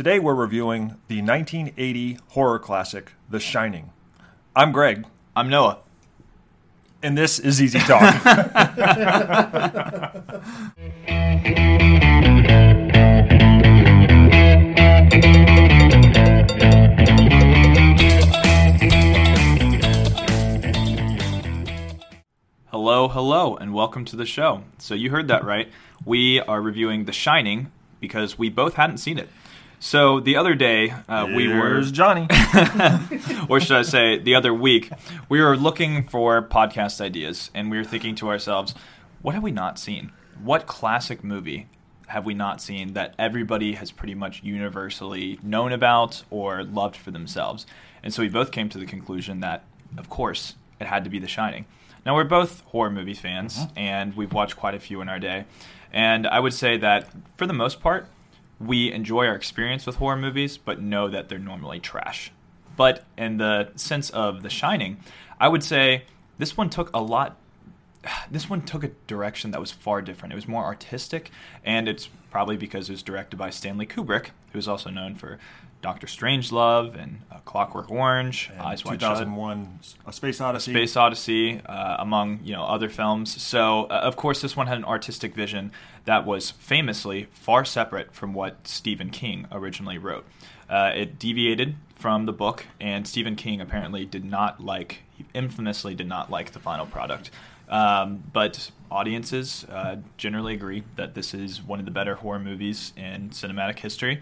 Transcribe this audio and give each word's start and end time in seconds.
Today 0.00 0.18
we're 0.18 0.34
reviewing 0.34 0.96
the 1.08 1.20
1980 1.20 2.16
horror 2.28 2.58
classic, 2.58 3.12
The 3.28 3.38
Shining. 3.38 3.90
I'm 4.56 4.72
Greg, 4.72 5.04
I'm 5.36 5.50
Noah. 5.50 5.80
and 7.02 7.18
this 7.18 7.38
is 7.38 7.60
Easy 7.60 7.80
Talk. 7.80 8.00
Hello, 22.70 23.08
hello, 23.08 23.54
and 23.54 23.74
welcome 23.74 24.06
to 24.06 24.16
the 24.16 24.24
show. 24.24 24.62
So 24.78 24.94
you 24.94 25.10
heard 25.10 25.28
that 25.28 25.44
right. 25.44 25.70
We 26.06 26.40
are 26.40 26.62
reviewing 26.62 27.04
The 27.04 27.12
Shining 27.12 27.70
because 28.00 28.38
we 28.38 28.48
both 28.48 28.76
hadn't 28.76 28.96
seen 28.96 29.18
it. 29.18 29.28
So 29.82 30.20
the 30.20 30.36
other 30.36 30.54
day, 30.54 30.90
uh, 31.08 31.26
we 31.34 31.48
were, 31.48 31.80
Johnny. 31.80 32.28
or 33.48 33.60
should 33.60 33.78
I 33.78 33.82
say, 33.82 34.18
the 34.18 34.34
other 34.34 34.52
week, 34.52 34.90
we 35.30 35.40
were 35.40 35.56
looking 35.56 36.06
for 36.06 36.42
podcast 36.42 37.00
ideas, 37.00 37.50
and 37.54 37.70
we 37.70 37.78
were 37.78 37.84
thinking 37.84 38.14
to 38.16 38.28
ourselves, 38.28 38.74
what 39.22 39.34
have 39.34 39.42
we 39.42 39.50
not 39.50 39.78
seen? 39.78 40.12
What 40.42 40.66
classic 40.66 41.24
movie 41.24 41.66
have 42.08 42.26
we 42.26 42.34
not 42.34 42.60
seen 42.60 42.92
that 42.92 43.14
everybody 43.18 43.72
has 43.72 43.90
pretty 43.90 44.14
much 44.14 44.42
universally 44.42 45.38
known 45.42 45.72
about 45.72 46.24
or 46.28 46.62
loved 46.62 46.94
for 46.96 47.10
themselves? 47.10 47.64
And 48.02 48.12
so 48.12 48.20
we 48.20 48.28
both 48.28 48.52
came 48.52 48.68
to 48.68 48.78
the 48.78 48.86
conclusion 48.86 49.40
that, 49.40 49.64
of 49.96 50.10
course, 50.10 50.56
it 50.78 50.88
had 50.88 51.04
to 51.04 51.10
be 51.10 51.18
The 51.18 51.26
Shining. 51.26 51.64
Now, 52.04 52.14
we're 52.14 52.24
both 52.24 52.60
horror 52.66 52.90
movie 52.90 53.14
fans, 53.14 53.60
and 53.76 54.14
we've 54.14 54.32
watched 54.32 54.56
quite 54.56 54.74
a 54.74 54.78
few 54.80 55.00
in 55.00 55.08
our 55.08 55.18
day. 55.18 55.46
And 55.90 56.26
I 56.26 56.38
would 56.38 56.52
say 56.54 56.76
that, 56.76 57.08
for 57.36 57.46
the 57.46 57.54
most 57.54 57.80
part, 57.80 58.06
we 58.60 58.92
enjoy 58.92 59.26
our 59.26 59.34
experience 59.34 59.86
with 59.86 59.96
horror 59.96 60.16
movies, 60.16 60.58
but 60.58 60.80
know 60.80 61.08
that 61.08 61.28
they're 61.28 61.38
normally 61.38 61.80
trash. 61.80 62.30
But 62.76 63.04
in 63.16 63.38
the 63.38 63.70
sense 63.74 64.10
of 64.10 64.42
The 64.42 64.50
Shining, 64.50 64.98
I 65.40 65.48
would 65.48 65.64
say 65.64 66.04
this 66.38 66.56
one 66.56 66.68
took 66.68 66.90
a 66.94 67.00
lot. 67.00 67.36
This 68.30 68.48
one 68.48 68.62
took 68.62 68.84
a 68.84 68.90
direction 69.06 69.50
that 69.50 69.60
was 69.60 69.72
far 69.72 70.00
different. 70.02 70.32
It 70.32 70.36
was 70.36 70.46
more 70.46 70.64
artistic, 70.64 71.30
and 71.64 71.88
it's 71.88 72.08
probably 72.30 72.56
because 72.56 72.88
it 72.88 72.92
was 72.92 73.02
directed 73.02 73.36
by 73.36 73.50
Stanley 73.50 73.86
Kubrick, 73.86 74.26
who's 74.52 74.68
also 74.68 74.88
known 74.88 75.16
for 75.16 75.38
Doctor 75.82 76.06
Strangelove 76.06 77.00
and 77.00 77.22
uh, 77.32 77.38
Clockwork 77.44 77.90
Orange, 77.90 78.50
Eyes 78.58 78.84
Wide 78.84 79.00
Shut, 79.00 79.18
2001, 79.18 79.80
A 80.06 80.12
Space 80.12 80.40
Odyssey. 80.40 80.72
Space 80.72 80.96
Odyssey, 80.96 81.60
uh, 81.66 81.96
among 81.98 82.40
you 82.44 82.52
know 82.52 82.64
other 82.64 82.88
films. 82.88 83.40
So 83.42 83.84
uh, 83.84 83.94
of 83.94 84.16
course, 84.16 84.42
this 84.42 84.56
one 84.56 84.66
had 84.66 84.78
an 84.78 84.84
artistic 84.84 85.34
vision 85.34 85.72
that 86.04 86.26
was 86.26 86.50
famously 86.50 87.28
far 87.32 87.64
separate 87.64 88.14
from 88.14 88.34
what 88.34 88.68
Stephen 88.68 89.10
King 89.10 89.46
originally 89.50 89.98
wrote. 89.98 90.24
Uh, 90.68 90.92
it 90.94 91.18
deviated 91.18 91.76
from 91.94 92.26
the 92.26 92.32
book, 92.32 92.66
and 92.80 93.06
Stephen 93.06 93.36
King 93.36 93.60
apparently 93.60 94.04
did 94.04 94.24
not 94.24 94.62
like, 94.62 95.00
he 95.16 95.26
infamously 95.34 95.94
did 95.94 96.08
not 96.08 96.30
like 96.30 96.52
the 96.52 96.60
final 96.60 96.86
product. 96.86 97.30
Um, 97.70 98.24
but 98.32 98.70
audiences 98.90 99.64
uh, 99.70 99.96
generally 100.16 100.52
agree 100.54 100.82
that 100.96 101.14
this 101.14 101.32
is 101.32 101.62
one 101.62 101.78
of 101.78 101.84
the 101.84 101.90
better 101.92 102.16
horror 102.16 102.40
movies 102.40 102.92
in 102.96 103.30
cinematic 103.30 103.78
history. 103.78 104.20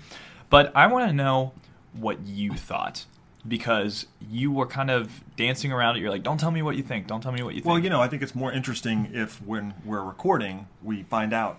But 0.50 0.70
I 0.76 0.86
want 0.86 1.08
to 1.08 1.14
know 1.14 1.52
what 1.94 2.20
you 2.26 2.52
thought 2.52 3.06
because 3.46 4.06
you 4.30 4.52
were 4.52 4.66
kind 4.66 4.90
of 4.90 5.22
dancing 5.36 5.72
around 5.72 5.96
it. 5.96 6.00
You're 6.00 6.10
like, 6.10 6.22
"Don't 6.22 6.38
tell 6.38 6.50
me 6.50 6.60
what 6.60 6.76
you 6.76 6.82
think. 6.82 7.06
Don't 7.06 7.22
tell 7.22 7.32
me 7.32 7.42
what 7.42 7.54
you 7.54 7.60
think." 7.60 7.66
Well, 7.70 7.78
you 7.78 7.88
know, 7.88 8.02
I 8.02 8.08
think 8.08 8.22
it's 8.22 8.34
more 8.34 8.52
interesting 8.52 9.10
if 9.12 9.40
when 9.42 9.74
we're 9.84 10.02
recording, 10.02 10.68
we 10.82 11.04
find 11.04 11.32
out 11.32 11.58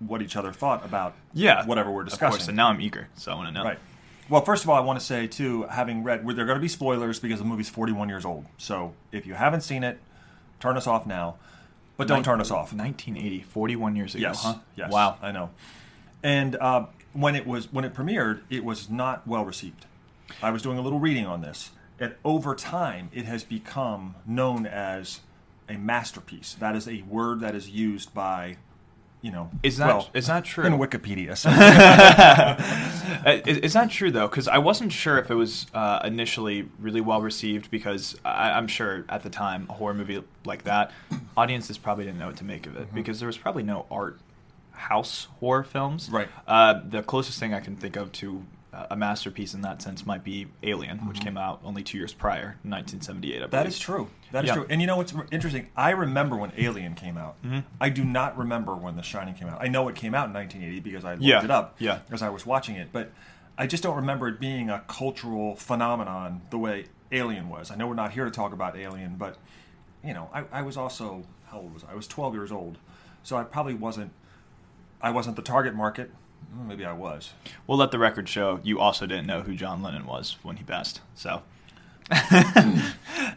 what 0.00 0.20
each 0.20 0.36
other 0.36 0.52
thought 0.52 0.84
about 0.84 1.14
yeah, 1.32 1.64
whatever 1.66 1.90
we're 1.90 2.02
Of 2.02 2.08
discussing. 2.08 2.30
course, 2.30 2.48
and 2.48 2.56
now 2.56 2.68
I'm 2.68 2.80
eager, 2.80 3.08
so 3.14 3.32
I 3.32 3.34
want 3.36 3.48
to 3.48 3.54
know. 3.54 3.64
Right. 3.64 3.78
Well, 4.28 4.42
first 4.42 4.64
of 4.64 4.70
all, 4.70 4.76
I 4.76 4.80
want 4.80 4.98
to 4.98 5.04
say 5.04 5.26
too, 5.26 5.64
having 5.64 6.02
read, 6.02 6.24
well, 6.24 6.34
there 6.34 6.44
are 6.44 6.48
going 6.48 6.58
to 6.58 6.62
be 6.62 6.68
spoilers 6.68 7.20
because 7.20 7.38
the 7.38 7.44
movie's 7.44 7.68
41 7.68 8.08
years 8.08 8.24
old. 8.24 8.46
So 8.56 8.94
if 9.12 9.26
you 9.26 9.34
haven't 9.34 9.60
seen 9.60 9.84
it, 9.84 9.98
turn 10.64 10.76
us 10.78 10.86
off 10.86 11.06
now. 11.06 11.36
But 11.96 12.08
don't 12.08 12.24
turn 12.24 12.40
us 12.40 12.50
off. 12.50 12.72
1980, 12.72 13.42
41 13.42 13.94
years 13.96 14.14
ago, 14.16 14.22
Yes. 14.22 14.42
huh? 14.42 14.54
Yes. 14.74 14.90
Wow. 14.90 15.16
I 15.22 15.30
know. 15.30 15.50
And 16.24 16.56
uh, 16.56 16.86
when 17.12 17.36
it 17.36 17.46
was 17.46 17.70
when 17.72 17.84
it 17.84 17.94
premiered, 17.94 18.40
it 18.50 18.64
was 18.64 18.90
not 18.90 19.28
well 19.28 19.44
received. 19.44 19.86
I 20.42 20.50
was 20.50 20.62
doing 20.62 20.78
a 20.78 20.80
little 20.80 20.98
reading 20.98 21.26
on 21.26 21.42
this, 21.42 21.70
and 22.00 22.14
over 22.24 22.54
time, 22.56 23.10
it 23.12 23.26
has 23.26 23.44
become 23.44 24.16
known 24.26 24.66
as 24.66 25.20
a 25.68 25.76
masterpiece. 25.76 26.54
That 26.54 26.74
is 26.74 26.88
a 26.88 27.02
word 27.02 27.40
that 27.40 27.54
is 27.54 27.68
used 27.70 28.12
by, 28.14 28.56
you 29.24 29.32
know, 29.32 29.48
Is 29.62 29.78
that 29.78 29.86
well, 29.86 30.10
is 30.12 30.26
that 30.26 30.44
true? 30.44 30.64
in 30.66 30.74
Wikipedia? 30.74 31.34
So 31.36 31.48
Uh, 33.26 33.40
is, 33.46 33.56
is 33.58 33.72
that 33.72 33.90
true 33.90 34.10
though? 34.10 34.28
Because 34.28 34.48
I 34.48 34.58
wasn't 34.58 34.92
sure 34.92 35.16
if 35.18 35.30
it 35.30 35.34
was 35.34 35.66
uh, 35.72 36.00
initially 36.04 36.68
really 36.78 37.00
well 37.00 37.22
received. 37.22 37.70
Because 37.70 38.16
I, 38.24 38.50
I'm 38.50 38.66
sure 38.66 39.04
at 39.08 39.22
the 39.22 39.30
time, 39.30 39.66
a 39.70 39.72
horror 39.72 39.94
movie 39.94 40.22
like 40.44 40.64
that, 40.64 40.90
audiences 41.36 41.78
probably 41.78 42.04
didn't 42.04 42.18
know 42.18 42.26
what 42.26 42.36
to 42.36 42.44
make 42.44 42.66
of 42.66 42.76
it 42.76 42.86
Mm-hmm. 42.86 42.94
because 42.96 43.18
there 43.20 43.26
was 43.26 43.38
probably 43.38 43.62
no 43.62 43.86
art 43.90 44.18
house 44.72 45.28
horror 45.40 45.64
films. 45.64 46.10
Right. 46.10 46.28
Uh, 46.46 46.80
the 46.86 47.02
closest 47.02 47.38
thing 47.40 47.54
I 47.54 47.60
can 47.60 47.76
think 47.76 47.96
of 47.96 48.12
to 48.12 48.28
uh, 48.36 48.40
a 48.90 48.96
masterpiece 48.96 49.54
in 49.54 49.60
that 49.62 49.80
sense 49.82 50.04
might 50.06 50.24
be 50.24 50.46
Alien, 50.62 51.06
which 51.08 51.20
came 51.20 51.36
out 51.36 51.60
only 51.64 51.82
two 51.82 51.98
years 51.98 52.12
prior, 52.12 52.56
1978. 52.62 53.34
I 53.34 53.38
believe. 53.38 53.44
Mm-hmm. 53.44 53.50
That 53.50 53.66
is 53.66 53.78
true. 53.78 54.08
That 54.32 54.44
is 54.44 54.48
Yeah. 54.48 54.54
true. 54.54 54.66
And 54.68 54.80
you 54.80 54.86
know 54.86 54.96
what's 54.96 55.14
interesting? 55.30 55.68
I 55.76 55.90
remember 55.90 56.36
when 56.36 56.52
Alien 56.56 56.94
came 56.94 57.16
out. 57.16 57.40
Mm-hmm. 57.42 57.60
I 57.80 57.88
do 57.88 58.04
not 58.04 58.36
remember 58.38 58.74
when 58.74 58.96
The 58.96 59.02
Shining 59.02 59.34
came 59.34 59.48
out. 59.48 59.62
I 59.62 59.68
know 59.68 59.88
it 59.88 59.94
came 59.94 60.14
out 60.14 60.26
in 60.28 60.32
1980 60.34 60.80
because 60.80 61.04
I 61.04 61.12
looked 61.12 61.24
Yeah. 61.24 61.44
it 61.44 61.50
up 61.50 61.76
Yeah. 61.78 62.00
as 62.10 62.22
I 62.22 62.28
was 62.30 62.44
watching 62.46 62.76
it, 62.76 62.88
but 62.92 63.12
I 63.56 63.66
just 63.66 63.82
don't 63.82 63.96
remember 63.96 64.26
it 64.28 64.40
being 64.40 64.68
a 64.70 64.80
cultural 64.88 65.54
phenomenon 65.56 66.42
the 66.50 66.58
way 66.58 66.86
Alien 67.12 67.48
was. 67.48 67.70
I 67.70 67.76
know 67.76 67.86
we're 67.86 67.94
not 67.94 68.12
here 68.12 68.24
to 68.24 68.30
talk 68.30 68.52
about 68.52 68.76
Alien, 68.76 69.14
but 69.16 69.36
you 70.02 70.12
know, 70.12 70.28
I, 70.34 70.44
I 70.52 70.62
was 70.62 70.76
also 70.76 71.24
how 71.50 71.58
old 71.60 71.72
was 71.74 71.84
I? 71.84 71.92
I 71.92 71.94
was 71.94 72.06
12 72.08 72.34
years 72.34 72.50
old, 72.50 72.78
so 73.22 73.36
I 73.36 73.44
probably 73.44 73.74
wasn't. 73.74 74.10
I 75.00 75.10
wasn't 75.10 75.36
the 75.36 75.42
target 75.42 75.74
market. 75.74 76.10
Maybe 76.66 76.84
I 76.84 76.92
was. 76.92 77.32
We'll 77.66 77.78
let 77.78 77.90
the 77.90 77.98
record 77.98 78.28
show 78.28 78.60
you 78.62 78.80
also 78.80 79.06
didn't 79.06 79.26
know 79.26 79.42
who 79.42 79.54
John 79.54 79.82
Lennon 79.82 80.06
was 80.06 80.36
when 80.42 80.56
he 80.56 80.64
passed. 80.64 81.00
So. 81.14 81.42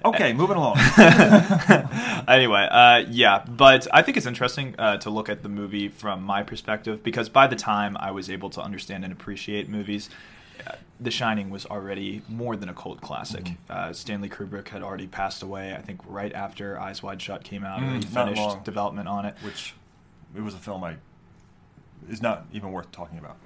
Okay, 0.05 0.33
moving 0.33 0.57
along. 0.57 0.77
anyway, 2.27 2.67
uh, 2.69 3.03
yeah, 3.09 3.43
but 3.47 3.87
I 3.91 4.01
think 4.01 4.17
it's 4.17 4.25
interesting 4.25 4.75
uh, 4.77 4.97
to 4.97 5.09
look 5.09 5.29
at 5.29 5.43
the 5.43 5.49
movie 5.49 5.89
from 5.89 6.23
my 6.23 6.43
perspective 6.43 7.03
because 7.03 7.29
by 7.29 7.47
the 7.47 7.55
time 7.55 7.97
I 7.99 8.11
was 8.11 8.29
able 8.29 8.49
to 8.51 8.61
understand 8.61 9.03
and 9.03 9.11
appreciate 9.11 9.69
movies, 9.69 10.09
uh, 10.65 10.73
The 10.99 11.11
Shining 11.11 11.49
was 11.49 11.65
already 11.65 12.21
more 12.29 12.55
than 12.55 12.69
a 12.69 12.73
cult 12.73 13.01
classic. 13.01 13.45
Mm-hmm. 13.45 13.71
Uh, 13.71 13.93
Stanley 13.93 14.29
Kubrick 14.29 14.69
had 14.69 14.81
already 14.81 15.07
passed 15.07 15.41
away, 15.41 15.73
I 15.73 15.81
think, 15.81 16.01
right 16.05 16.33
after 16.33 16.79
Eyes 16.79 17.01
Wide 17.01 17.21
Shut 17.21 17.43
came 17.43 17.63
out. 17.63 17.79
Mm, 17.79 17.95
he 17.95 18.01
finished 18.01 18.63
development 18.63 19.07
on 19.07 19.25
it. 19.25 19.35
Which 19.41 19.73
it 20.35 20.41
was 20.41 20.53
a 20.53 20.59
film 20.59 20.83
I 20.83 20.97
is 22.09 22.21
not 22.21 22.45
even 22.51 22.71
worth 22.71 22.91
talking 22.91 23.17
about. 23.17 23.37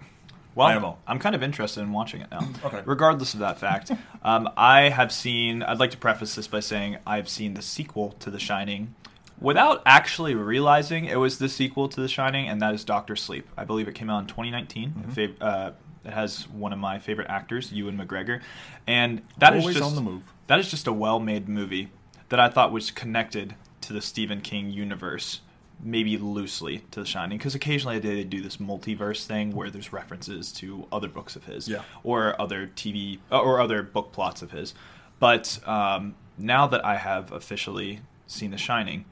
Well, 0.53 0.67
IMO. 0.67 0.97
I'm 1.07 1.17
kind 1.17 1.34
of 1.34 1.41
interested 1.44 1.81
in 1.81 1.94
watching 1.94 2.22
it 2.22 2.29
now. 2.29 2.47
Okay. 2.66 2.81
Regardless 2.85 3.34
of 3.34 3.39
that 3.39 3.57
fact, 3.57 3.91
um, 4.23 4.50
I 4.57 4.89
have 4.89 5.12
seen. 5.12 5.63
I'd 5.63 5.79
like 5.79 5.91
to 5.91 5.97
preface 5.97 6.35
this 6.35 6.47
by 6.47 6.59
saying 6.59 6.97
I've 7.07 7.29
seen 7.29 7.53
the 7.53 7.61
sequel 7.61 8.11
to 8.19 8.29
The 8.29 8.40
Shining 8.40 8.94
without 9.40 9.81
actually 9.85 10.35
realizing 10.35 11.06
it 11.06 11.19
was 11.19 11.40
the 11.40 11.50
sequel 11.50 11.88
to 11.90 12.01
The 12.01 12.07
Shining, 12.07 12.47
and 12.47 12.61
that 12.61 12.73
is 12.73 12.84
Doctor 12.84 13.16
Sleep. 13.16 13.47
I 13.57 13.63
believe 13.63 13.88
it 13.88 13.95
came 13.95 14.09
out 14.09 14.19
in 14.19 14.28
2019. 14.28 14.90
Mm-hmm. 15.09 15.34
Uh, 15.41 15.72
it 16.03 16.13
has 16.13 16.50
one 16.50 16.73
of 16.73 16.79
my 16.79 17.00
favorite 17.00 17.29
actors, 17.29 17.72
Ewan 17.72 17.97
McGregor, 17.97 18.41
and 18.88 19.22
that 19.38 19.56
is 19.56 19.61
Always 19.61 19.78
just 19.78 19.88
on 19.88 19.95
the 19.95 20.01
move. 20.01 20.23
that 20.47 20.59
is 20.59 20.69
just 20.69 20.88
a 20.88 20.94
well-made 20.94 21.47
movie 21.47 21.91
that 22.29 22.40
I 22.40 22.50
thought 22.50 22.72
was 22.72 22.91
connected 22.91 23.56
to 23.81 23.94
the 23.94 24.01
Stephen 24.01 24.41
King 24.41 24.69
universe, 24.72 25.41
maybe 25.83 26.17
loosely 26.17 26.83
to 26.91 26.99
The 26.99 27.05
Shining, 27.05 27.37
because 27.37 27.55
occasionally 27.55 27.99
they 27.99 28.23
do 28.23 28.41
this 28.41 28.57
multiverse 28.57 29.25
thing 29.25 29.55
where 29.55 29.69
there's 29.69 29.91
references 29.91 30.51
to 30.53 30.87
other 30.91 31.07
books 31.07 31.35
of 31.35 31.45
his, 31.45 31.67
Yeah. 31.67 31.81
or 32.03 32.39
other 32.39 32.67
TV 32.67 33.19
uh, 33.31 33.39
or 33.39 33.59
other 33.59 33.81
book 33.83 34.11
plots 34.11 34.41
of 34.41 34.51
his. 34.51 34.73
But 35.19 35.59
um, 35.67 36.16
now 36.37 36.67
that 36.67 36.83
I 36.85 36.97
have 36.97 37.31
officially 37.31 38.01
seen 38.28 38.51
The 38.51 38.57
Shining, 38.57 39.05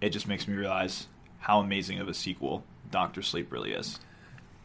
it 0.00 0.10
just 0.10 0.26
makes 0.28 0.46
me 0.46 0.54
realize 0.54 1.06
how 1.40 1.60
amazing 1.60 1.98
of 1.98 2.08
a 2.08 2.14
sequel 2.14 2.64
Doctor 2.90 3.22
Sleep 3.22 3.50
really 3.52 3.72
is. 3.72 3.98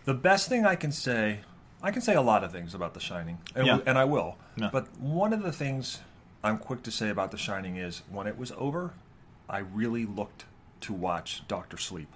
The 0.06 0.14
best 0.14 0.50
thing 0.50 0.66
I 0.66 0.76
can 0.76 0.92
say, 0.92 1.40
I 1.82 1.92
can 1.92 2.02
say 2.02 2.14
a 2.16 2.22
lot 2.22 2.44
of 2.44 2.52
things 2.52 2.74
about 2.74 2.94
The 2.94 3.00
Shining, 3.00 3.38
and, 3.56 3.66
Yeah. 3.68 3.80
and 3.86 3.98
I 3.98 4.06
will. 4.06 4.38
Yeah. 4.56 4.70
But 4.72 4.88
one 5.00 5.34
of 5.34 5.44
the 5.44 5.52
things 5.52 6.02
I'm 6.44 6.58
quick 6.58 6.84
to 6.84 6.92
say 6.92 7.10
about 7.10 7.32
The 7.32 7.38
Shining 7.38 7.78
is 7.78 8.02
when 8.10 8.28
it 8.28 8.38
was 8.38 8.52
over, 8.58 8.94
I 9.50 9.60
really 9.60 10.06
looked 10.06 10.46
to 10.82 10.94
watch 10.94 11.44
Doctor 11.48 11.78
Sleep. 11.78 12.08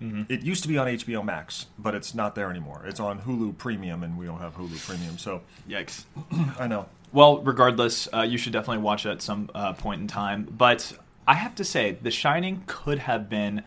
Mm-hmm. 0.00 0.30
It 0.32 0.42
used 0.42 0.62
to 0.62 0.68
be 0.68 0.76
on 0.76 0.86
HBO 0.86 1.24
Max, 1.24 1.66
but 1.78 1.94
it's 1.94 2.14
not 2.14 2.34
there 2.34 2.50
anymore. 2.50 2.84
It's 2.86 3.00
on 3.00 3.20
Hulu 3.20 3.56
Premium, 3.56 4.02
and 4.02 4.18
we 4.18 4.26
don't 4.26 4.40
have 4.40 4.56
Hulu 4.56 4.84
Premium, 4.86 5.16
so 5.16 5.42
Yikes. 5.68 6.04
I 6.60 6.66
know. 6.66 6.86
Well, 7.12 7.38
regardless, 7.38 8.08
uh, 8.12 8.22
you 8.22 8.36
should 8.36 8.52
definitely 8.52 8.82
watch 8.82 9.06
it 9.06 9.10
at 9.10 9.22
some 9.22 9.50
uh, 9.54 9.72
point 9.72 10.02
in 10.02 10.06
time. 10.06 10.46
But 10.50 10.92
I 11.26 11.34
have 11.34 11.54
to 11.56 11.64
say, 11.64 11.96
The 12.02 12.10
Shining 12.10 12.64
could 12.66 12.98
have 12.98 13.30
been 13.30 13.62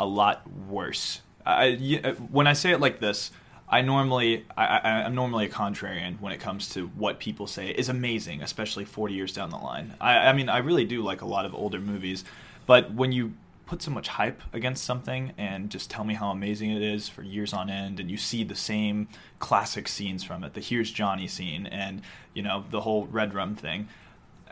a 0.00 0.06
lot 0.06 0.50
worse. 0.50 1.20
I, 1.44 2.00
uh, 2.02 2.12
when 2.12 2.46
I 2.46 2.54
say 2.54 2.72
it 2.72 2.80
like 2.80 3.00
this, 3.00 3.30
I 3.68 3.82
normally 3.82 4.44
I, 4.56 4.64
I, 4.64 4.90
I'm 5.04 5.14
normally 5.14 5.46
a 5.46 5.48
contrarian 5.48 6.20
when 6.20 6.32
it 6.32 6.38
comes 6.38 6.68
to 6.70 6.86
what 6.88 7.18
people 7.18 7.46
say 7.46 7.70
is 7.70 7.88
amazing, 7.88 8.42
especially 8.42 8.84
40 8.84 9.14
years 9.14 9.32
down 9.32 9.50
the 9.50 9.56
line. 9.56 9.94
I, 10.00 10.18
I 10.18 10.32
mean, 10.32 10.48
I 10.48 10.58
really 10.58 10.84
do 10.84 11.02
like 11.02 11.20
a 11.20 11.26
lot 11.26 11.44
of 11.44 11.54
older 11.54 11.80
movies, 11.80 12.24
but 12.66 12.92
when 12.92 13.12
you 13.12 13.34
put 13.66 13.82
so 13.82 13.90
much 13.90 14.08
hype 14.08 14.42
against 14.52 14.84
something 14.84 15.32
and 15.36 15.70
just 15.70 15.90
tell 15.90 16.04
me 16.04 16.14
how 16.14 16.30
amazing 16.30 16.70
it 16.70 16.82
is 16.82 17.08
for 17.08 17.22
years 17.22 17.52
on 17.52 17.68
end, 17.68 18.00
and 18.00 18.10
you 18.10 18.16
see 18.16 18.44
the 18.44 18.54
same 18.54 19.08
classic 19.38 19.88
scenes 19.88 20.24
from 20.24 20.44
it, 20.44 20.54
the 20.54 20.60
"Here's 20.60 20.90
Johnny" 20.90 21.26
scene, 21.26 21.66
and 21.66 22.02
you 22.32 22.42
know 22.42 22.64
the 22.70 22.82
whole 22.82 23.06
Red 23.06 23.34
Rum 23.34 23.54
thing, 23.56 23.88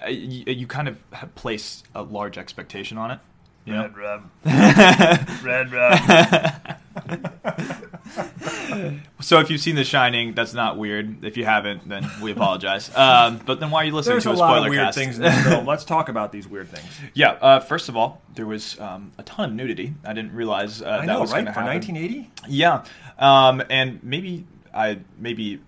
you, 0.09 0.45
you 0.47 0.67
kind 0.67 0.89
of 0.89 0.99
place 1.35 1.85
a 1.95 2.03
large 2.03 2.37
expectation 2.37 2.99
on 2.99 3.11
it. 3.13 3.21
You 3.65 3.73
know? 3.73 3.83
Red 3.83 3.97
rum. 3.97 4.31
Red 5.43 5.73
rum. 5.73 6.77
So 9.21 9.41
if 9.41 9.51
you've 9.51 9.61
seen 9.61 9.75
The 9.77 9.85
Shining, 9.85 10.35
that's 10.35 10.53
not 10.53 10.77
weird. 10.77 11.25
If 11.25 11.37
you 11.39 11.45
haven't, 11.47 11.89
then 11.89 12.09
we 12.21 12.31
apologize. 12.33 12.95
Um, 12.95 13.41
but 13.47 13.59
then 13.59 13.71
why 13.71 13.83
are 13.83 13.85
you 13.87 13.93
listening 13.93 14.15
There's 14.15 14.25
to 14.25 14.31
a 14.31 14.35
a 14.35 14.37
lot 14.37 14.49
spoiler 14.51 14.67
of 14.67 14.71
weird 14.71 14.85
cast? 14.87 14.99
things 14.99 15.17
in 15.17 15.23
this 15.23 15.43
film. 15.47 15.65
Let's 15.67 15.85
talk 15.85 16.09
about 16.11 16.31
these 16.31 16.47
weird 16.47 16.69
things. 16.69 16.87
yeah. 17.15 17.31
Uh, 17.33 17.61
first 17.61 17.89
of 17.89 17.97
all, 17.97 18.21
there 18.35 18.45
was 18.47 18.79
um, 18.81 19.13
a 19.17 19.23
ton 19.23 19.51
of 19.51 19.55
nudity. 19.57 19.95
I 20.05 20.13
didn't 20.13 20.35
realize 20.35 20.83
uh, 20.83 20.87
I 20.87 20.99
that 20.99 21.07
know, 21.07 21.21
was 21.21 21.33
right? 21.33 21.37
going 21.45 21.47
to 21.47 21.53
For 21.55 21.61
happen. 21.61 21.95
1980? 21.95 22.31
Yeah, 22.49 22.85
um, 23.19 23.63
and 23.71 24.03
maybe 24.03 24.45
I 24.75 24.99
maybe 25.19 25.61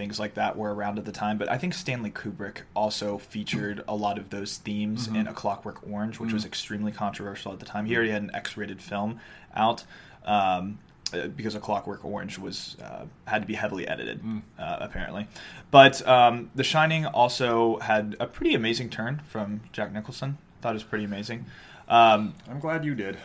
things 0.00 0.18
like 0.18 0.32
that 0.34 0.56
were 0.56 0.74
around 0.74 0.98
at 0.98 1.04
the 1.04 1.12
time, 1.12 1.36
but 1.36 1.50
I 1.50 1.58
think 1.58 1.74
Stanley 1.74 2.10
Kubrick 2.10 2.62
also 2.74 3.18
featured 3.18 3.84
a 3.86 3.94
lot 3.94 4.16
of 4.18 4.30
those 4.30 4.56
themes 4.56 5.06
Mm-hmm. 5.06 5.16
in 5.16 5.26
A 5.26 5.34
Clockwork 5.34 5.86
Orange, 5.86 6.18
which 6.18 6.32
was 6.32 6.46
extremely 6.46 6.90
controversial 6.90 7.52
at 7.52 7.58
the 7.60 7.66
time. 7.66 7.84
He 7.84 7.94
already 7.94 8.10
had 8.12 8.22
an 8.22 8.30
X-rated 8.34 8.80
film 8.80 9.20
out. 9.54 9.84
Um, 10.24 10.78
uh, 11.12 11.26
because 11.26 11.54
A 11.56 11.60
Clockwork 11.60 12.04
Orange 12.04 12.38
was 12.38 12.76
uh, 12.82 13.04
had 13.26 13.42
to 13.42 13.46
be 13.46 13.54
heavily 13.54 13.86
edited, 13.86 14.22
Mm. 14.22 14.42
uh, 14.58 14.76
apparently, 14.80 15.26
but 15.72 16.06
um, 16.08 16.50
The 16.54 16.62
Shining 16.64 17.04
also 17.04 17.78
had 17.80 18.16
a 18.20 18.26
pretty 18.26 18.54
amazing 18.54 18.88
turn 18.90 19.20
from 19.28 19.60
Jack 19.72 19.92
Nicholson. 19.92 20.38
Thought 20.62 20.70
it 20.70 20.74
was 20.74 20.84
pretty 20.84 21.04
amazing. 21.04 21.46
Um, 21.88 22.34
I'm 22.48 22.60
glad 22.60 22.84
you 22.84 22.94
did. 22.94 23.18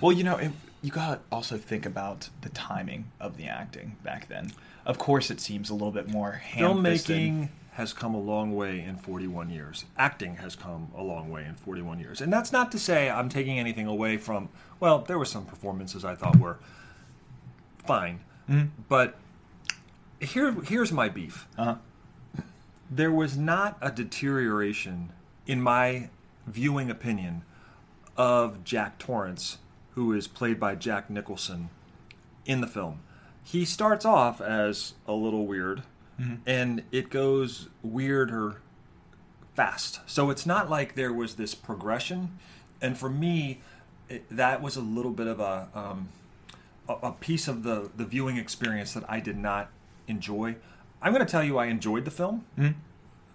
well, 0.00 0.12
you 0.12 0.24
know, 0.24 0.38
it, 0.38 0.50
you 0.82 0.90
got 0.90 1.14
to 1.14 1.20
also 1.34 1.56
think 1.56 1.84
about 1.84 2.30
the 2.40 2.48
timing 2.50 3.10
of 3.20 3.36
the 3.36 3.46
acting 3.46 3.96
back 4.02 4.28
then. 4.28 4.52
Of 4.86 4.98
course, 4.98 5.30
it 5.30 5.40
seems 5.40 5.70
a 5.70 5.74
little 5.74 5.92
bit 5.92 6.08
more. 6.08 6.40
Filmmaking 6.52 7.50
has 7.72 7.92
come 7.92 8.14
a 8.14 8.20
long 8.20 8.54
way 8.54 8.80
in 8.80 8.96
41 8.96 9.50
years. 9.50 9.84
Acting 9.96 10.36
has 10.36 10.56
come 10.56 10.90
a 10.96 11.02
long 11.02 11.30
way 11.30 11.44
in 11.44 11.54
41 11.54 12.00
years. 12.00 12.20
And 12.20 12.32
that's 12.32 12.52
not 12.52 12.72
to 12.72 12.78
say 12.78 13.08
I'm 13.08 13.28
taking 13.28 13.58
anything 13.58 13.86
away 13.86 14.16
from, 14.16 14.48
well, 14.80 14.98
there 15.00 15.18
were 15.18 15.24
some 15.24 15.44
performances 15.44 16.04
I 16.04 16.14
thought 16.14 16.36
were 16.38 16.58
fine. 17.84 18.20
But 18.88 19.16
here, 20.20 20.52
here's 20.64 20.90
my 20.92 21.08
beef. 21.08 21.46
Uh-huh. 21.56 21.76
There 22.90 23.12
was 23.12 23.36
not 23.36 23.78
a 23.80 23.92
deterioration, 23.92 25.12
in 25.46 25.60
my 25.60 26.10
viewing 26.46 26.90
opinion, 26.90 27.42
of 28.16 28.64
Jack 28.64 28.98
Torrance, 28.98 29.58
who 29.94 30.12
is 30.12 30.26
played 30.26 30.58
by 30.60 30.74
Jack 30.74 31.10
Nicholson 31.10 31.70
in 32.46 32.60
the 32.60 32.66
film. 32.66 33.00
He 33.42 33.64
starts 33.64 34.04
off 34.04 34.40
as 34.40 34.94
a 35.06 35.12
little 35.12 35.46
weird, 35.46 35.82
and 36.46 36.82
it 36.92 37.08
goes 37.10 37.68
weirder 37.82 38.60
fast. 39.54 40.00
So 40.06 40.30
it's 40.30 40.44
not 40.46 40.68
like 40.68 40.94
there 40.94 41.12
was 41.12 41.34
this 41.36 41.54
progression. 41.54 42.38
And 42.82 42.96
for 42.98 43.08
me, 43.08 43.60
it, 44.08 44.24
that 44.30 44.60
was 44.62 44.76
a 44.76 44.80
little 44.80 45.12
bit 45.12 45.26
of 45.26 45.40
a, 45.40 45.68
um, 45.74 46.08
a, 46.88 46.94
a 47.08 47.12
piece 47.12 47.48
of 47.48 47.62
the, 47.62 47.90
the 47.96 48.04
viewing 48.04 48.36
experience 48.36 48.92
that 48.92 49.04
I 49.08 49.20
did 49.20 49.38
not 49.38 49.70
enjoy. 50.06 50.56
I'm 51.02 51.12
going 51.12 51.24
to 51.24 51.30
tell 51.30 51.42
you, 51.44 51.56
I 51.58 51.66
enjoyed 51.66 52.04
the 52.04 52.10
film. 52.10 52.44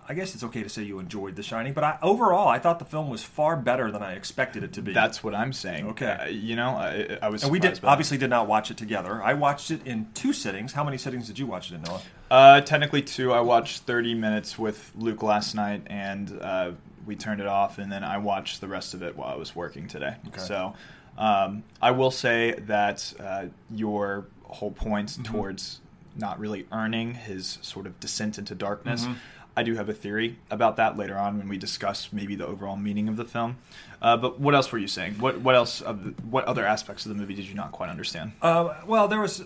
I 0.08 0.14
guess 0.14 0.36
it's 0.36 0.44
okay 0.44 0.62
to 0.64 0.70
say 0.70 0.84
you 0.84 1.00
enjoyed 1.00 1.36
The 1.36 1.42
Shining, 1.44 1.74
but 1.74 1.84
I, 1.84 1.98
overall, 2.02 2.48
I 2.48 2.60
thought 2.60 2.80
the 2.80 2.86
film 2.86 3.10
was 3.10 3.24
far 3.24 3.56
better 3.58 3.90
than 3.92 4.04
I 4.04 4.14
expected 4.14 4.64
it 4.64 4.74
to 4.74 4.82
be. 4.82 4.94
That's 4.94 5.24
what 5.24 5.34
I'm 5.34 5.52
saying. 5.52 5.88
Okay. 5.88 6.06
Uh, 6.22 6.26
you 6.28 6.56
know, 6.56 6.70
I, 6.70 7.18
I 7.22 7.30
was. 7.30 7.42
and 7.44 7.52
we 7.52 7.58
did 7.60 7.68
surprised 7.70 7.82
by 7.82 7.86
that. 7.88 7.92
obviously 7.94 8.18
did 8.18 8.30
not 8.30 8.48
watch 8.48 8.70
it 8.70 8.78
together. 8.78 9.22
I 9.24 9.34
watched 9.34 9.72
it 9.72 9.86
in 9.86 10.08
two 10.14 10.32
sittings. 10.34 10.74
How 10.74 10.84
many 10.84 10.98
sittings 10.98 11.28
did 11.28 11.40
you 11.40 11.48
watch 11.48 11.72
it 11.72 11.76
in, 11.76 11.82
Noah? 11.82 12.02
Uh, 12.30 12.62
technically, 12.62 13.02
two. 13.02 13.34
I 13.34 13.42
watched 13.42 13.82
30 13.84 14.14
minutes 14.14 14.60
with 14.60 14.92
Luke 14.96 15.24
last 15.24 15.56
night, 15.56 15.82
and 15.88 16.40
uh, 16.42 16.72
we 17.06 17.16
turned 17.16 17.42
it 17.42 17.48
off, 17.48 17.78
and 17.80 17.92
then 17.92 18.04
I 18.04 18.18
watched 18.20 18.62
the 18.62 18.68
rest 18.68 18.94
of 18.94 19.02
it 19.04 19.16
while 19.18 19.34
I 19.34 19.36
was 19.38 19.56
working 19.56 19.88
today. 19.88 20.16
Okay. 20.28 20.42
So, 20.42 20.74
um, 21.18 21.64
I 21.82 21.92
will 21.92 22.12
say 22.12 22.54
that 22.68 23.14
uh, 23.20 23.46
your 23.72 24.26
whole 24.44 24.72
point 24.72 25.10
Mm-hmm. 25.10 25.24
towards 25.24 25.82
not 26.18 26.40
really 26.40 26.66
earning 26.72 27.14
his 27.14 27.58
sort 27.62 27.86
of 27.86 28.00
descent 28.00 28.38
into 28.38 28.56
darkness. 28.56 29.04
Mm-hmm. 29.04 29.14
I 29.58 29.64
do 29.64 29.76
have 29.76 29.88
a 29.88 29.94
theory 29.94 30.38
about 30.52 30.76
that 30.78 30.98
later 30.98 31.18
on 31.18 31.38
when 31.38 31.48
we 31.48 31.58
discuss 31.58 32.12
maybe 32.12 32.36
the 32.36 32.46
overall 32.46 32.76
meaning 32.76 33.08
of 33.08 33.16
the 33.16 33.26
film. 33.26 33.58
Uh, 34.02 34.18
but 34.18 34.40
what 34.40 34.54
else 34.54 34.72
were 34.72 34.78
you 34.78 34.88
saying? 34.88 35.16
What 35.16 35.40
what 35.40 35.56
else 35.56 35.82
of 35.82 36.04
the, 36.04 36.10
what 36.24 36.46
other 36.46 36.66
aspects 36.66 37.06
of 37.06 37.10
the 37.10 37.16
movie 37.16 37.34
did 37.34 37.46
you 37.46 37.56
not 37.56 37.72
quite 37.72 37.90
understand? 37.90 38.34
Uh, 38.42 38.76
well, 38.86 39.08
there 39.08 39.20
was. 39.20 39.46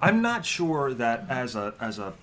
I'm 0.00 0.22
not 0.22 0.44
sure 0.44 0.92
that 0.94 1.26
as 1.28 1.54
a 1.54 1.74
as 1.80 1.98
a 1.98 2.14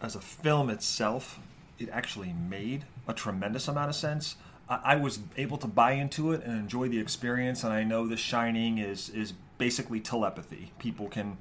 as 0.00 0.16
a 0.16 0.20
film 0.20 0.70
itself, 0.70 1.38
it 1.78 1.88
actually 1.90 2.32
made 2.32 2.84
a 3.06 3.12
tremendous 3.12 3.68
amount 3.68 3.90
of 3.90 3.96
sense. 3.96 4.36
I, 4.68 4.80
I 4.84 4.96
was 4.96 5.20
able 5.36 5.58
to 5.58 5.66
buy 5.66 5.92
into 5.92 6.32
it 6.32 6.42
and 6.42 6.58
enjoy 6.58 6.88
the 6.88 6.98
experience, 6.98 7.64
and 7.64 7.72
I 7.72 7.84
know 7.84 8.06
The 8.06 8.16
Shining 8.16 8.78
is 8.78 9.10
is 9.10 9.34
basically 9.58 10.00
telepathy. 10.00 10.72
People 10.78 11.08
can 11.08 11.36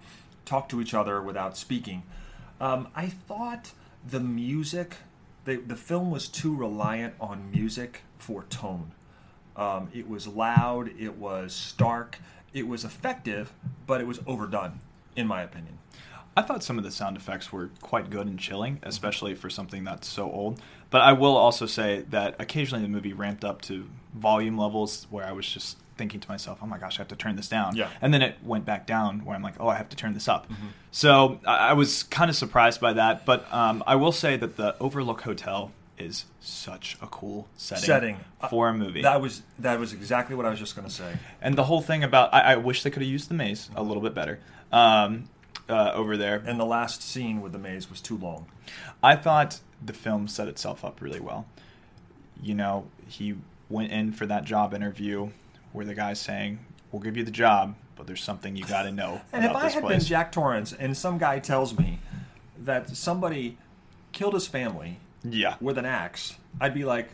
talk 0.45 0.69
to 0.69 0.81
each 0.81 0.93
other 0.93 1.21
without 1.21 1.57
speaking. 1.57 2.03
Um, 2.61 2.87
I 2.95 3.07
thought 3.07 3.71
the 4.07 4.19
music, 4.19 4.97
the 5.45 5.57
the 5.57 5.75
film 5.75 6.11
was 6.11 6.27
too 6.27 6.55
reliant 6.55 7.15
on 7.19 7.51
music 7.51 8.03
for 8.17 8.43
tone. 8.43 8.91
Um, 9.55 9.89
it 9.93 10.09
was 10.09 10.27
loud. 10.27 10.89
It 10.99 11.17
was 11.17 11.53
stark. 11.53 12.19
It 12.53 12.67
was 12.67 12.83
effective, 12.83 13.53
but 13.87 14.01
it 14.01 14.07
was 14.07 14.19
overdone, 14.27 14.79
in 15.15 15.27
my 15.27 15.41
opinion. 15.41 15.79
I 16.37 16.41
thought 16.41 16.63
some 16.63 16.77
of 16.77 16.83
the 16.83 16.91
sound 16.91 17.15
effects 17.15 17.53
were 17.53 17.69
quite 17.81 18.09
good 18.09 18.27
and 18.27 18.37
chilling, 18.37 18.79
especially 18.83 19.35
for 19.35 19.49
something 19.49 19.85
that's 19.85 20.07
so 20.07 20.29
old. 20.29 20.61
But 20.89 21.01
I 21.01 21.13
will 21.13 21.37
also 21.37 21.65
say 21.65 22.03
that 22.09 22.35
occasionally 22.39 22.83
the 22.83 22.89
movie 22.89 23.13
ramped 23.13 23.45
up 23.45 23.61
to 23.63 23.89
volume 24.13 24.57
levels 24.57 25.07
where 25.09 25.25
I 25.25 25.31
was 25.31 25.47
just 25.47 25.77
thinking 25.97 26.19
to 26.19 26.29
myself, 26.29 26.59
"Oh 26.61 26.65
my 26.65 26.77
gosh, 26.77 26.97
I 26.97 27.01
have 27.01 27.07
to 27.09 27.15
turn 27.15 27.35
this 27.35 27.47
down." 27.49 27.75
Yeah. 27.75 27.89
And 28.01 28.13
then 28.13 28.21
it 28.21 28.37
went 28.43 28.65
back 28.65 28.85
down 28.87 29.25
where 29.25 29.35
I'm 29.35 29.41
like, 29.43 29.55
"Oh, 29.59 29.67
I 29.67 29.75
have 29.75 29.89
to 29.89 29.95
turn 29.95 30.13
this 30.13 30.27
up." 30.27 30.47
So 30.91 31.39
I, 31.45 31.69
I 31.69 31.73
was 31.73 32.03
kind 32.03 32.29
of 32.29 32.35
surprised 32.35 32.79
by 32.81 32.93
that. 32.93 33.25
But 33.25 33.51
um, 33.53 33.83
I 33.87 33.95
will 33.95 34.11
say 34.11 34.37
that 34.37 34.57
the 34.57 34.75
Overlook 34.79 35.21
Hotel 35.21 35.71
is 35.97 36.25
such 36.41 36.97
a 37.01 37.07
cool 37.07 37.47
setting, 37.55 37.85
Setting. 37.85 38.17
Uh, 38.41 38.49
for 38.49 38.67
a 38.67 38.73
movie. 38.73 39.01
That 39.01 39.21
was 39.21 39.43
that 39.59 39.79
was 39.79 39.93
exactly 39.93 40.35
what 40.35 40.45
I 40.45 40.49
was 40.49 40.59
just 40.59 40.75
going 40.75 40.87
to 40.87 40.93
say. 40.93 41.17
and 41.41 41.55
the 41.57 41.63
whole 41.63 41.81
thing 41.81 42.03
about 42.03 42.33
I, 42.33 42.41
I 42.41 42.55
wish 42.57 42.83
they 42.83 42.89
could 42.89 43.01
have 43.01 43.09
used 43.11 43.29
the 43.29 43.33
maze 43.33 43.69
a 43.75 43.81
little 43.83 44.03
bit 44.03 44.13
better 44.13 44.39
um, 44.73 45.29
uh, 45.69 45.91
over 45.93 46.17
there. 46.17 46.43
And 46.45 46.59
the 46.59 46.65
last 46.65 47.01
scene 47.01 47.41
with 47.41 47.53
the 47.53 47.57
maze 47.59 47.89
was 47.89 48.01
too 48.01 48.17
long. 48.17 48.47
I 49.01 49.15
thought 49.15 49.59
the 49.83 49.93
film 49.93 50.27
set 50.27 50.47
itself 50.49 50.83
up 50.83 51.01
really 51.01 51.19
well. 51.21 51.45
You 52.41 52.55
know, 52.55 52.87
he 53.07 53.35
went 53.69 53.91
in 53.91 54.11
for 54.11 54.25
that 54.25 54.43
job 54.43 54.73
interview 54.73 55.29
where 55.75 55.85
the 55.85 55.93
guy's 55.93 56.19
saying, 56.19 56.59
"We'll 56.91 57.01
give 57.01 57.17
you 57.17 57.23
the 57.23 57.31
job, 57.31 57.75
but 57.95 58.07
there's 58.07 58.23
something 58.23 58.55
you 58.55 58.65
got 58.65 58.83
to 58.83 58.91
know 58.91 59.21
And 59.33 59.45
if 59.45 59.51
I 59.51 59.69
had 59.69 59.81
place." 59.83 59.97
been 59.99 60.07
Jack 60.07 60.31
Torrance 60.31 60.73
and 60.73 60.95
some 60.97 61.17
guy 61.17 61.39
tells 61.39 61.77
me 61.77 61.99
that 62.57 62.89
somebody 62.95 63.57
killed 64.11 64.33
his 64.33 64.47
family 64.47 64.99
yeah, 65.23 65.55
with 65.59 65.77
an 65.77 65.85
axe, 65.85 66.35
I'd 66.61 66.73
be 66.73 66.85
like, 66.85 67.09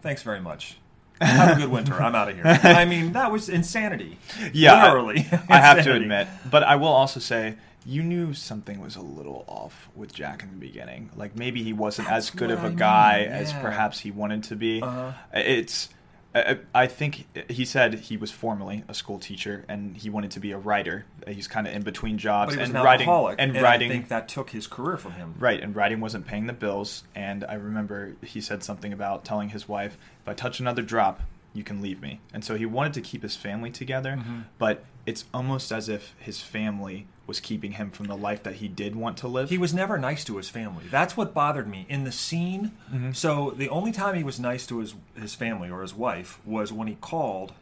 "Thanks 0.00 0.22
very 0.22 0.40
much. 0.40 0.76
Have 1.20 1.56
a 1.56 1.60
good 1.60 1.70
winter. 1.70 1.94
I'm 1.94 2.14
out 2.14 2.28
of 2.28 2.34
here." 2.36 2.44
I 2.62 2.84
mean, 2.84 3.12
that 3.12 3.30
was 3.32 3.48
insanity. 3.48 4.18
yeah, 4.52 4.74
I- 4.74 4.88
literally. 4.88 5.26
I, 5.48 5.58
have 5.58 5.82
to 5.84 5.94
admit, 5.94 6.28
but 6.50 6.62
I 6.62 6.76
will 6.76 6.88
also 6.88 7.20
say. 7.20 7.56
You 7.84 8.04
knew 8.04 8.32
something 8.32 8.78
was 8.80 8.94
a 8.94 9.00
little 9.00 9.44
off 9.48 9.88
with 9.96 10.14
Jack 10.14 10.44
in 10.44 10.50
the 10.50 10.56
beginning. 10.56 11.10
Like 11.16 11.36
maybe 11.36 11.64
he 11.64 11.72
wasn't 11.72 12.12
as 12.12 12.30
good 12.30 12.52
of 12.52 12.60
a 12.60 12.66
I 12.66 12.68
mean, 12.68 12.78
guy 12.78 13.24
as 13.24 13.52
perhaps 13.54 13.98
he 13.98 14.12
wanted 14.12 14.44
to 14.44 14.54
be. 14.54 14.80
Uh-huh. 14.80 15.10
It's 15.34 15.88
I 16.34 16.58
I 16.74 16.86
think 16.86 17.26
he 17.50 17.64
said 17.64 17.94
he 17.94 18.16
was 18.16 18.30
formerly 18.30 18.84
a 18.88 18.94
school 18.94 19.18
teacher 19.18 19.64
and 19.68 19.96
he 19.96 20.08
wanted 20.08 20.30
to 20.32 20.40
be 20.40 20.52
a 20.52 20.58
writer. 20.58 21.04
He's 21.28 21.46
kind 21.48 21.66
of 21.66 21.74
in 21.74 21.82
between 21.82 22.18
jobs 22.18 22.50
But 22.50 22.54
he 22.54 22.60
was 22.60 22.68
and 22.70 22.78
an 22.78 22.84
writing 22.84 23.08
alcoholic, 23.08 23.36
and, 23.38 23.54
and 23.56 23.62
writing 23.62 23.90
I 23.90 23.94
think 23.94 24.08
that 24.08 24.28
took 24.28 24.50
his 24.50 24.66
career 24.66 24.96
from 24.96 25.12
him. 25.12 25.34
right 25.38 25.60
and 25.60 25.76
writing 25.76 26.00
wasn't 26.00 26.26
paying 26.26 26.46
the 26.46 26.52
bills 26.52 27.04
and 27.14 27.44
I 27.44 27.54
remember 27.54 28.16
he 28.22 28.40
said 28.40 28.62
something 28.64 28.92
about 28.92 29.24
telling 29.24 29.50
his 29.50 29.68
wife 29.68 29.98
if 30.22 30.28
I 30.28 30.34
touch 30.34 30.58
another 30.60 30.82
drop 30.82 31.20
you 31.54 31.62
can 31.62 31.82
leave 31.82 32.00
me. 32.00 32.20
And 32.32 32.42
so 32.42 32.54
he 32.56 32.64
wanted 32.64 32.94
to 32.94 33.02
keep 33.02 33.22
his 33.22 33.36
family 33.36 33.70
together, 33.70 34.12
Mm-hmm. 34.18 34.40
but 34.58 34.84
it's 35.04 35.26
almost 35.34 35.70
as 35.70 35.86
if 35.90 36.14
his 36.18 36.40
family 36.40 37.06
was 37.32 37.40
keeping 37.40 37.72
him 37.72 37.90
from 37.90 38.08
the 38.08 38.16
life 38.16 38.42
that 38.42 38.56
he 38.56 38.68
did 38.68 38.94
want 38.94 39.16
to 39.16 39.26
live. 39.26 39.48
He 39.48 39.56
was 39.56 39.72
never 39.72 39.96
nice 39.96 40.22
to 40.24 40.36
his 40.36 40.50
family. 40.50 40.84
That's 40.90 41.16
what 41.16 41.32
bothered 41.32 41.66
me 41.66 41.86
in 41.88 42.04
the 42.04 42.12
scene. 42.12 42.72
Mm-hmm. 42.92 43.12
So 43.12 43.54
the 43.56 43.70
only 43.70 43.90
time 43.90 44.14
he 44.16 44.22
was 44.22 44.38
nice 44.38 44.66
to 44.66 44.80
his 44.80 44.94
his 45.18 45.34
family 45.34 45.70
or 45.70 45.80
his 45.80 45.94
wife 45.94 46.38
was 46.44 46.74
when 46.74 46.88
he 46.88 46.96
called. 47.00 47.54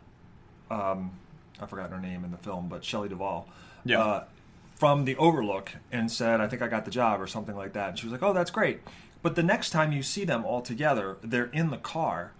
Um, 0.73 1.13
I 1.61 1.67
forgot 1.67 1.91
her 1.91 2.01
name 2.01 2.25
in 2.25 2.33
the 2.33 2.37
film, 2.37 2.69
but 2.69 2.85
Shelley 2.85 3.09
Duvall. 3.09 3.47
Yeah. 3.85 4.03
Uh, 4.03 4.25
from 4.75 5.05
the 5.05 5.15
Overlook 5.17 5.71
and 5.93 6.11
said, 6.11 6.41
"I 6.41 6.49
think 6.49 6.63
I 6.63 6.67
got 6.67 6.85
the 6.85 6.91
job" 6.91 7.21
or 7.21 7.29
something 7.29 7.55
like 7.55 7.75
that. 7.75 7.91
And 7.91 7.99
she 7.99 8.07
was 8.07 8.13
like, 8.13 8.25
"Oh, 8.25 8.33
that's 8.33 8.51
great." 8.51 8.81
But 9.23 9.37
the 9.37 9.45
next 9.45 9.71
time 9.71 9.93
you 9.93 10.03
see 10.03 10.25
them 10.25 10.45
all 10.45 10.63
together, 10.63 11.17
they're 11.23 11.51
in 11.53 11.71
the 11.71 11.77
car, 11.77 12.33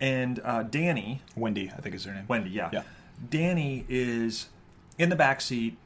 and 0.00 0.40
uh, 0.42 0.62
Danny, 0.62 1.20
Wendy, 1.36 1.70
I 1.76 1.82
think 1.82 1.94
is 1.94 2.04
her 2.04 2.14
name. 2.14 2.24
Wendy, 2.26 2.48
yeah. 2.48 2.70
Yeah. 2.72 2.84
Danny 3.28 3.84
is 3.86 4.48
in 4.96 5.10
the 5.10 5.16
back 5.16 5.42
seat, 5.42 5.76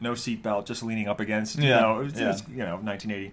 no 0.00 0.12
seatbelt, 0.12 0.66
just 0.66 0.82
leaning 0.82 1.08
up 1.08 1.20
against. 1.20 1.58
You 1.58 1.68
Yeah, 1.68 1.80
know, 1.80 2.00
it's, 2.00 2.18
yeah. 2.18 2.30
it's, 2.30 2.42
you 2.48 2.58
know, 2.64 2.76
1980, 2.76 3.32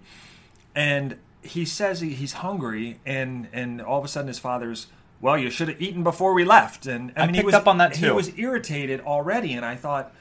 and 0.74 1.16
he 1.42 1.64
says 1.64 2.00
he, 2.00 2.10
he's 2.10 2.34
hungry, 2.34 2.98
and 3.06 3.48
and 3.52 3.80
all 3.80 3.98
of 3.98 4.04
a 4.04 4.08
sudden 4.08 4.28
his 4.28 4.38
father's. 4.38 4.88
Well, 5.20 5.36
you 5.36 5.50
should 5.50 5.68
have 5.68 5.82
eaten 5.82 6.04
before 6.04 6.32
we 6.32 6.44
left, 6.44 6.86
and 6.86 7.12
I, 7.16 7.22
I 7.22 7.26
mean 7.26 7.34
he 7.34 7.42
was 7.42 7.54
up 7.54 7.66
on 7.66 7.78
that, 7.78 7.96
He 7.96 8.08
was 8.08 8.38
irritated 8.38 9.00
already, 9.00 9.52
and 9.52 9.64
I 9.64 9.74
thought, 9.74 10.14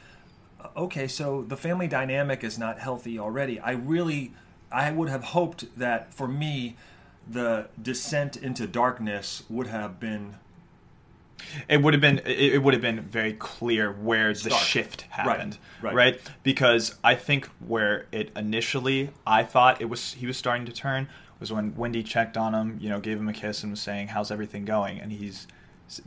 okay, 0.75 1.07
so 1.07 1.43
the 1.43 1.57
family 1.57 1.87
dynamic 1.87 2.43
is 2.43 2.57
not 2.57 2.79
healthy 2.79 3.19
already. 3.19 3.59
I 3.59 3.71
really, 3.73 4.33
I 4.71 4.89
would 4.91 5.09
have 5.09 5.23
hoped 5.25 5.77
that 5.77 6.13
for 6.15 6.27
me, 6.27 6.77
the 7.29 7.67
descent 7.79 8.37
into 8.37 8.65
darkness 8.65 9.43
would 9.49 9.67
have 9.67 9.99
been 9.99 10.35
it 11.67 11.81
would 11.81 11.93
have 11.93 12.01
been 12.01 12.21
it, 12.25 12.61
would 12.61 12.73
have 12.73 12.81
been 12.81 13.01
very 13.01 13.33
clear 13.33 13.91
where 13.91 14.29
the 14.33 14.39
Stark. 14.39 14.61
shift 14.61 15.05
Right, 15.17 15.27
happened 15.27 15.57
right. 15.81 16.19
because 16.43 16.95
i 17.03 17.15
think 17.15 17.47
where 17.59 18.05
it 18.11 18.31
initially 18.35 19.09
i 19.25 19.43
thought 19.43 19.81
it 19.81 19.85
was 19.85 20.13
he 20.13 20.25
was 20.27 20.37
starting 20.37 20.65
to 20.65 20.71
turn 20.71 21.07
was 21.39 21.51
when 21.51 21.75
wendy 21.75 22.03
checked 22.03 22.37
on 22.37 22.53
him 22.53 22.77
you 22.81 22.89
know 22.89 22.99
gave 22.99 23.17
him 23.19 23.29
a 23.29 23.33
kiss 23.33 23.63
and 23.63 23.71
was 23.71 23.81
saying 23.81 24.09
how's 24.09 24.31
everything 24.31 24.65
going 24.65 24.99
and 24.99 25.11
he's 25.11 25.47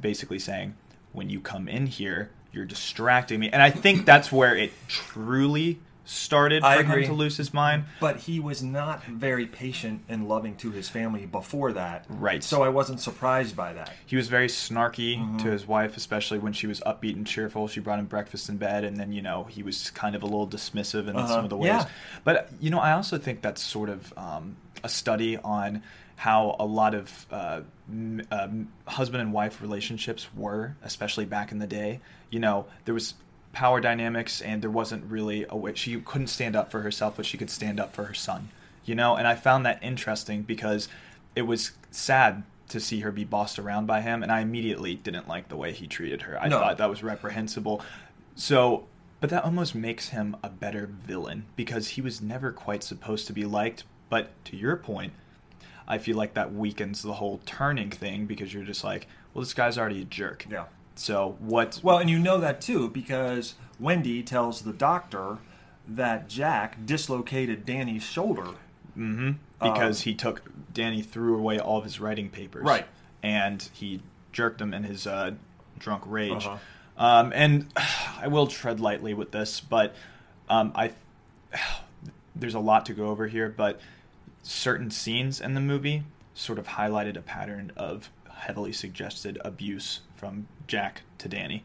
basically 0.01 0.39
saying 0.39 0.75
when 1.13 1.31
you 1.31 1.41
come 1.41 1.69
in 1.69 1.87
here 1.87 2.31
you're 2.53 2.65
distracting 2.65 3.41
me 3.41 3.49
and 3.51 3.63
i 3.63 3.71
think 3.71 4.05
that's 4.05 4.31
where 4.33 4.57
it 4.57 4.73
truly 4.89 5.79
started 6.11 6.63
for 6.63 6.67
I 6.69 6.83
him 6.83 6.91
agree. 6.91 7.07
to 7.07 7.13
lose 7.13 7.37
his 7.37 7.55
mind 7.55 7.85
But 8.01 8.17
he 8.19 8.41
was 8.41 8.63
not 8.63 9.05
very 9.05 9.47
patient 9.47 10.03
and 10.09 10.29
loving 10.29 10.57
to 10.57 10.71
his 10.73 10.89
family 10.89 11.25
before 11.27 11.73
that. 11.75 12.05
Right. 12.09 12.43
So 12.43 12.63
I 12.63 12.69
wasn't 12.69 13.01
surprised 13.01 13.55
by 13.55 13.73
that. 13.75 13.93
he 14.07 14.17
was 14.17 14.27
very 14.29 14.49
snarky 14.49 15.17
Mm-hmm. 15.19 15.39
to 15.39 15.51
his 15.51 15.67
wife, 15.69 15.97
especially 15.97 16.39
when 16.41 16.53
she 16.53 16.67
was 16.67 16.81
upbeat 16.81 17.15
and 17.15 17.27
cheerful. 17.27 17.69
She 17.69 17.81
brought 17.81 17.99
him 18.01 18.07
breakfast 18.07 18.49
in 18.49 18.57
bed, 18.57 18.85
and 18.85 18.97
then 18.97 19.13
you 19.13 19.23
know 19.23 19.45
he 19.45 19.63
was 19.63 19.91
kind 19.91 20.15
of 20.17 20.23
a 20.23 20.27
little 20.27 20.49
dismissive 20.49 21.09
in 21.09 21.17
Uh-huh. 21.17 21.29
some 21.29 21.45
of 21.45 21.51
the 21.51 21.57
ways. 21.57 21.69
Yeah. 21.69 21.87
But 22.25 22.49
you 22.61 22.71
know, 22.71 22.81
I 22.81 22.93
also 22.93 23.17
think 23.19 23.41
that's 23.43 23.63
sort 23.63 23.89
of 23.89 24.13
um, 24.17 24.57
a 24.83 24.89
study 24.89 25.37
on 25.37 25.83
how 26.17 26.57
a 26.59 26.67
lot 26.67 26.95
of 26.95 27.27
uh, 27.31 27.61
m- 27.89 28.23
um, 28.31 28.69
husband 28.87 29.23
and 29.23 29.33
wife 29.33 29.63
relationships 29.63 30.29
were, 30.35 30.77
especially 30.83 31.25
back 31.25 31.51
in 31.53 31.59
the 31.61 31.67
day. 31.67 32.01
You 32.31 32.41
know, 32.41 32.67
there 32.85 32.95
was 32.95 33.15
power 33.53 33.81
dynamics, 33.81 34.41
and 34.41 34.63
there 34.63 34.71
wasn't 34.71 35.05
really 35.11 35.45
a 35.49 35.57
way 35.57 35.75
she 35.75 35.99
couldn't 36.01 36.29
stand 36.29 36.55
up 36.57 36.71
for 36.71 36.81
herself, 36.83 37.17
but 37.17 37.27
she 37.27 37.37
could 37.37 37.51
stand 37.51 37.81
up 37.81 37.95
for 37.95 38.05
her 38.05 38.15
son. 38.15 38.49
You 38.85 38.95
know, 38.95 39.17
and 39.17 39.27
I 39.27 39.35
found 39.35 39.67
that 39.67 39.83
interesting 39.83 40.43
because 40.43 40.89
it 41.37 41.43
was 41.43 41.73
sad 41.91 42.43
to 42.69 42.81
see 42.81 43.01
her 43.01 43.11
be 43.11 43.25
bossed 43.25 43.59
around 43.59 43.87
by 43.87 44.01
him, 44.01 44.23
and 44.23 44.31
I 44.31 44.41
immediately 44.41 44.95
didn't 44.95 45.29
like 45.29 45.49
the 45.49 45.57
way 45.57 45.73
he 45.73 45.87
treated 45.87 46.23
her. 46.23 46.41
I 46.41 46.49
No. 46.49 46.59
thought 46.61 46.79
that 46.79 46.89
was 46.89 47.03
reprehensible. 47.03 47.83
So, 48.37 48.87
but 49.21 49.29
that 49.31 49.45
almost 49.45 49.75
makes 49.75 50.11
him 50.11 50.37
a 50.43 50.49
better 50.49 50.87
villain 50.87 51.47
because 51.57 51.89
he 51.89 52.01
was 52.01 52.23
never 52.23 52.53
quite 52.53 52.83
supposed 52.83 53.27
to 53.27 53.33
be 53.33 53.45
liked. 53.45 53.85
But 54.09 54.31
to 54.47 54.57
your 54.57 54.77
point, 54.77 55.13
I 55.87 55.99
feel 55.99 56.17
like 56.17 56.35
that 56.35 56.55
weakens 56.55 57.03
the 57.03 57.15
whole 57.15 57.41
turning 57.45 57.91
thing 57.91 58.27
because 58.27 58.55
you're 58.55 58.65
just 58.65 58.83
like, 58.85 59.09
well, 59.35 59.43
this 59.43 59.55
guy's 59.55 59.77
already 59.77 60.03
a 60.03 60.05
jerk. 60.05 60.47
Yeah. 60.51 60.65
So 60.95 61.37
what? 61.39 61.81
Well, 61.83 61.99
and 61.99 62.11
you 62.11 62.19
know 62.19 62.39
that 62.39 62.61
too 62.61 62.89
because 62.89 63.55
Wendy 63.79 64.23
tells 64.23 64.63
the 64.63 64.73
doctor 64.73 65.39
that 65.89 66.29
Jack 66.29 66.85
dislocated 66.87 67.65
Danny's 67.65 68.05
shoulder. 68.05 68.49
hmm 68.95 69.33
because 69.63 70.03
he 70.03 70.15
took 70.15 70.43
Danny 70.73 71.03
threw 71.03 71.37
away 71.37 71.59
all 71.59 71.77
of 71.79 71.85
his 71.85 72.01
writing 72.01 72.31
papers, 72.31 72.65
Right. 72.65 72.87
And 73.23 73.69
he 73.75 74.01
jerked 74.33 74.59
them 74.59 74.73
in 74.73 74.85
his 74.85 75.07
uh, 75.07 75.33
drunk 75.79 76.03
rage. 76.07 76.47
Uh-huh. 76.47 76.57
Um, 76.97 77.33
and 77.35 77.67
I 78.21 78.29
will 78.29 78.47
tread 78.47 78.81
lightly 78.81 79.13
with 79.13 79.33
this, 79.33 79.61
but 79.61 79.95
um, 80.49 80.73
I 80.75 80.93
there's 82.35 82.55
a 82.55 82.61
lot 82.61 82.87
to 82.87 82.95
go 82.95 83.09
over 83.09 83.27
here. 83.27 83.53
But 83.55 83.81
certain 84.43 84.91
scenes 84.91 85.41
in 85.41 85.55
the 85.55 85.61
movie 85.61 86.05
sort 86.35 86.59
of 86.59 86.69
highlighted 86.69 87.17
a 87.17 87.23
pattern 87.23 87.73
of 87.77 88.11
heavily 88.31 88.73
suggested 88.73 89.39
abuse 89.45 90.01
from 90.17 90.47
Jack 90.71 91.03
to 91.19 91.29
Danny. 91.29 91.65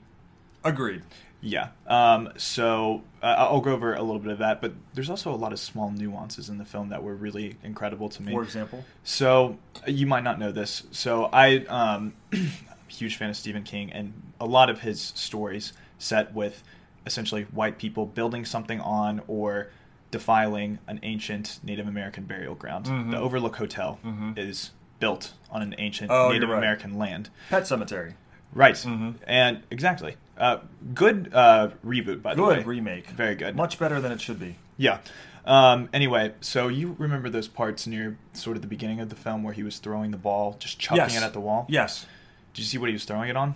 Agreed. 0.64 1.04
Yeah. 1.40 1.70
Um, 1.86 2.30
so 2.38 3.04
uh, 3.22 3.36
I'll 3.38 3.62
go 3.62 3.72
over 3.72 3.94
a 3.94 4.02
little 4.02 4.20
bit 4.20 4.32
of 4.32 4.40
that, 4.40 4.62
but 4.62 4.74
there's 4.96 5.12
also 5.12 5.32
a 5.32 5.36
lot 5.38 5.54
of 5.54 5.60
small 5.60 5.92
nuances 5.92 6.50
in 6.50 6.58
the 6.58 6.66
film 6.66 6.90
that 6.90 7.04
were 7.04 7.14
really 7.14 7.56
incredible 7.64 8.10
to 8.10 8.24
me. 8.24 8.32
For 8.34 8.42
example. 8.42 8.84
So 9.04 9.60
uh, 9.88 9.92
you 9.92 10.08
might 10.08 10.24
not 10.24 10.40
know 10.40 10.52
this. 10.52 10.88
So 10.90 11.26
I, 11.32 11.58
um, 11.70 12.14
I'm 12.34 12.50
a 12.90 12.92
huge 12.92 13.16
fan 13.18 13.30
of 13.30 13.38
Stephen 13.38 13.62
King, 13.62 13.92
and 13.94 14.14
a 14.40 14.46
lot 14.48 14.72
of 14.72 14.82
his 14.82 15.00
stories 15.16 15.72
set 16.00 16.34
with 16.34 16.64
essentially 17.06 17.44
white 17.52 17.78
people 17.78 18.08
building 18.08 18.44
something 18.44 18.82
on 18.82 19.22
or 19.28 19.70
defiling 20.10 20.80
an 20.88 21.00
ancient 21.04 21.60
Native 21.64 21.88
American 21.88 22.24
burial 22.24 22.56
ground. 22.56 22.88
Mhm. 22.88 23.12
The 23.12 23.20
Overlook 23.20 23.58
Hotel 23.58 24.00
Mhm. 24.04 24.36
is 24.36 24.72
built 25.00 25.34
on 25.52 25.62
an 25.62 25.76
ancient 25.78 26.10
Oh, 26.10 26.32
Native 26.32 26.50
right. 26.50 26.58
American 26.58 26.98
land. 26.98 27.30
Pet 27.52 27.64
Sematary. 27.64 28.14
Right. 28.54 28.76
Mhm. 28.76 29.16
And 29.28 29.64
exactly. 29.70 30.16
Uh, 30.38 30.60
good 30.94 31.32
uh, 31.34 31.70
reboot, 31.86 32.22
by 32.22 32.36
the 32.36 32.44
way. 32.44 32.56
Good 32.58 32.68
remake. 32.68 33.08
Very 33.08 33.36
good. 33.36 33.56
Much 33.56 33.80
better 33.80 34.00
than 34.02 34.12
it 34.12 34.22
should 34.22 34.40
be. 34.40 34.56
Yeah. 34.78 35.00
Um, 35.46 35.90
anyway, 35.94 36.34
so 36.42 36.68
you 36.68 36.96
remember 36.98 37.30
those 37.30 37.48
parts 37.48 37.86
near 37.86 38.18
sort 38.34 38.56
of 38.58 38.62
the 38.62 38.68
beginning 38.68 39.00
of 39.00 39.10
the 39.10 39.16
film 39.16 39.44
where 39.44 39.54
he 39.54 39.62
was 39.64 39.78
throwing 39.78 40.12
the 40.12 40.18
ball, 40.18 40.56
just 40.60 40.80
chucking 40.80 40.98
Yes. 41.04 41.16
it 41.18 41.24
at 41.24 41.34
the 41.34 41.40
wall? 41.40 41.66
Yes. 41.70 42.06
Did 42.54 42.62
you 42.62 42.66
see 42.68 42.78
what 42.78 42.88
he 42.90 42.94
was 42.94 43.06
throwing 43.06 43.30
it 43.30 43.38
on? 43.38 43.56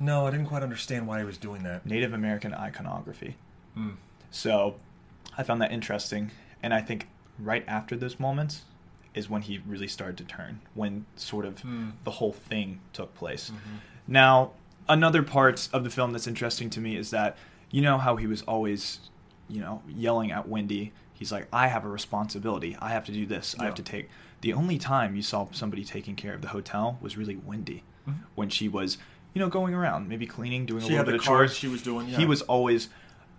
No, 0.00 0.26
I 0.26 0.30
didn't 0.30 0.46
quite 0.46 0.62
understand 0.62 1.06
why 1.06 1.18
he 1.18 1.24
was 1.24 1.36
doing 1.36 1.62
that. 1.64 1.84
Native 1.84 2.12
American 2.12 2.54
iconography. 2.54 3.36
Mm. 3.76 3.96
So 4.30 4.76
I 5.36 5.42
found 5.42 5.60
that 5.60 5.72
interesting. 5.72 6.30
And 6.62 6.72
I 6.72 6.80
think 6.80 7.08
right 7.38 7.64
after 7.68 7.96
those 7.96 8.18
moments 8.18 8.62
is 9.18 9.28
when 9.28 9.42
he 9.42 9.58
really 9.66 9.88
started 9.88 10.16
to 10.18 10.24
turn, 10.24 10.60
when 10.74 11.04
sort 11.16 11.44
of 11.44 11.60
Hmm. 11.60 11.90
the 12.04 12.12
whole 12.12 12.32
thing 12.32 12.80
took 12.92 13.14
place. 13.14 13.50
Mhm. 13.50 13.58
Now, 14.06 14.52
another 14.88 15.22
part 15.22 15.68
of 15.72 15.84
the 15.84 15.90
film 15.90 16.12
that's 16.12 16.26
interesting 16.26 16.70
to 16.70 16.80
me 16.80 16.96
is 16.96 17.10
that 17.10 17.36
you 17.70 17.82
know 17.82 17.98
how 17.98 18.16
he 18.16 18.26
was 18.26 18.40
always, 18.42 19.00
you 19.48 19.60
know, 19.60 19.82
yelling 19.86 20.30
at 20.32 20.48
Wendy. 20.48 20.92
He's 21.12 21.30
like, 21.32 21.46
"I 21.52 21.66
have 21.68 21.84
a 21.84 21.88
responsibility. 21.88 22.76
I 22.80 22.90
have 22.90 23.04
to 23.06 23.12
do 23.12 23.26
this. 23.26 23.54
I 23.58 23.64
have 23.64 23.74
to 23.74 23.82
take." 23.82 24.08
The 24.40 24.52
only 24.54 24.78
time 24.78 25.16
you 25.16 25.22
saw 25.22 25.48
somebody 25.50 25.84
taking 25.84 26.14
care 26.16 26.32
of 26.32 26.40
the 26.40 26.48
hotel 26.48 26.96
was 27.02 27.16
really 27.18 27.36
Wendy, 27.36 27.82
Mhm. 28.08 28.14
when 28.36 28.48
she 28.48 28.68
was, 28.68 28.96
you 29.34 29.40
know, 29.40 29.48
going 29.48 29.74
around, 29.74 30.08
maybe 30.08 30.26
cleaning, 30.26 30.64
doing 30.64 30.82
a 30.84 30.86
little 30.86 31.04
bit 31.04 31.14
of 31.16 31.22
chores. 31.22 31.54
she 31.56 31.66
was 31.68 31.82
doing, 31.82 32.08
yeah. 32.08 32.16
He 32.18 32.24
was 32.24 32.40
always 32.42 32.88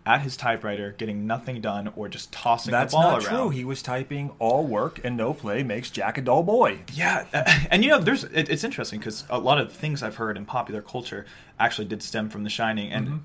at 0.06 0.22
his 0.22 0.36
typewriter, 0.38 0.96
getting 0.98 1.27
nothing 1.27 1.62
done, 1.62 1.91
or 1.96 2.08
just 2.10 2.32
tossing 2.32 2.72
That's 2.72 2.94
the 2.94 2.98
ball 3.00 3.12
not 3.12 3.22
true. 3.22 3.50
He 3.50 3.63
was 3.63 3.82
typing 3.82 4.32
all 4.39 4.65
work 4.65 5.00
and 5.03 5.15
no 5.18 5.34
play 5.34 5.62
makes 5.63 5.89
Jack 5.91 6.18
a 6.18 6.22
dull 6.22 6.41
boy. 6.44 6.79
Yeah, 6.94 7.25
and 7.70 7.84
you 7.84 7.91
know, 7.91 8.00
there's 8.00 8.24
it, 8.24 8.50
it's 8.50 8.63
interesting 8.63 9.00
because 9.00 9.25
a 9.29 9.38
lot 9.39 9.60
of 9.60 9.72
things 9.72 10.01
I've 10.01 10.15
heard 10.15 10.38
in 10.38 10.46
popular 10.46 10.82
culture 10.82 11.25
actually 11.60 11.86
did 11.86 12.01
stem 12.01 12.29
from 12.29 12.44
The 12.44 12.50
Shining, 12.50 12.91
and 12.91 13.08
Mhm. 13.08 13.20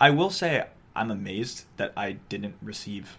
I 0.00 0.10
will 0.10 0.30
say 0.30 0.66
I'm 0.96 1.10
amazed 1.10 1.64
that 1.76 1.92
I 1.96 2.12
didn't 2.28 2.56
receive 2.62 3.16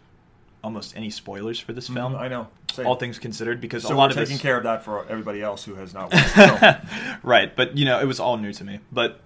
almost 0.61 0.95
any 0.97 1.09
spoilers 1.09 1.59
for 1.59 1.71
this 1.71 1.87
film. 1.87 2.13
Mhm, 2.13 2.19
I 2.19 2.27
know. 2.27 2.47
Same. 2.73 2.85
all 2.85 2.95
things 2.95 3.17
considered, 3.17 3.59
because 3.61 3.83
so 3.83 3.95
a 3.95 3.97
lot 3.97 4.11
of 4.11 4.15
taking 4.17 4.35
this, 4.35 4.41
care 4.41 4.55
of 4.57 4.63
that 4.63 4.83
for 4.83 5.03
everybody 5.09 5.41
else 5.41 5.63
who 5.63 5.73
has 5.75 5.91
not 5.93 6.11
watched 6.13 6.35
the 6.35 6.47
film. 6.81 7.17
right? 7.23 7.55
But 7.55 7.77
you 7.77 7.85
know, 7.85 7.99
it 7.99 8.05
was 8.05 8.19
all 8.19 8.37
new 8.37 8.51
to 8.53 8.63
me. 8.63 8.79
But 8.91 9.21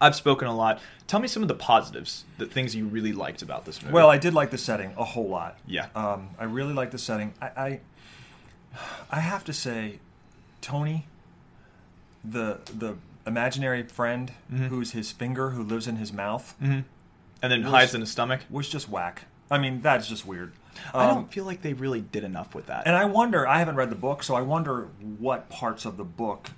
I've 0.00 0.14
spoken 0.14 0.48
a 0.48 0.54
lot. 0.56 0.80
Tell 1.06 1.20
me 1.20 1.28
some 1.28 1.42
of 1.42 1.48
the 1.48 1.54
positives, 1.54 2.24
the 2.38 2.46
things 2.46 2.74
you 2.74 2.86
really 2.86 3.12
liked 3.12 3.42
about 3.42 3.64
this 3.64 3.80
movie. 3.82 3.94
Well, 3.94 4.10
I 4.10 4.18
did 4.18 4.34
like 4.34 4.50
the 4.50 4.58
setting 4.58 4.92
a 4.96 5.04
whole 5.04 5.28
lot. 5.28 5.58
Yeah. 5.66 5.86
Um, 5.94 6.30
I 6.38 6.44
really 6.44 6.72
like 6.74 6.90
the 6.90 6.98
setting. 6.98 7.34
I, 7.40 7.46
I, 7.46 7.80
I 9.10 9.20
have 9.20 9.44
to 9.44 9.52
say, 9.52 9.98
Tony, 10.60 11.06
the 12.24 12.58
the 12.76 12.96
imaginary 13.26 13.82
friend 13.84 14.32
Mhm. 14.52 14.68
who's 14.68 14.92
his 14.92 15.12
finger 15.12 15.50
who 15.50 15.62
lives 15.62 15.86
in 15.86 15.96
his 15.96 16.12
mouth 16.12 16.54
Mhm. 16.62 16.84
and 17.42 17.52
then 17.52 17.62
was- 17.62 17.70
hides 17.70 17.94
in 17.94 18.00
his 18.00 18.10
stomach. 18.10 18.40
was 18.50 18.68
just 18.68 18.88
whack. 18.88 19.24
I 19.50 19.58
mean, 19.58 19.80
that's 19.82 20.08
just 20.08 20.24
weird. 20.26 20.52
I 20.94 21.04
Um, 21.06 21.14
don't 21.16 21.32
feel 21.32 21.44
like 21.44 21.62
they 21.62 21.72
really 21.72 22.00
did 22.00 22.24
enough 22.24 22.54
with 22.54 22.66
that. 22.66 22.86
And 22.86 22.96
I 22.96 23.04
wonder, 23.04 23.46
I 23.46 23.58
haven't 23.58 23.74
read 23.76 23.90
the 23.90 23.96
book, 23.96 24.22
so 24.22 24.34
I 24.36 24.40
wonder 24.42 24.88
what 25.18 25.48
parts 25.50 25.84
of 25.84 25.96
the 25.96 26.04
book 26.04 26.52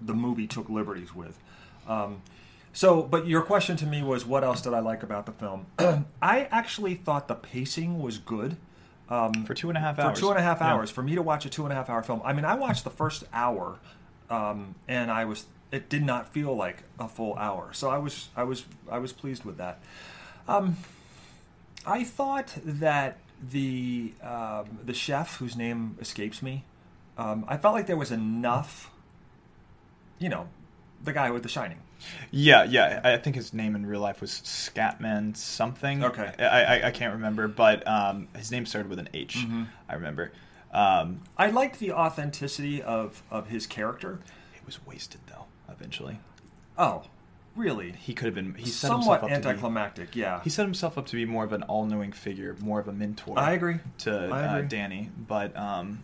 the 0.00 0.14
movie 0.14 0.46
took 0.46 0.68
liberties 0.68 1.14
with. 1.14 1.38
Um, 1.88 2.20
so, 2.74 3.02
but 3.02 3.26
your 3.26 3.40
question 3.40 3.76
to 3.78 3.86
me 3.86 4.02
was, 4.02 4.26
what 4.26 4.44
else 4.44 4.60
did 4.60 4.74
I 4.74 4.80
like 4.80 5.02
about 5.02 5.24
the 5.24 5.32
film? 5.32 5.66
I 6.20 6.48
actually 6.50 6.94
thought 6.94 7.28
the 7.28 7.34
pacing 7.34 7.98
was 8.02 8.18
good. 8.18 8.56
Um, 9.08 9.44
for 9.46 9.54
two 9.54 9.68
and 9.68 9.76
a 9.78 9.80
half 9.80 9.98
hours. 9.98 10.18
for 10.18 10.20
two 10.20 10.30
and 10.30 10.38
a 10.38 10.42
half 10.42 10.60
Yeah. 10.60 10.72
hours, 10.74 10.90
for 10.90 11.02
me 11.02 11.14
to 11.14 11.22
watch 11.22 11.44
a 11.46 11.50
two 11.50 11.62
and 11.64 11.72
a 11.72 11.76
half 11.76 11.88
hour 11.90 12.02
film. 12.02 12.20
I 12.24 12.32
mean, 12.32 12.44
I 12.44 12.54
watched 12.54 12.84
the 12.84 12.90
first 12.90 13.24
hour, 13.32 13.78
um, 14.30 14.74
and 14.88 15.10
I 15.10 15.24
was, 15.24 15.46
it 15.70 15.88
did 15.88 16.02
not 16.04 16.32
feel 16.32 16.54
like 16.56 16.84
a 16.98 17.06
full 17.08 17.34
hour. 17.36 17.70
So 17.72 17.90
I 17.90 17.98
was, 17.98 18.28
I 18.34 18.44
was, 18.44 18.64
I 18.90 18.98
was 18.98 19.12
pleased 19.12 19.44
with 19.44 19.56
that. 19.58 19.78
Um, 20.48 20.76
I 21.86 22.02
thought 22.02 22.54
that 22.64 23.18
the 23.50 24.12
um, 24.22 24.78
the 24.84 24.94
chef 24.94 25.36
whose 25.36 25.54
name 25.54 25.96
escapes 26.00 26.40
me, 26.42 26.64
um, 27.18 27.44
I 27.46 27.58
felt 27.58 27.74
like 27.74 27.86
there 27.86 27.96
was 27.96 28.10
enough. 28.10 28.90
You 30.18 30.30
know, 30.30 30.48
the 31.04 31.12
guy 31.12 31.30
with 31.30 31.42
The 31.42 31.48
Shining. 31.48 31.78
Yeah, 32.30 32.64
yeah. 32.64 33.00
I 33.04 33.16
think 33.18 33.36
his 33.36 33.52
name 33.54 33.74
in 33.76 33.86
real 33.86 34.00
life 34.00 34.20
was 34.20 34.30
Scatman 34.44 35.36
something. 35.36 36.02
Okay. 36.04 36.32
I, 36.38 36.44
I, 36.80 36.86
I 36.88 36.90
can't 36.90 37.14
remember, 37.14 37.48
but 37.48 37.86
um, 37.86 38.28
his 38.36 38.50
name 38.50 38.66
started 38.66 38.88
with 38.90 38.98
an 38.98 39.08
H. 39.14 39.36
Mm-hmm. 39.38 39.64
I 39.88 39.94
remember. 39.94 40.32
Um, 40.72 41.20
I 41.38 41.50
liked 41.50 41.78
the 41.78 41.92
authenticity 41.92 42.82
of 42.82 43.22
of 43.30 43.46
his 43.48 43.66
character. 43.66 44.20
it 44.56 44.66
was 44.66 44.84
wasted 44.86 45.20
though. 45.28 45.44
Eventually, 45.70 46.18
Oh, 46.76 47.04
really? 47.56 47.92
he 47.92 48.12
could 48.12 48.26
have 48.26 48.34
been. 48.34 48.54
He 48.54 48.66
set 48.66 48.88
Somewhat 48.88 49.20
himself 49.20 49.22
up 49.22 49.22
to 49.22 49.40
be. 49.40 49.48
anticlimactic. 49.48 50.16
Yeah. 50.16 50.40
He 50.42 50.50
set 50.50 50.64
himself 50.64 50.98
up 50.98 51.06
to 51.06 51.16
be 51.16 51.24
more 51.24 51.44
of 51.44 51.52
an 51.52 51.62
all-knowing 51.64 52.12
figure, 52.12 52.54
more 52.60 52.80
of 52.80 52.88
a 52.88 52.92
mentor. 52.92 53.38
I 53.38 53.52
agree. 53.52 53.76
to 53.98 54.28
I 54.32 54.58
uh. 54.58 54.62
Danny, 54.62 55.10
but 55.16 55.56
um, 55.56 56.02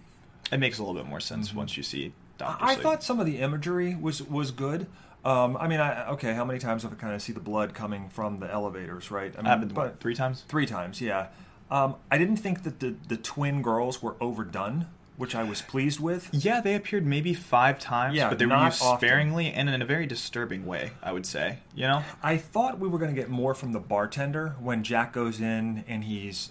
it 0.53 0.59
makes 0.59 0.79
a 0.79 0.83
little 0.85 0.95
bit 0.95 1.09
more 1.09 1.21
sense 1.21 1.53
once 1.55 1.77
you 1.77 1.83
see. 1.83 2.13
I 2.43 2.75
thought 2.77 3.03
some 3.03 3.21
of 3.21 3.27
the 3.27 3.39
imagery 3.39 3.95
was 3.95 4.23
was 4.23 4.51
good. 4.51 4.87
Um, 5.25 5.57
I 5.59 5.69
mean, 5.69 5.81
I, 5.81 6.09
okay, 6.13 6.33
how 6.33 6.45
many 6.47 6.59
times 6.59 6.83
have 6.83 6.93
I 6.93 6.97
kind 6.97 7.15
of 7.15 7.21
see 7.21 7.33
the 7.33 7.41
blood 7.41 7.75
coming 7.75 8.09
from 8.09 8.39
the 8.39 8.51
elevators, 8.51 9.11
right? 9.11 9.33
I 9.35 9.43
mean, 9.43 9.47
happened 9.47 9.75
but 9.75 10.01
three 10.01 10.15
times. 10.15 10.45
three 10.49 10.65
times, 10.67 11.01
yeah. 11.01 11.27
Um, 11.71 11.97
I 12.11 12.17
didn't 12.19 12.39
think 12.39 12.63
that 12.63 12.81
the 12.81 12.95
the 13.09 13.17
twin 13.19 13.61
girls 13.63 14.03
were 14.03 14.17
overdone, 14.21 14.87
which 15.19 15.35
I 15.35 15.45
was 15.45 15.61
pleased 15.61 16.01
with. 16.01 16.31
Yeah, 16.33 16.63
they 16.63 16.75
appeared 16.75 17.05
maybe 17.07 17.35
five 17.35 17.79
times, 17.79 18.17
Yeah, 18.17 18.31
but 18.31 18.39
they 18.39 18.47
were 18.47 18.57
used 18.65 18.83
often. 18.83 19.07
sparingly 19.07 19.53
and 19.53 19.69
in 19.69 19.83
a 19.83 19.85
very 19.85 20.07
disturbing 20.07 20.65
way. 20.65 20.93
I 21.03 21.13
would 21.13 21.27
say, 21.27 21.59
you 21.75 21.87
know. 21.87 22.03
I 22.23 22.39
thought 22.39 22.79
we 22.79 22.89
were 22.89 22.99
going 22.99 23.15
to 23.15 23.21
get 23.21 23.29
more 23.29 23.55
from 23.55 23.73
the 23.73 23.79
bartender 23.79 24.57
when 24.59 24.83
Jack 24.83 25.13
goes 25.13 25.39
in 25.41 25.85
and 25.87 26.05
he's 26.05 26.51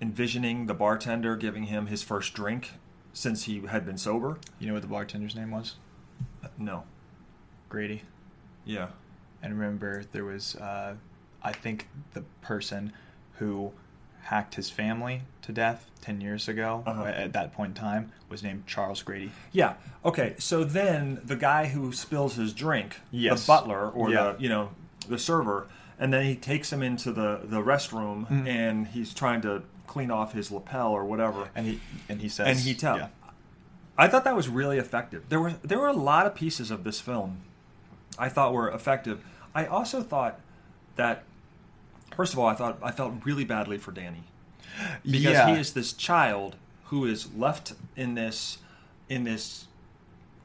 envisioning 0.00 0.66
the 0.66 0.74
bartender 0.74 1.36
giving 1.36 1.64
him 1.64 1.86
his 1.86 2.02
first 2.02 2.34
drink 2.34 2.72
since 3.12 3.44
he 3.44 3.60
had 3.66 3.84
been 3.84 3.98
sober. 3.98 4.38
You 4.58 4.68
know 4.68 4.72
what 4.74 4.82
the 4.82 4.88
bartender's 4.88 5.34
name 5.36 5.50
was? 5.50 5.76
No. 6.58 6.84
Grady. 7.68 8.02
Yeah. 8.64 8.88
And 9.42 9.58
remember, 9.58 10.04
there 10.12 10.24
was, 10.24 10.56
uh, 10.56 10.94
I 11.42 11.52
think, 11.52 11.88
the 12.12 12.22
person 12.40 12.92
who 13.38 13.72
hacked 14.24 14.54
his 14.54 14.70
family 14.70 15.22
to 15.42 15.52
death 15.52 15.90
10 16.00 16.20
years 16.20 16.46
ago 16.48 16.84
Uh-huh. 16.86 17.04
at 17.04 17.32
that 17.32 17.52
point 17.52 17.70
in 17.70 17.74
time 17.74 18.12
was 18.28 18.42
named 18.42 18.66
Charles 18.66 19.02
Grady. 19.02 19.32
Yeah. 19.50 19.74
Okay. 20.04 20.36
So 20.38 20.62
then 20.62 21.20
the 21.24 21.34
guy 21.34 21.66
who 21.68 21.92
spills 21.92 22.36
his 22.36 22.52
drink, 22.52 23.00
Yes. 23.10 23.44
the 23.44 23.46
butler 23.52 23.90
or 23.90 24.10
Yeah. 24.10 24.32
the 24.32 24.42
you 24.42 24.48
know 24.48 24.70
the 25.08 25.18
server, 25.18 25.66
and 25.98 26.12
then 26.12 26.24
he 26.24 26.36
takes 26.36 26.72
him 26.72 26.82
into 26.84 27.12
the 27.12 27.40
the 27.42 27.60
restroom 27.60 28.28
Mhm. 28.28 28.46
and 28.46 28.86
he's 28.88 29.12
trying 29.12 29.40
to 29.40 29.64
clean 29.92 30.10
off 30.10 30.32
his 30.32 30.50
lapel 30.50 30.90
or 30.92 31.04
whatever. 31.04 31.48
And 31.54 31.66
he 31.66 31.80
and 32.08 32.20
he 32.20 32.28
says 32.28 32.46
And 32.48 32.58
he 32.58 32.74
tells. 32.74 32.98
yeah. 33.00 33.08
I 33.98 34.08
thought 34.08 34.24
that 34.24 34.34
was 34.34 34.48
really 34.48 34.78
effective. 34.78 35.20
There 35.28 35.40
were 35.40 35.54
there 35.62 35.78
were 35.78 35.88
a 35.88 36.00
lot 36.12 36.26
of 36.26 36.34
pieces 36.34 36.70
of 36.70 36.82
this 36.84 36.98
film 37.00 37.30
I 38.18 38.28
thought 38.28 38.52
were 38.52 38.68
effective. 38.70 39.22
I 39.54 39.66
also 39.66 40.02
thought 40.02 40.40
that 40.96 41.24
first 42.16 42.32
of 42.32 42.38
all, 42.38 42.46
I 42.46 42.54
thought 42.54 42.78
I 42.82 42.90
felt 42.90 43.12
really 43.24 43.44
badly 43.44 43.78
for 43.78 43.92
Danny 43.92 44.24
because 45.04 45.24
yeah. 45.38 45.54
he 45.54 45.60
is 45.60 45.72
this 45.74 45.92
child 45.92 46.56
who 46.84 47.04
is 47.04 47.32
left 47.34 47.74
in 47.96 48.14
this 48.14 48.58
in 49.08 49.24
this 49.24 49.66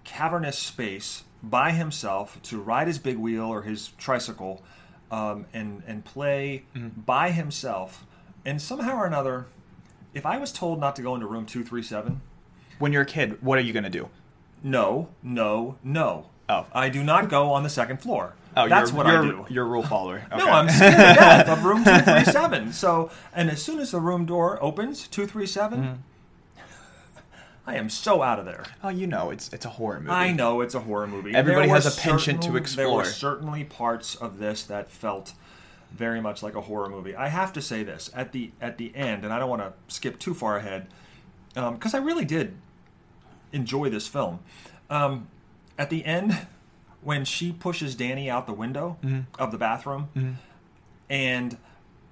cavernous 0.03 0.57
space 0.59 1.23
by 1.41 1.71
himself 1.71 2.41
to 2.43 2.59
ride 2.59 2.87
his 2.87 2.99
big 2.99 3.17
wheel 3.17 3.45
or 3.45 3.61
his 3.61 3.89
tricycle 3.97 4.61
um, 5.11 5.45
and 5.53 5.83
and 5.87 6.03
play 6.03 6.63
Mm-hmm. 6.75 7.01
by 7.05 7.31
himself 7.31 8.05
and 8.47 8.59
somehow 8.61 8.95
or 8.97 9.05
another 9.05 9.45
if 10.13 10.25
i 10.25 10.37
was 10.37 10.51
told 10.51 10.79
not 10.79 10.95
to 10.95 11.01
go 11.03 11.13
into 11.13 11.27
room 11.27 11.45
237 11.45 12.21
When 12.79 12.91
you're 12.93 13.03
a 13.03 13.05
kid, 13.05 13.37
what 13.43 13.57
are 13.59 13.61
you 13.61 13.73
gonna 13.73 13.89
do? 13.89 14.09
no 14.63 15.09
no 15.21 15.75
no 15.83 16.27
Oh. 16.49 16.65
i 16.73 16.87
do 16.89 17.03
not 17.03 17.29
go 17.29 17.51
on 17.51 17.63
the 17.63 17.69
second 17.69 17.97
floor 18.01 18.33
Oh, 18.55 18.67
that's 18.67 18.89
you're, 18.89 18.97
what 18.97 19.05
you're, 19.07 19.17
i 19.17 19.21
do 19.21 19.45
You're 19.53 19.65
a 19.65 19.69
rule 19.69 19.83
follower. 19.83 20.23
no, 20.31 20.37
Okay. 20.37 20.49
I'm 20.49 20.67
scared 20.69 20.93
to 20.93 20.97
death 21.19 21.47
of 21.47 21.63
room 21.63 21.83
237. 21.83 22.73
So, 22.73 23.11
and 23.31 23.51
as 23.51 23.61
soon 23.61 23.77
as 23.79 23.91
the 23.91 23.99
room 23.99 24.25
door 24.25 24.57
opens, 24.63 25.07
237, 25.09 25.79
Mm-hmm. 25.79 25.93
I 27.67 27.75
am 27.75 27.89
so 27.89 28.23
out 28.23 28.39
of 28.39 28.45
there. 28.45 28.63
Oh, 28.83 28.89
you 28.89 29.05
know, 29.07 29.29
it's 29.29 29.51
it's 29.53 29.65
a 29.65 29.69
horror 29.69 29.99
movie. 29.99 30.09
I 30.09 30.31
know 30.31 30.61
it's 30.61 30.73
a 30.73 30.79
horror 30.79 31.05
movie. 31.05 31.35
Everybody 31.35 31.67
There 31.67 31.75
has 31.75 31.85
were 31.85 31.91
a 31.91 31.93
penchant 32.01 32.41
to 32.43 32.47
certain- 32.53 32.75
There 32.77 32.89
were 32.89 33.01
explore. 33.01 33.05
certainly 33.05 33.63
parts 33.65 34.15
of 34.15 34.39
this 34.39 34.63
that 34.63 34.89
felt 34.89 35.33
very 35.91 36.21
much 36.21 36.43
like 36.43 36.55
a 36.55 36.61
horror 36.61 36.89
movie. 36.89 37.15
I 37.15 37.27
have 37.29 37.51
to 37.53 37.61
say 37.61 37.83
this 37.83 38.09
at 38.15 38.31
the 38.31 38.51
at 38.61 38.77
the 38.77 38.95
end, 38.95 39.23
and 39.23 39.33
I 39.33 39.39
don't 39.39 39.49
want 39.49 39.61
to 39.61 39.73
skip 39.93 40.19
too 40.19 40.33
far 40.33 40.57
ahead 40.57 40.87
because 41.53 41.93
I 41.93 41.97
really 41.99 42.25
did 42.25 42.55
enjoy 43.51 43.89
this 43.89 44.07
film. 44.07 44.39
Um, 44.89 45.27
at 45.77 45.89
the 45.89 46.05
end, 46.05 46.37
when 47.01 47.25
she 47.25 47.51
pushes 47.51 47.95
Danny 47.95 48.29
out 48.29 48.45
the 48.47 48.53
window 48.53 48.97
Mm-hmm. 49.03 49.41
of 49.41 49.51
the 49.51 49.57
bathroom, 49.57 50.37
and 51.09 51.57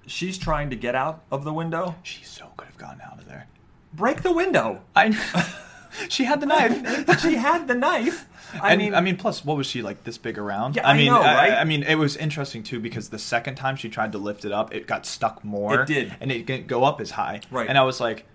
she's 0.07 0.37
trying 0.37 0.69
to 0.69 0.75
get 0.75 0.95
out 0.95 1.23
of 1.31 1.43
the 1.43 1.53
window, 1.53 1.95
She 2.03 2.23
so 2.23 2.47
could 2.57 2.67
have 2.67 2.77
gotten 2.77 3.01
out 3.01 3.19
of 3.19 3.25
there. 3.27 3.47
break 3.93 4.21
the 4.23 4.31
window. 4.33 4.81
I. 4.95 5.09
she 6.09 6.23
had 6.25 6.39
the 6.41 6.45
knife. 6.45 7.19
she 7.21 7.35
had 7.35 7.67
the 7.67 7.75
knife. 7.75 8.27
I 8.61 8.73
and, 8.73 8.79
mean, 8.81 8.93
I 8.93 9.01
mean, 9.01 9.17
plus, 9.17 9.43
what 9.43 9.57
was 9.57 9.67
she 9.67 9.81
like? 9.81 10.03
This 10.03 10.17
big 10.17 10.37
around? 10.37 10.75
Yeah, 10.75 10.87
I 10.87 10.95
mean, 10.95 11.07
know, 11.07 11.19
right? 11.19 11.53
I, 11.53 11.63
mean, 11.65 11.83
it 11.83 11.95
was 11.95 12.15
interesting 12.15 12.63
too 12.63 12.79
because 12.79 13.09
the 13.09 13.19
second 13.19 13.55
time 13.55 13.75
she 13.75 13.89
tried 13.89 14.11
to 14.13 14.17
lift 14.17 14.45
it 14.45 14.51
up, 14.51 14.73
it 14.73 14.87
got 14.87 15.05
stuck 15.05 15.43
more. 15.43 15.81
It 15.81 15.87
did. 15.87 16.15
and 16.21 16.31
it 16.31 16.45
didn't 16.45 16.67
go 16.67 16.83
up 16.83 17.01
as 17.01 17.11
high. 17.11 17.41
Right. 17.51 17.67
And 17.67 17.77
I 17.77 17.83
was 17.83 17.99
like, 17.99 18.25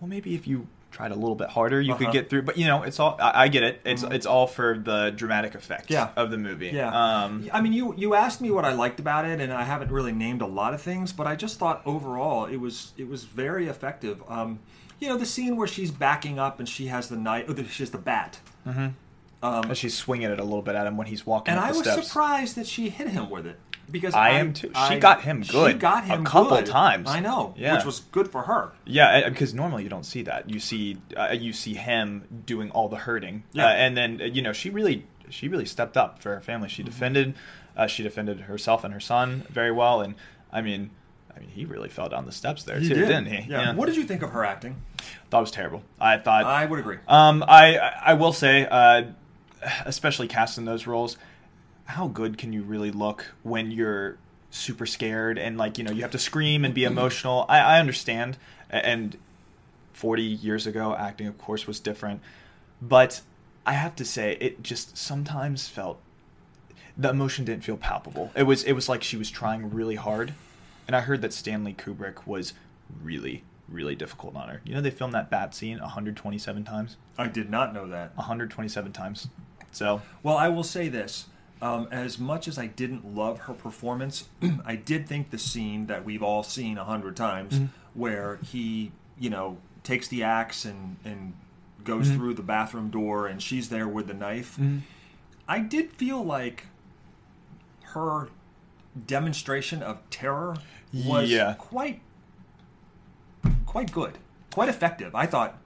well, 0.00 0.08
maybe 0.08 0.34
if 0.34 0.46
you 0.46 0.66
tried 0.90 1.10
a 1.10 1.14
little 1.14 1.34
bit 1.34 1.50
harder, 1.50 1.80
you 1.80 1.92
Uh-huh. 1.92 2.04
could 2.04 2.12
get 2.12 2.30
through. 2.30 2.42
But 2.42 2.56
you 2.58 2.66
know, 2.66 2.82
it's 2.82 2.98
all. 2.98 3.16
I, 3.20 3.44
I 3.44 3.48
get 3.48 3.62
it. 3.62 3.80
It's 3.84 4.02
it's 4.02 4.26
all 4.26 4.46
for 4.46 4.78
the 4.78 5.10
dramatic 5.14 5.54
effect. 5.54 5.90
Yeah. 5.90 6.08
Of 6.16 6.30
the 6.30 6.38
movie. 6.38 6.68
Yeah. 6.68 6.88
Um. 7.24 7.48
I 7.52 7.60
mean, 7.60 7.72
you 7.72 7.94
you 7.96 8.14
asked 8.14 8.40
me 8.40 8.50
what 8.50 8.64
I 8.64 8.72
liked 8.72 8.98
about 9.00 9.24
it, 9.26 9.40
and 9.40 9.52
I 9.52 9.62
haven't 9.64 9.90
really 9.90 10.12
named 10.12 10.42
a 10.42 10.46
lot 10.46 10.74
of 10.74 10.82
things, 10.82 11.12
but 11.12 11.26
I 11.26 11.36
just 11.36 11.58
thought 11.58 11.80
overall 11.86 12.46
it 12.46 12.56
was 12.56 12.92
it 12.98 13.08
was 13.08 13.24
very 13.24 13.68
effective. 13.68 14.22
Um, 14.28 14.58
you 15.00 15.08
know, 15.08 15.16
the 15.16 15.26
scene 15.26 15.56
where 15.56 15.66
she's 15.68 15.90
backing 15.90 16.38
up 16.38 16.58
and 16.58 16.68
she 16.68 16.86
has 16.86 17.08
the 17.08 17.16
knife, 17.16 17.44
oh, 17.48 17.54
she 17.64 17.82
has 17.82 17.90
the 17.90 17.98
bat, 17.98 18.38
and 18.64 19.76
she's 19.76 19.94
swinging 19.96 20.30
it 20.30 20.40
a 20.40 20.44
little 20.44 20.62
bit 20.62 20.74
at 20.74 20.86
him 20.86 20.96
when 20.96 21.06
he's 21.06 21.24
walking 21.26 21.52
and 21.52 21.60
I 21.60 21.68
was 21.70 21.80
steps. 21.80 22.08
surprised 22.08 22.56
that 22.56 22.66
she 22.66 22.88
hit 22.88 23.08
him 23.08 23.30
with 23.30 23.46
it 23.46 23.58
because 23.90 24.14
I 24.14 24.30
am 24.30 24.52
too. 24.52 24.72
She 24.88 24.98
got 24.98 25.22
him 25.22 25.42
good 25.42 25.72
She 25.72 25.78
got 25.78 26.04
him 26.04 26.22
a 26.22 26.24
couple 26.24 26.56
good. 26.56 26.66
times. 26.66 27.08
I 27.08 27.20
know, 27.20 27.54
Yeah. 27.56 27.76
which 27.76 27.84
was 27.84 28.00
good 28.10 28.28
for 28.32 28.42
her. 28.42 28.72
Yeah, 28.84 29.28
because 29.28 29.54
normally 29.54 29.84
you 29.84 29.88
don't 29.88 30.06
see 30.06 30.22
that. 30.22 30.50
You 30.50 30.58
see, 30.58 30.96
uh, 31.16 31.28
you 31.38 31.52
see 31.52 31.74
him 31.74 32.24
doing 32.46 32.70
all 32.72 32.88
the 32.88 32.96
hurting, 32.96 33.44
Yeah. 33.52 33.66
uh, 33.66 33.70
and 33.70 33.96
then 33.96 34.20
you 34.32 34.42
know 34.42 34.52
she 34.52 34.70
really, 34.70 35.06
she 35.30 35.46
really 35.48 35.66
stepped 35.66 35.96
up 35.96 36.18
for 36.20 36.34
her 36.34 36.40
family. 36.40 36.66
Mm-hmm. 36.68 36.74
She 36.76 36.82
defended, 36.82 37.34
uh, 37.76 37.86
she 37.86 38.02
defended 38.02 38.40
herself 38.42 38.82
and 38.82 38.92
her 38.92 39.00
son 39.00 39.46
very 39.50 39.70
well, 39.70 40.00
and 40.00 40.14
I 40.52 40.62
mean, 40.62 40.90
I 41.36 41.40
mean, 41.40 41.48
he 41.50 41.64
really 41.66 41.88
fell 41.90 42.08
down 42.08 42.24
the 42.24 42.32
steps 42.32 42.62
there 42.64 42.80
too, 42.80 42.88
did. 42.88 43.08
not 43.10 43.26
he? 43.26 43.50
Yeah. 43.50 43.74
What 43.74 43.86
did 43.86 43.96
you 43.96 44.04
think 44.04 44.22
of 44.22 44.30
her 44.30 44.44
acting? 44.44 44.76
Thought 45.30 45.38
it 45.38 45.40
was 45.42 45.50
terrible. 45.50 45.82
I 46.00 46.16
thought. 46.16 46.44
I 46.44 46.64
would 46.64 46.78
agree. 46.78 46.98
um, 47.06 47.44
I 47.46 47.76
I 47.78 48.14
will 48.14 48.32
say, 48.32 48.66
uh, 48.70 49.04
especially 49.84 50.28
casting 50.28 50.64
those 50.64 50.86
roles, 50.86 51.16
how 51.84 52.08
good 52.08 52.38
can 52.38 52.52
you 52.52 52.62
really 52.62 52.90
look 52.90 53.26
when 53.42 53.70
you're 53.70 54.18
super 54.50 54.86
scared 54.86 55.38
and 55.38 55.58
like 55.58 55.76
you 55.76 55.84
know 55.84 55.92
you 55.92 56.02
have 56.02 56.12
to 56.12 56.18
scream 56.18 56.64
and 56.64 56.72
be 56.72 56.84
emotional? 56.84 57.44
I, 57.48 57.58
I 57.58 57.80
understand, 57.80 58.38
and 58.70 59.18
forty 59.92 60.22
years 60.22 60.66
ago, 60.66 60.94
acting 60.94 61.26
of 61.26 61.36
course 61.38 61.66
was 61.66 61.80
different, 61.80 62.22
but 62.80 63.20
I 63.66 63.72
have 63.72 63.94
to 63.96 64.04
say 64.04 64.38
it 64.40 64.62
just 64.62 64.96
sometimes 64.96 65.68
felt 65.68 66.00
the 66.96 67.10
emotion 67.10 67.44
didn't 67.44 67.64
feel 67.64 67.76
palpable. 67.76 68.30
It 68.34 68.44
was 68.44 68.62
it 68.64 68.72
was 68.72 68.88
like 68.88 69.02
she 69.02 69.16
was 69.16 69.30
trying 69.30 69.70
really 69.70 69.96
hard, 69.96 70.32
and 70.86 70.94
I 70.96 71.00
heard 71.00 71.22
that 71.22 71.32
Stanley 71.32 71.74
Kubrick 71.74 72.26
was 72.26 72.54
really 73.02 73.44
really 73.68 73.96
difficult 73.96 74.36
on 74.36 74.48
her. 74.48 74.60
You 74.64 74.74
know 74.74 74.80
they 74.80 74.90
filmed 74.90 75.14
that 75.14 75.28
bat 75.28 75.54
scene 75.54 75.80
127 75.80 76.62
times. 76.64 76.96
I 77.18 77.26
did 77.28 77.50
not 77.50 77.74
know 77.74 77.88
that. 77.88 78.16
127 78.16 78.92
times. 78.92 79.26
So 79.72 80.02
Well, 80.22 80.36
I 80.36 80.48
will 80.48 80.62
say 80.62 80.88
this. 80.88 81.26
Um, 81.60 81.88
as 81.90 82.18
much 82.18 82.46
as 82.48 82.58
I 82.58 82.66
didn't 82.66 83.14
love 83.14 83.40
her 83.40 83.54
performance, 83.54 84.28
I 84.66 84.76
did 84.76 85.08
think 85.08 85.30
the 85.30 85.38
scene 85.38 85.86
that 85.86 86.04
we've 86.04 86.22
all 86.22 86.42
seen 86.42 86.76
a 86.78 86.84
hundred 86.84 87.16
times, 87.16 87.54
Mm-hmm. 87.54 87.66
where 87.94 88.36
he, 88.44 88.92
you 89.18 89.30
know, 89.30 89.56
takes 89.82 90.06
the 90.06 90.22
axe 90.22 90.64
and 90.64 90.96
and 91.04 91.32
goes 91.82 92.06
Mm-hmm. 92.08 92.16
through 92.18 92.34
the 92.34 92.42
bathroom 92.42 92.90
door, 92.90 93.26
and 93.26 93.42
she's 93.42 93.68
there 93.70 93.88
with 93.88 94.06
the 94.06 94.14
knife. 94.14 94.58
I 95.48 95.58
did 95.60 95.90
feel 95.92 96.22
like 96.22 96.66
her 97.94 98.28
demonstration 99.06 99.82
of 99.82 99.98
terror 100.10 100.56
was 100.92 101.30
Yeah. 101.30 101.54
quite 101.58 102.00
quite 103.66 103.92
good, 103.92 104.18
quite 104.52 104.68
effective. 104.68 105.14
I 105.14 105.26
thought, 105.26 105.58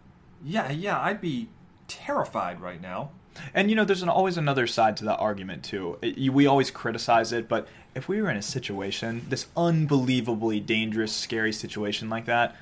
yeah, 0.45 0.71
yeah, 0.71 0.99
I'd 1.01 1.21
be 1.21 1.49
terrified 1.87 2.61
right 2.61 2.81
now. 2.81 3.11
And 3.55 3.71
you 3.71 3.77
know, 3.77 3.85
there's 3.85 4.03
an, 4.03 4.09
always 4.09 4.37
another 4.37 4.67
side 4.67 4.97
to 4.99 5.05
that 5.05 5.19
argument 5.19 5.63
too. 5.63 5.99
It, 6.03 6.33
we 6.33 6.47
always 6.47 6.71
criticize 6.71 7.33
it, 7.33 7.49
but 7.49 7.69
if 7.95 8.09
we 8.09 8.21
were 8.21 8.31
in 8.31 8.37
a 8.37 8.43
situation, 8.43 9.25
this 9.29 9.47
unbelievably 9.57 10.61
dangerous, 10.61 11.13
scary 11.13 11.53
situation 11.53 12.11
like 12.11 12.25
that, 12.27 12.57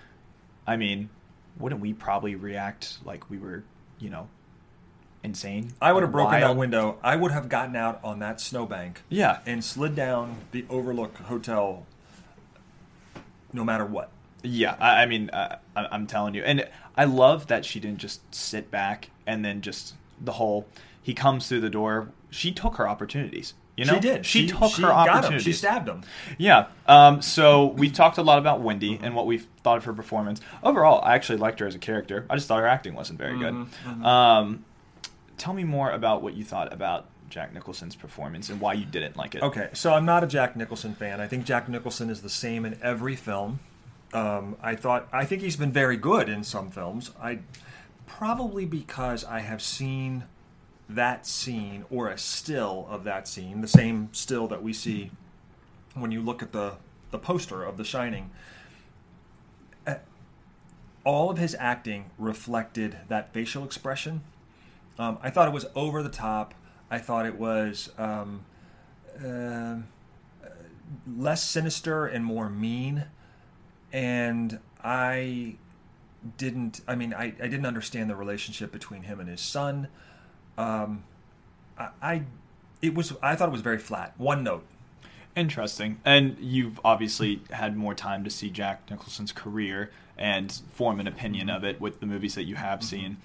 I 0.66 0.76
mean, 0.76 1.08
wouldn't 1.58 1.80
we 1.80 1.92
probably 1.94 2.34
react 2.34 2.98
like 3.04 3.30
we 3.30 3.38
were, 3.38 3.64
you 3.98 4.10
know, 4.10 4.28
insane? 5.28 5.72
I 5.80 5.92
would 5.92 6.02
have 6.02 6.12
broken 6.12 6.40
that 6.40 6.56
window. 6.56 6.98
I 7.02 7.16
would 7.16 7.30
have 7.32 7.48
gotten 7.48 7.76
out 7.76 8.00
on 8.02 8.18
that 8.20 8.40
snowbank 8.40 9.02
Yeah, 9.08 9.38
and 9.46 9.62
slid 9.64 9.94
down 9.94 10.38
the 10.52 10.64
Overlook 10.68 11.16
Hotel 11.18 11.86
no 13.52 13.64
matter 13.64 13.84
what. 13.84 14.10
Yeah, 14.42 14.76
I, 14.78 15.02
I 15.02 15.06
mean, 15.06 15.30
uh, 15.30 15.58
I, 15.76 15.86
I'm 15.90 16.06
telling 16.06 16.34
you, 16.34 16.42
and 16.42 16.68
I 16.96 17.04
love 17.04 17.48
that 17.48 17.64
she 17.64 17.80
didn't 17.80 17.98
just 17.98 18.34
sit 18.34 18.70
back 18.70 19.10
and 19.26 19.44
then 19.44 19.60
just 19.60 19.94
the 20.20 20.32
whole. 20.32 20.66
He 21.02 21.14
comes 21.14 21.48
through 21.48 21.60
the 21.60 21.70
door. 21.70 22.08
She 22.30 22.52
took 22.52 22.76
her 22.76 22.88
opportunities. 22.88 23.54
You 23.76 23.84
know, 23.84 23.94
she 23.94 24.00
did. 24.00 24.26
She, 24.26 24.48
took 24.48 24.72
she 24.72 24.82
her 24.82 24.88
got 24.88 25.06
him. 25.06 25.14
opportunities. 25.14 25.44
She 25.44 25.52
stabbed 25.52 25.88
him. 25.88 26.02
Yeah. 26.36 26.66
Um, 26.86 27.22
so 27.22 27.66
we've 27.66 27.92
talked 27.92 28.18
a 28.18 28.22
lot 28.22 28.38
about 28.38 28.60
Wendy 28.60 28.98
and 29.00 29.14
what 29.14 29.24
we've 29.24 29.46
thought 29.62 29.76
of 29.76 29.84
her 29.84 29.92
performance. 29.92 30.40
Overall, 30.64 31.00
I 31.04 31.14
actually 31.14 31.38
liked 31.38 31.60
her 31.60 31.66
as 31.66 31.76
a 31.76 31.78
character. 31.78 32.26
I 32.28 32.34
just 32.34 32.48
thought 32.48 32.58
her 32.58 32.66
acting 32.66 32.94
wasn't 32.94 33.20
very 33.20 33.38
good. 33.38 33.68
Um, 34.04 34.64
tell 35.38 35.54
me 35.54 35.64
more 35.64 35.90
about 35.90 36.22
what 36.22 36.34
you 36.34 36.44
thought 36.44 36.72
about 36.72 37.06
Jack 37.30 37.52
Nicholson's 37.52 37.94
performance 37.94 38.48
and 38.48 38.60
why 38.60 38.72
you 38.72 38.84
didn't 38.84 39.16
like 39.16 39.34
it. 39.34 39.42
Okay, 39.42 39.68
so 39.72 39.92
I'm 39.94 40.04
not 40.04 40.24
a 40.24 40.26
Jack 40.26 40.56
Nicholson 40.56 40.94
fan. 40.94 41.20
I 41.20 41.26
think 41.26 41.44
Jack 41.44 41.68
Nicholson 41.68 42.10
is 42.10 42.22
the 42.22 42.30
same 42.30 42.64
in 42.64 42.78
every 42.82 43.16
film. 43.16 43.60
Um, 44.12 44.56
I 44.62 44.74
thought 44.74 45.08
I 45.12 45.24
think 45.24 45.42
he's 45.42 45.56
been 45.56 45.72
very 45.72 45.96
good 45.96 46.28
in 46.28 46.42
some 46.42 46.70
films. 46.70 47.10
I 47.20 47.40
probably 48.06 48.64
because 48.64 49.24
I 49.24 49.40
have 49.40 49.60
seen 49.60 50.24
that 50.88 51.26
scene 51.26 51.84
or 51.90 52.08
a 52.08 52.16
still 52.16 52.86
of 52.88 53.04
that 53.04 53.28
scene, 53.28 53.60
the 53.60 53.68
same 53.68 54.08
still 54.12 54.48
that 54.48 54.62
we 54.62 54.72
see 54.72 55.10
when 55.94 56.10
you 56.10 56.22
look 56.22 56.42
at 56.42 56.52
the 56.52 56.76
the 57.10 57.18
poster 57.18 57.62
of 57.62 57.76
The 57.76 57.84
Shining. 57.84 58.30
Uh, 59.86 59.96
All 61.04 61.30
of 61.30 61.36
his 61.36 61.54
acting 61.58 62.10
reflected 62.18 62.98
that 63.08 63.32
facial 63.34 63.64
expression. 63.64 64.22
Um, 64.98 65.18
I 65.22 65.30
thought 65.30 65.48
it 65.48 65.54
was 65.54 65.66
over 65.74 66.02
the 66.02 66.08
top. 66.08 66.54
I 66.90 66.98
thought 66.98 67.26
it 67.26 67.38
was 67.38 67.90
um, 67.98 68.44
uh, 69.24 69.76
less 71.16 71.42
sinister 71.44 72.06
and 72.06 72.24
more 72.24 72.48
mean. 72.48 73.04
And 73.92 74.58
I 74.82 75.56
didn't. 76.36 76.80
I 76.88 76.94
mean, 76.94 77.14
I, 77.14 77.26
I 77.26 77.48
didn't 77.48 77.66
understand 77.66 78.10
the 78.10 78.16
relationship 78.16 78.72
between 78.72 79.02
him 79.02 79.20
and 79.20 79.28
his 79.28 79.40
son. 79.40 79.88
Um, 80.56 81.04
I, 81.78 81.88
I 82.02 82.22
it 82.82 82.94
was. 82.94 83.14
I 83.22 83.36
thought 83.36 83.48
it 83.48 83.52
was 83.52 83.60
very 83.60 83.78
flat. 83.78 84.14
One 84.18 84.42
note. 84.42 84.64
Interesting. 85.36 86.00
And 86.04 86.36
you've 86.40 86.80
obviously 86.84 87.42
had 87.50 87.76
more 87.76 87.94
time 87.94 88.24
to 88.24 88.30
see 88.30 88.50
Jack 88.50 88.90
Nicholson's 88.90 89.30
career 89.30 89.92
and 90.16 90.50
form 90.72 90.98
an 90.98 91.06
opinion 91.06 91.48
of 91.48 91.62
it 91.62 91.80
with 91.80 92.00
the 92.00 92.06
movies 92.06 92.34
that 92.34 92.42
you 92.44 92.56
have 92.56 92.80
Mm-hmm. 92.80 92.88
seen. 92.88 93.16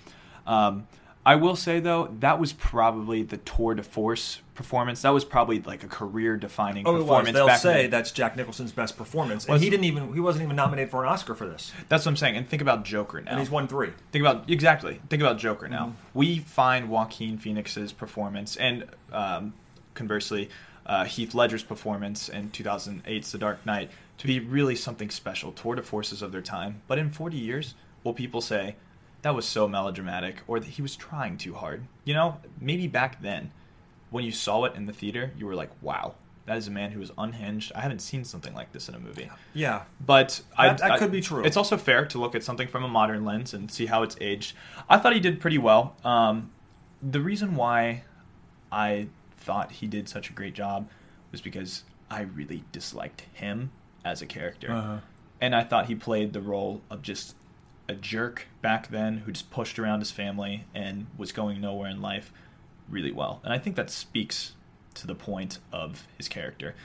Um, 0.46 0.88
I 1.26 1.36
will 1.36 1.56
say 1.56 1.80
though 1.80 2.14
that 2.20 2.40
was 2.40 2.52
probably 2.54 3.24
the 3.24 3.38
tour 3.38 3.76
de 3.76 3.84
force 3.84 4.42
performance. 4.56 5.02
That 5.04 5.12
was 5.12 5.24
probably 5.24 5.62
like 5.62 5.84
a 5.84 5.88
career 5.88 6.36
defining 6.38 6.86
Oh, 6.86 6.98
performance. 6.98 7.34
They'll 7.34 7.48
back 7.48 7.60
say 7.62 7.88
that's 7.88 8.12
Jack 8.12 8.36
Nicholson's 8.36 8.72
best 8.72 8.98
performance, 8.98 9.46
and 9.46 9.62
he 9.62 9.70
didn't 9.70 9.86
even. 9.86 10.14
He 10.14 10.20
wasn't 10.20 10.44
even 10.44 10.56
nominated 10.56 10.92
for 10.92 11.04
an 11.04 11.10
Oscar 11.10 11.34
for 11.34 11.48
this, 11.48 11.72
That's 11.90 12.06
what 12.06 12.12
I'm 12.12 12.18
saying. 12.18 12.36
And 12.36 12.48
think 12.48 12.62
about 12.62 12.84
Joker 12.86 13.22
now. 13.22 13.32
and 13.32 13.40
he's 13.40 13.50
won 13.50 13.68
three. 13.68 13.92
Think 14.12 14.22
about 14.24 14.50
exactly. 14.50 15.00
Think 15.10 15.22
about 15.22 15.38
Joker 15.38 15.68
now. 15.68 15.86
Mm-hmm. 15.88 15.96
We 16.20 16.40
find 16.40 16.90
Joaquin 16.90 17.38
Phoenix's 17.38 17.94
performance, 17.94 18.58
and 18.58 18.86
um, 19.12 19.54
conversely, 19.94 20.50
uh, 20.86 21.06
Heath 21.06 21.34
Ledger's 21.34 21.64
performance 21.64 22.28
in 22.28 22.50
2008's 22.50 23.32
The 23.32 23.38
Dark 23.38 23.66
Knight 23.66 23.90
to 24.18 24.28
be 24.28 24.40
really 24.40 24.76
something 24.76 25.10
special, 25.10 25.52
tour 25.52 25.76
de 25.76 25.82
forces 25.82 26.22
of 26.22 26.32
their 26.32 26.42
time. 26.42 26.82
But 26.88 27.00
in 27.00 27.10
40 27.10 27.38
years, 27.38 27.74
will 28.04 28.14
people 28.14 28.42
say 28.42 28.76
that 29.24 29.34
was 29.36 29.46
so 29.48 29.68
melodramatic, 29.68 30.42
or 30.48 30.60
that 30.60 30.70
he 30.70 30.82
was 30.82 30.96
trying 30.96 31.38
too 31.38 31.56
hard? 31.56 31.86
You 32.06 32.14
know, 32.14 32.38
maybe 32.62 32.88
back 32.88 33.22
then, 33.22 33.52
when 34.12 34.24
you 34.24 34.32
saw 34.32 34.64
it 34.66 34.76
in 34.76 34.86
the 34.86 34.94
theater, 34.94 35.32
you 35.38 35.46
were 35.48 35.56
like, 35.56 35.72
"Wow." 35.82 36.16
That 36.46 36.58
is 36.58 36.68
a 36.68 36.72
man 36.72 36.92
who 36.92 37.02
is 37.02 37.10
unhinged. 37.18 37.72
I 37.74 37.80
haven't 37.80 38.00
seen 38.02 38.26
something 38.26 38.54
like 38.54 38.74
this 38.74 38.90
in 38.90 38.96
a 38.96 39.00
movie. 39.00 39.30
Yeah, 39.54 39.84
But 40.06 40.42
I, 40.58 40.68
That- 40.68 40.78
that 40.80 40.92
I- 40.92 40.98
could 41.00 41.10
be 41.10 41.22
true. 41.22 41.42
It's 41.46 41.56
also 41.56 41.78
fair 41.78 42.06
to 42.06 42.18
look 42.20 42.36
at 42.36 42.44
something 42.44 42.68
from 42.68 42.84
a 42.84 42.88
modern 42.90 43.24
lens 43.24 43.54
and 43.54 43.72
see 43.72 43.86
how 43.86 44.04
it's 44.04 44.18
aged. 44.20 44.54
I 44.90 44.98
thought 44.98 45.14
he 45.14 45.22
did 45.22 45.40
pretty 45.40 45.58
well. 45.58 45.96
Um, 46.04 46.52
the 47.02 47.22
reason 47.22 47.56
why 47.56 48.04
I 48.74 49.08
thought 49.38 49.72
he 49.72 49.88
did 49.88 50.10
such 50.10 50.30
a 50.30 50.34
great 50.34 50.54
job 50.54 50.90
was 51.32 51.40
because 51.40 51.84
I 52.12 52.24
really 52.24 52.66
disliked 52.74 53.22
him 53.34 53.72
as 54.04 54.22
a 54.22 54.26
character, 54.26 54.70
Uh-huh. 54.70 54.98
and 55.40 55.56
I 55.56 55.64
thought 55.64 55.86
he 55.86 55.96
played 55.96 56.34
the 56.34 56.42
role 56.42 56.82
of 56.90 57.02
just 57.02 57.36
a 57.90 57.94
jerk 57.96 58.48
back 58.62 58.88
then 58.90 59.20
who 59.20 59.32
just 59.32 59.52
pushed 59.52 59.78
around 59.78 60.00
his 60.00 60.12
family 60.12 60.66
and 60.74 61.08
was 61.18 61.32
going 61.32 61.60
nowhere 61.62 61.90
in 61.90 62.02
life 62.02 62.32
really 62.90 63.12
well. 63.12 63.42
And 63.44 63.54
I 63.54 63.58
think 63.58 63.76
that 63.76 63.90
speaks 63.90 64.54
to 64.96 65.08
the 65.08 65.16
point 65.16 65.60
of 65.72 66.08
his 66.18 66.28
character. 66.28 66.76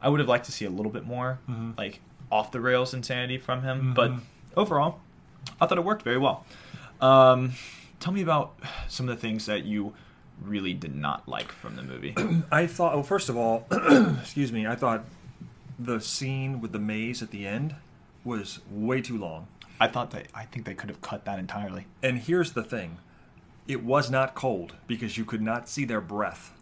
I 0.00 0.08
would 0.08 0.20
have 0.20 0.28
liked 0.28 0.46
to 0.46 0.52
see 0.52 0.64
a 0.64 0.70
little 0.70 0.92
bit 0.92 1.04
more 1.06 1.38
Mhm. 1.48 1.76
like 1.76 2.00
off 2.30 2.50
the 2.52 2.60
rails 2.60 2.92
insanity 2.94 3.38
from 3.38 3.62
him, 3.62 3.94
but 3.94 4.10
Mhm. 4.10 4.20
overall, 4.56 5.00
I 5.60 5.66
thought 5.66 5.78
it 5.78 5.84
worked 5.84 6.02
very 6.02 6.18
well. 6.18 6.44
Um, 7.00 7.52
tell 8.00 8.12
me 8.12 8.22
about 8.22 8.58
some 8.88 9.08
of 9.08 9.14
the 9.14 9.20
things 9.20 9.46
that 9.46 9.64
you 9.64 9.94
really 10.42 10.72
did 10.74 10.94
not 10.94 11.28
like 11.28 11.50
from 11.52 11.76
the 11.76 11.82
movie. 11.82 12.14
I 12.52 12.66
thought. 12.66 12.94
Well, 12.94 13.02
first 13.02 13.28
of 13.28 13.36
all, 13.36 13.66
excuse 14.20 14.52
me. 14.52 14.66
I 14.66 14.74
thought 14.76 15.04
the 15.78 16.00
scene 16.00 16.60
with 16.60 16.72
the 16.72 16.78
maze 16.78 17.22
at 17.22 17.30
the 17.30 17.46
end 17.46 17.74
was 18.24 18.60
way 18.70 19.00
too 19.00 19.16
long. 19.18 19.46
I 19.80 19.86
thought 19.88 20.10
that 20.12 20.26
I 20.34 20.44
think 20.44 20.66
they 20.66 20.74
could 20.74 20.88
have 20.88 21.00
cut 21.00 21.24
that 21.24 21.38
entirely. 21.38 21.86
And 22.02 22.18
here's 22.18 22.52
the 22.52 22.62
thing: 22.62 22.98
it 23.66 23.84
was 23.84 24.10
not 24.10 24.34
cold 24.34 24.74
because 24.86 25.16
you 25.16 25.24
could 25.24 25.42
not 25.42 25.68
see 25.68 25.84
their 25.84 26.00
breath. 26.00 26.52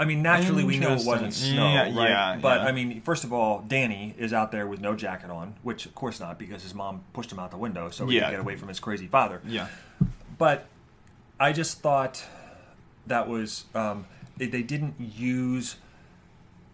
I 0.00 0.04
mean, 0.04 0.22
naturally, 0.22 0.62
we 0.62 0.78
know 0.78 0.92
it 0.94 1.04
wasn't 1.04 1.34
snow, 1.34 1.72
Yeah, 1.72 1.82
right? 1.82 2.08
yeah, 2.10 2.38
but 2.40 2.60
yeah. 2.60 2.66
I 2.68 2.72
mean, 2.72 3.00
first 3.00 3.24
of 3.24 3.32
all, 3.32 3.64
Danny 3.66 4.14
is 4.16 4.32
out 4.32 4.52
there 4.52 4.64
with 4.68 4.80
no 4.80 4.94
jacket 4.94 5.28
on, 5.28 5.56
which 5.64 5.86
of 5.86 5.94
course 5.96 6.20
not, 6.20 6.38
because 6.38 6.62
his 6.62 6.72
mom 6.72 7.02
pushed 7.12 7.32
him 7.32 7.40
out 7.40 7.50
the 7.50 7.56
window 7.56 7.90
so 7.90 8.06
he 8.06 8.20
could 8.20 8.30
get 8.30 8.38
away 8.38 8.54
from 8.54 8.68
his 8.68 8.78
crazy 8.78 9.08
father. 9.08 9.42
Yeah. 9.44 9.66
But 10.38 10.66
I 11.40 11.52
just 11.52 11.80
thought 11.80 12.22
that 13.08 13.26
was 13.28 13.64
um, 13.74 14.06
they, 14.36 14.46
they 14.46 14.62
didn't 14.62 14.94
use. 15.00 15.76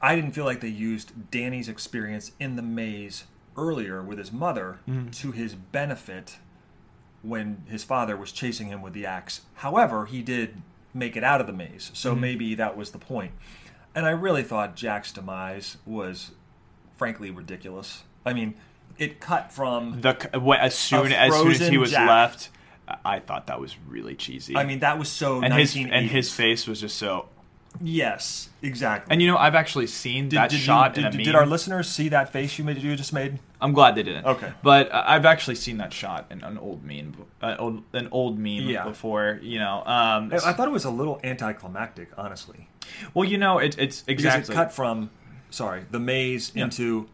I 0.03 0.15
didn't 0.15 0.33
feel 0.33 0.45
like 0.45 0.61
they 0.61 0.69
used 0.69 1.31
Danny's 1.31 1.67
experience 1.71 2.33
in 2.39 2.57
the 2.57 2.63
maze 2.63 3.25
earlier 3.57 4.03
with 4.03 4.19
his 4.19 4.33
mother 4.33 4.79
Mm-hmm. 4.89 5.11
to 5.11 5.33
his 5.33 5.55
benefit 5.55 6.37
when 7.23 7.63
his 7.69 7.85
father 7.85 8.17
was 8.17 8.33
chasing 8.33 8.69
him 8.69 8.83
with 8.83 8.93
the 8.93 9.07
axe. 9.07 9.43
However, 9.55 10.07
he 10.07 10.23
did 10.23 10.61
make 10.93 11.17
it 11.17 11.25
out 11.25 11.41
of 11.41 11.47
the 11.47 11.53
maze, 11.53 11.91
so 11.95 12.13
Mm-hmm. 12.13 12.21
maybe 12.21 12.55
that 12.55 12.77
was 12.77 12.91
the 12.91 12.99
point. 12.99 13.33
And 13.95 14.07
I 14.07 14.11
really 14.11 14.43
thought 14.43 14.75
Jack's 14.77 15.13
demise 15.13 15.77
was, 15.87 16.33
frankly, 16.97 17.31
ridiculous. 17.31 18.03
I 18.27 18.33
mean, 18.33 18.55
it 18.99 19.21
cut 19.21 19.53
from. 19.53 20.01
The 20.01 20.31
as 20.61 20.75
soon 20.77 21.13
as 21.13 21.33
soon 21.35 21.51
as 21.53 21.69
he 21.69 21.79
was 21.79 21.93
Jack. 21.93 22.09
left, 22.09 22.49
I- 22.89 22.97
I 23.05 23.19
thought 23.21 23.47
that 23.47 23.61
was 23.61 23.77
really 23.89 24.15
cheesy. 24.17 24.57
I 24.57 24.65
mean, 24.65 24.81
that 24.81 24.99
was 24.99 25.09
so. 25.09 25.43
and 25.43 25.55
his 25.55 25.75
and 25.77 26.11
his 26.11 26.33
face 26.33 26.67
was 26.67 26.81
just 26.81 26.97
so. 26.97 27.29
Yes, 27.81 28.49
exactly. 28.63 29.13
And 29.13 29.21
you 29.21 29.29
know, 29.29 29.37
I've 29.37 29.55
actually 29.55 29.87
seen 29.89 30.29
did, 30.29 30.37
that 30.39 30.51
did 30.51 30.61
shot 30.61 30.97
you, 30.97 31.03
in 31.03 31.07
a 31.09 31.11
did, 31.11 31.17
meme. 31.19 31.25
did 31.25 31.35
our 31.35 31.47
listeners 31.47 31.89
see 31.89 32.09
that 32.11 32.31
face 32.31 32.57
you 32.59 32.65
made? 32.65 32.79
You 32.79 32.95
just 32.97 33.13
made. 33.13 33.39
I'm 33.61 33.73
glad 33.73 33.95
they 33.95 34.03
didn't. 34.03 34.27
Okay. 34.27 34.53
But 34.63 34.93
uh, 34.93 35.03
I've 35.07 35.25
actually 35.25 35.57
seen 35.57 35.79
that 35.79 35.93
shot 35.93 36.27
in 36.31 36.43
an 36.45 36.59
old 36.59 36.85
meme, 36.85 37.17
uh, 37.43 37.57
old, 37.59 37.83
an 37.93 38.09
old 38.13 38.39
meme 38.39 38.69
Yeah. 38.69 38.85
before. 38.85 39.41
You 39.43 39.59
know, 39.59 39.79
um, 39.87 40.33
I, 40.33 40.37
I 40.51 40.53
thought 40.53 40.69
it 40.69 40.73
was 40.73 40.85
a 40.85 40.91
little 40.91 41.19
anticlimactic, 41.25 42.11
honestly, 42.17 42.69
well, 43.13 43.29
you 43.29 43.39
know, 43.39 43.59
it, 43.59 43.77
it's 43.79 44.05
exactly 44.07 44.55
it 44.55 44.57
cut 44.57 44.73
from, 44.73 45.11
sorry, 45.51 45.85
the 45.91 45.99
maze 46.01 46.53
Yeah. 46.55 46.65
into 46.65 47.09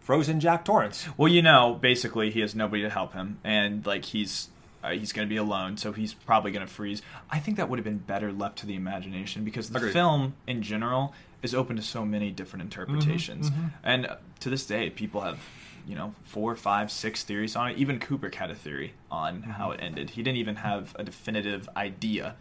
frozen 0.00 0.40
Jack 0.40 0.64
Torrance. 0.64 1.06
Well, 1.16 1.30
you 1.30 1.42
know, 1.42 1.74
basically 1.80 2.30
he 2.30 2.40
has 2.40 2.54
nobody 2.54 2.82
to 2.82 2.90
help 2.90 3.12
him, 3.12 3.38
and 3.44 3.84
like 3.84 4.06
he's 4.06 4.48
uh, 4.82 4.90
he's 4.90 5.12
going 5.12 5.26
to 5.26 5.30
be 5.30 5.36
alone, 5.36 5.76
so 5.76 5.92
he's 5.92 6.14
probably 6.14 6.52
going 6.52 6.66
to 6.66 6.72
freeze. 6.72 7.02
I 7.30 7.38
think 7.38 7.56
that 7.58 7.68
would 7.68 7.78
have 7.78 7.84
been 7.84 7.98
better 7.98 8.32
left 8.32 8.58
to 8.58 8.66
the 8.66 8.74
imagination 8.74 9.44
because 9.44 9.70
the 9.70 9.78
Agreed. 9.78 9.92
film 9.92 10.34
in 10.46 10.62
general 10.62 11.14
is 11.42 11.54
open 11.54 11.76
to 11.76 11.82
so 11.82 12.04
many 12.04 12.30
different 12.30 12.62
interpretations, 12.62 13.50
mhm. 13.50 13.72
and 13.82 14.06
uh, 14.06 14.16
to 14.40 14.50
this 14.50 14.66
day, 14.66 14.90
people 14.90 15.20
have 15.22 15.38
you 15.86 15.94
know 15.94 16.14
four, 16.24 16.54
five, 16.56 16.90
six 16.90 17.24
theories 17.24 17.56
on 17.56 17.70
it. 17.70 17.78
Even 17.78 17.98
Kubrick 17.98 18.34
had 18.34 18.50
a 18.50 18.54
theory 18.54 18.94
on 19.10 19.42
how 19.42 19.70
it 19.72 19.80
ended. 19.82 20.10
He 20.10 20.22
didn't 20.22 20.38
even 20.38 20.56
have 20.56 20.94
a 20.98 21.04
definitive 21.04 21.68
idea, 21.76 22.36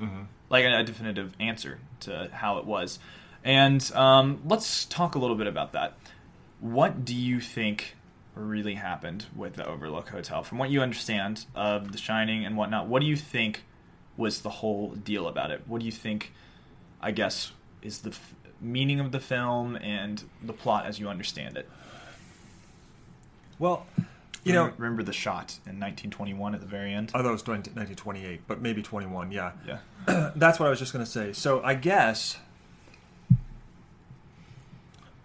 like 0.50 0.66
a, 0.66 0.80
a 0.80 0.84
definitive 0.84 1.34
answer 1.40 1.80
to 2.02 2.30
how 2.32 2.58
it 2.58 2.66
was. 2.66 3.00
And 3.44 3.90
um, 3.96 4.42
let's 4.46 4.86
talk 4.86 5.16
a 5.16 5.20
little 5.20 5.36
bit 5.36 5.48
about 5.48 5.74
that. 5.74 5.94
What 6.60 7.06
do 7.06 7.16
you 7.16 7.40
think 7.40 7.96
really 8.36 8.76
happened 8.76 9.26
with 9.36 9.54
the 9.56 9.66
Overlook 9.66 10.10
Hotel? 10.10 10.44
From 10.44 10.58
what 10.58 10.70
you 10.70 10.82
understand 10.82 11.46
of 11.56 11.92
The 11.92 11.98
Shining 11.98 12.46
and 12.46 12.56
whatnot, 12.56 12.88
what 12.88 13.02
do 13.02 13.06
you 13.08 13.16
think 13.16 13.64
was 14.18 14.42
the 14.42 14.50
whole 14.50 14.92
deal 14.92 15.28
about 15.28 15.52
it? 15.52 15.64
What 15.66 15.80
do 15.80 15.86
you 15.86 15.92
think? 15.92 16.34
I 17.02 17.12
guess 17.12 17.54
is 17.82 18.00
the 18.00 18.10
f- 18.10 18.36
meaning 18.60 19.00
of 19.00 19.12
the 19.12 19.20
film 19.20 19.78
and 19.78 20.24
the 20.44 20.54
plot 20.54 20.86
as 20.86 21.00
you 21.00 21.08
understand 21.08 21.58
it. 21.58 21.70
Well, 23.58 23.86
you 24.44 24.54
know, 24.54 24.64
remember, 24.64 24.84
remember 24.84 25.04
the 25.04 25.14
shot 25.14 25.60
in 25.66 25.80
1921 25.80 26.56
at 26.56 26.62
the 26.62 26.68
very 26.68 26.94
end. 26.94 27.12
I 27.14 27.22
thought 27.22 27.30
it 27.30 27.32
was 27.32 27.44
20, 27.44 27.72
1928, 27.72 28.42
but 28.48 28.62
maybe 28.62 28.82
21. 28.82 29.32
Yeah, 29.32 29.52
yeah. 29.68 29.80
that's 30.36 30.60
what 30.60 30.68
I 30.68 30.70
was 30.70 30.80
just 30.80 30.94
going 30.94 31.04
to 31.04 31.10
say. 31.10 31.34
So 31.34 31.62
I 31.62 31.74
guess, 31.74 32.38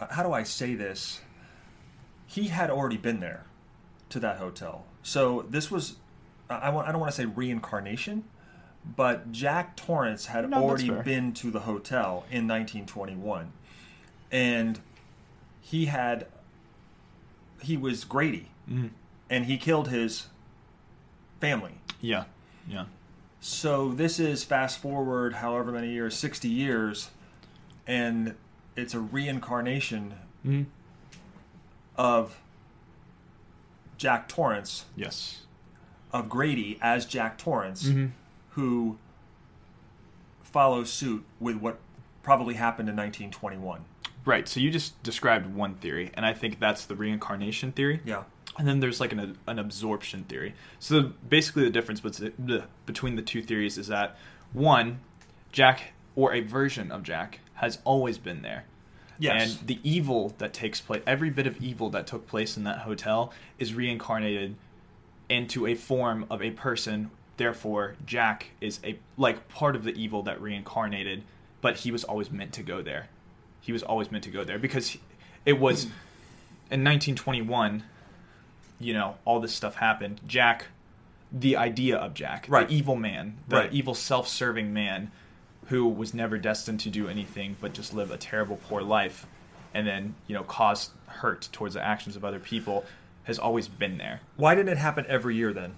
uh, 0.00 0.06
how 0.10 0.22
do 0.22 0.32
I 0.32 0.42
say 0.42 0.74
this? 0.74 1.20
He 2.34 2.48
had 2.48 2.68
already 2.68 2.96
been 2.96 3.20
there 3.20 3.44
to 4.08 4.18
that 4.18 4.38
hotel. 4.38 4.84
So 5.04 5.46
this 5.48 5.70
was, 5.70 5.96
I, 6.50 6.68
I 6.70 6.90
don't 6.90 6.98
want 7.00 7.12
to 7.12 7.16
say 7.16 7.26
reincarnation, 7.26 8.24
but 8.96 9.30
Jack 9.30 9.76
Torrance 9.76 10.26
had 10.26 10.50
No, 10.50 10.56
already 10.62 10.90
been 10.90 11.32
to 11.34 11.50
the 11.52 11.60
hotel 11.60 12.24
in 12.30 12.48
1921. 12.48 13.52
And 14.32 14.80
he 15.60 15.84
had, 15.86 16.26
he 17.62 17.76
was 17.76 18.02
Grady, 18.04 18.48
Mhm. 18.68 18.90
and 19.30 19.46
he 19.46 19.56
killed 19.56 19.88
his 19.88 20.26
family. 21.40 21.78
Yeah, 22.00 22.24
yeah. 22.68 22.86
So 23.40 23.92
this 23.92 24.18
is 24.18 24.42
fast 24.42 24.78
forward 24.80 25.34
however 25.34 25.70
many 25.70 25.92
years, 25.92 26.16
60 26.16 26.48
years, 26.48 27.10
and 27.86 28.34
it's 28.74 28.92
a 28.92 29.00
reincarnation 29.00 30.14
Mm-hmm. 30.44 30.64
Of 31.96 32.38
Jack 33.96 34.28
Torrance, 34.28 34.84
Yes. 34.96 35.42
of 36.12 36.28
Grady 36.28 36.78
as 36.82 37.06
Jack 37.06 37.38
Torrance, 37.38 37.84
Mhm. 37.84 38.10
who 38.50 38.98
follows 40.42 40.92
suit 40.92 41.24
with 41.40 41.56
what 41.56 41.78
probably 42.22 42.54
happened 42.54 42.88
in 42.88 42.96
1921. 42.96 43.84
Right. 44.24 44.48
So 44.48 44.60
you 44.60 44.70
just 44.70 45.00
described 45.02 45.54
one 45.54 45.74
theory, 45.74 46.10
and 46.14 46.24
I 46.24 46.32
think 46.32 46.58
that's 46.58 46.86
the 46.86 46.94
reincarnation 46.96 47.72
theory. 47.72 48.00
Yeah. 48.04 48.24
And 48.56 48.66
then 48.68 48.80
there's 48.80 49.00
like 49.00 49.12
an, 49.12 49.36
an 49.46 49.58
absorption 49.58 50.24
theory. 50.24 50.54
So 50.78 51.12
basically, 51.28 51.64
the 51.64 51.70
difference 51.70 52.00
between 52.00 53.16
the 53.16 53.22
two 53.22 53.42
theories 53.42 53.76
is 53.76 53.88
that 53.88 54.16
one, 54.52 55.00
Jack 55.52 55.92
or 56.14 56.32
a 56.32 56.40
version 56.40 56.90
of 56.92 57.02
Jack 57.02 57.40
has 57.54 57.78
always 57.84 58.16
been 58.18 58.42
there. 58.42 58.64
Yes. 59.18 59.58
And 59.58 59.66
the 59.68 59.78
evil 59.82 60.34
that 60.38 60.52
takes 60.52 60.80
place, 60.80 61.02
every 61.06 61.30
bit 61.30 61.46
of 61.46 61.60
evil 61.62 61.90
that 61.90 62.06
took 62.06 62.26
place 62.26 62.56
in 62.56 62.64
that 62.64 62.80
hotel 62.80 63.32
is 63.58 63.74
reincarnated 63.74 64.56
into 65.28 65.66
a 65.66 65.74
form 65.74 66.26
of 66.30 66.42
a 66.42 66.50
person. 66.50 67.10
Therefore, 67.36 67.96
Jack 68.06 68.50
is 68.60 68.80
a 68.84 68.98
like 69.16 69.48
part 69.48 69.76
of 69.76 69.84
the 69.84 69.92
evil 69.92 70.22
that 70.24 70.40
reincarnated, 70.40 71.22
but 71.60 71.76
he 71.78 71.90
was 71.90 72.04
always 72.04 72.30
meant 72.30 72.52
to 72.54 72.62
go 72.62 72.82
there. 72.82 73.08
He 73.60 73.72
was 73.72 73.82
always 73.82 74.10
meant 74.10 74.24
to 74.24 74.30
go 74.30 74.44
there 74.44 74.58
because 74.58 74.88
he- 74.88 75.00
it 75.46 75.58
was 75.58 75.84
hmm. 75.84 75.90
in 76.70 76.84
1921. 76.84 77.84
You 78.80 78.92
know, 78.92 79.16
all 79.24 79.40
this 79.40 79.54
stuff 79.54 79.76
happened. 79.76 80.20
Jack, 80.26 80.66
the 81.32 81.56
idea 81.56 81.96
of 81.96 82.14
Jack, 82.14 82.46
Right. 82.48 82.68
the 82.68 82.74
evil 82.74 82.96
man, 82.96 83.38
the 83.48 83.56
Right. 83.56 83.72
evil 83.72 83.94
self-serving 83.94 84.72
man, 84.72 85.10
who 85.68 85.86
was 85.86 86.14
never 86.14 86.38
destined 86.38 86.80
to 86.80 86.90
do 86.90 87.08
anything 87.08 87.56
but 87.60 87.72
just 87.72 87.94
live 87.94 88.10
a 88.10 88.16
terrible, 88.16 88.58
poor 88.68 88.82
life, 88.82 89.26
and 89.72 89.86
then 89.86 90.14
you 90.26 90.34
know 90.34 90.42
cause 90.42 90.90
hurt 91.06 91.48
towards 91.52 91.74
the 91.74 91.82
actions 91.82 92.16
of 92.16 92.24
other 92.24 92.40
people, 92.40 92.84
has 93.24 93.38
always 93.38 93.68
been 93.68 93.98
there. 93.98 94.20
Why 94.36 94.54
didn't 94.54 94.70
it 94.70 94.78
happen 94.78 95.04
every 95.08 95.36
year 95.36 95.52
then? 95.52 95.74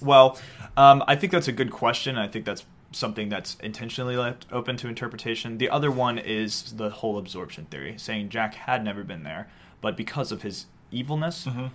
Well, 0.00 0.38
um, 0.76 1.02
I 1.06 1.16
think 1.16 1.32
that's 1.32 1.48
a 1.48 1.52
good 1.52 1.70
question. 1.70 2.18
I 2.18 2.28
think 2.28 2.44
that's 2.44 2.64
something 2.92 3.28
that's 3.28 3.56
intentionally 3.62 4.16
left 4.16 4.46
open 4.52 4.76
to 4.78 4.88
interpretation. 4.88 5.58
The 5.58 5.70
other 5.70 5.90
one 5.90 6.18
is 6.18 6.72
the 6.72 6.90
whole 6.90 7.18
absorption 7.18 7.66
theory, 7.66 7.94
saying 7.98 8.28
Jack 8.28 8.54
had 8.54 8.84
never 8.84 9.02
been 9.04 9.22
there, 9.22 9.48
but 9.80 9.96
because 9.96 10.32
of 10.32 10.42
his 10.42 10.66
evilness, 10.90 11.46
Mm-hmm. 11.46 11.66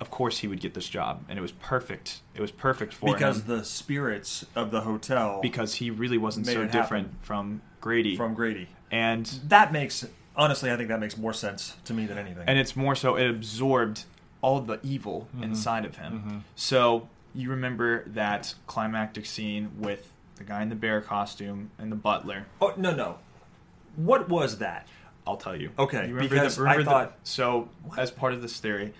Of 0.00 0.10
course 0.10 0.38
he 0.38 0.48
would 0.48 0.60
get 0.60 0.74
this 0.74 0.88
job, 0.88 1.24
and 1.28 1.38
it 1.38 1.42
was 1.42 1.52
perfect. 1.52 2.20
It 2.34 2.40
was 2.40 2.50
perfect 2.50 2.92
for 2.92 3.06
Because 3.14 3.36
him 3.38 3.42
because 3.42 3.58
the 3.60 3.64
spirits 3.64 4.44
of 4.54 4.70
the 4.70 4.82
hotel 4.82 5.40
because 5.42 5.74
he 5.76 5.90
really 5.90 6.18
wasn't 6.18 6.46
so 6.46 6.52
it 6.52 6.56
happen. 6.56 6.70
different 6.80 7.24
from 7.24 7.62
Grady, 7.80 8.16
from 8.16 8.34
Grady. 8.34 8.68
and 8.90 9.24
That 9.48 9.72
makes 9.72 10.06
honestly, 10.36 10.70
I 10.70 10.76
think 10.76 10.88
that 10.90 11.00
makes 11.00 11.16
more 11.16 11.32
sense 11.32 11.76
to 11.86 11.94
me 11.94 12.04
than 12.06 12.18
anything. 12.18 12.44
and 12.46 12.58
it's 12.58 12.76
more 12.76 12.94
so 12.94 13.16
it 13.16 13.28
absorbed 13.30 14.04
all 14.42 14.60
the 14.60 14.78
evil 14.82 15.28
Mm-hmm. 15.34 15.44
inside 15.44 15.84
of 15.86 15.96
him. 15.96 16.44
So 16.54 17.08
you 17.34 17.50
remember 17.50 18.04
that 18.08 18.54
climactic 18.66 19.24
scene 19.26 19.70
with 19.78 20.12
the 20.36 20.44
guy 20.44 20.60
in 20.62 20.68
the 20.68 20.74
bear 20.74 21.00
costume 21.00 21.70
and 21.78 21.90
the 21.90 21.96
butler. 21.96 22.46
oh 22.60 22.74
no, 22.76 22.94
no. 22.94 23.18
What 23.96 24.28
was 24.28 24.58
that? 24.58 24.86
I'll 25.26 25.36
tell 25.38 25.56
you. 25.60 25.70
Okay, 25.78 26.06
You 26.08 26.14
remember 26.14 26.28
because 26.34 26.56
the, 26.56 26.62
remember 26.62 26.80
I 26.80 26.84
the- 26.84 26.90
thought- 26.90 27.16
so. 27.24 27.68
As 27.96 28.10
part 28.10 28.32
of 28.34 28.42
this 28.42 28.60
theory, 28.60 28.92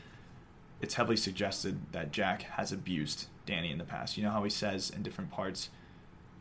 it's 0.81 0.95
heavily 0.95 1.17
suggested 1.17 1.79
that 1.93 2.13
Jack 2.13 2.43
has 2.43 2.73
abused 2.73 3.27
Danny 3.47 3.71
in 3.71 3.79
the 3.79 3.85
past. 3.85 4.17
You 4.17 4.25
know 4.25 4.31
how 4.31 4.43
he 4.45 4.51
says 4.51 4.91
in 4.91 5.03
different 5.03 5.31
parts, 5.31 5.71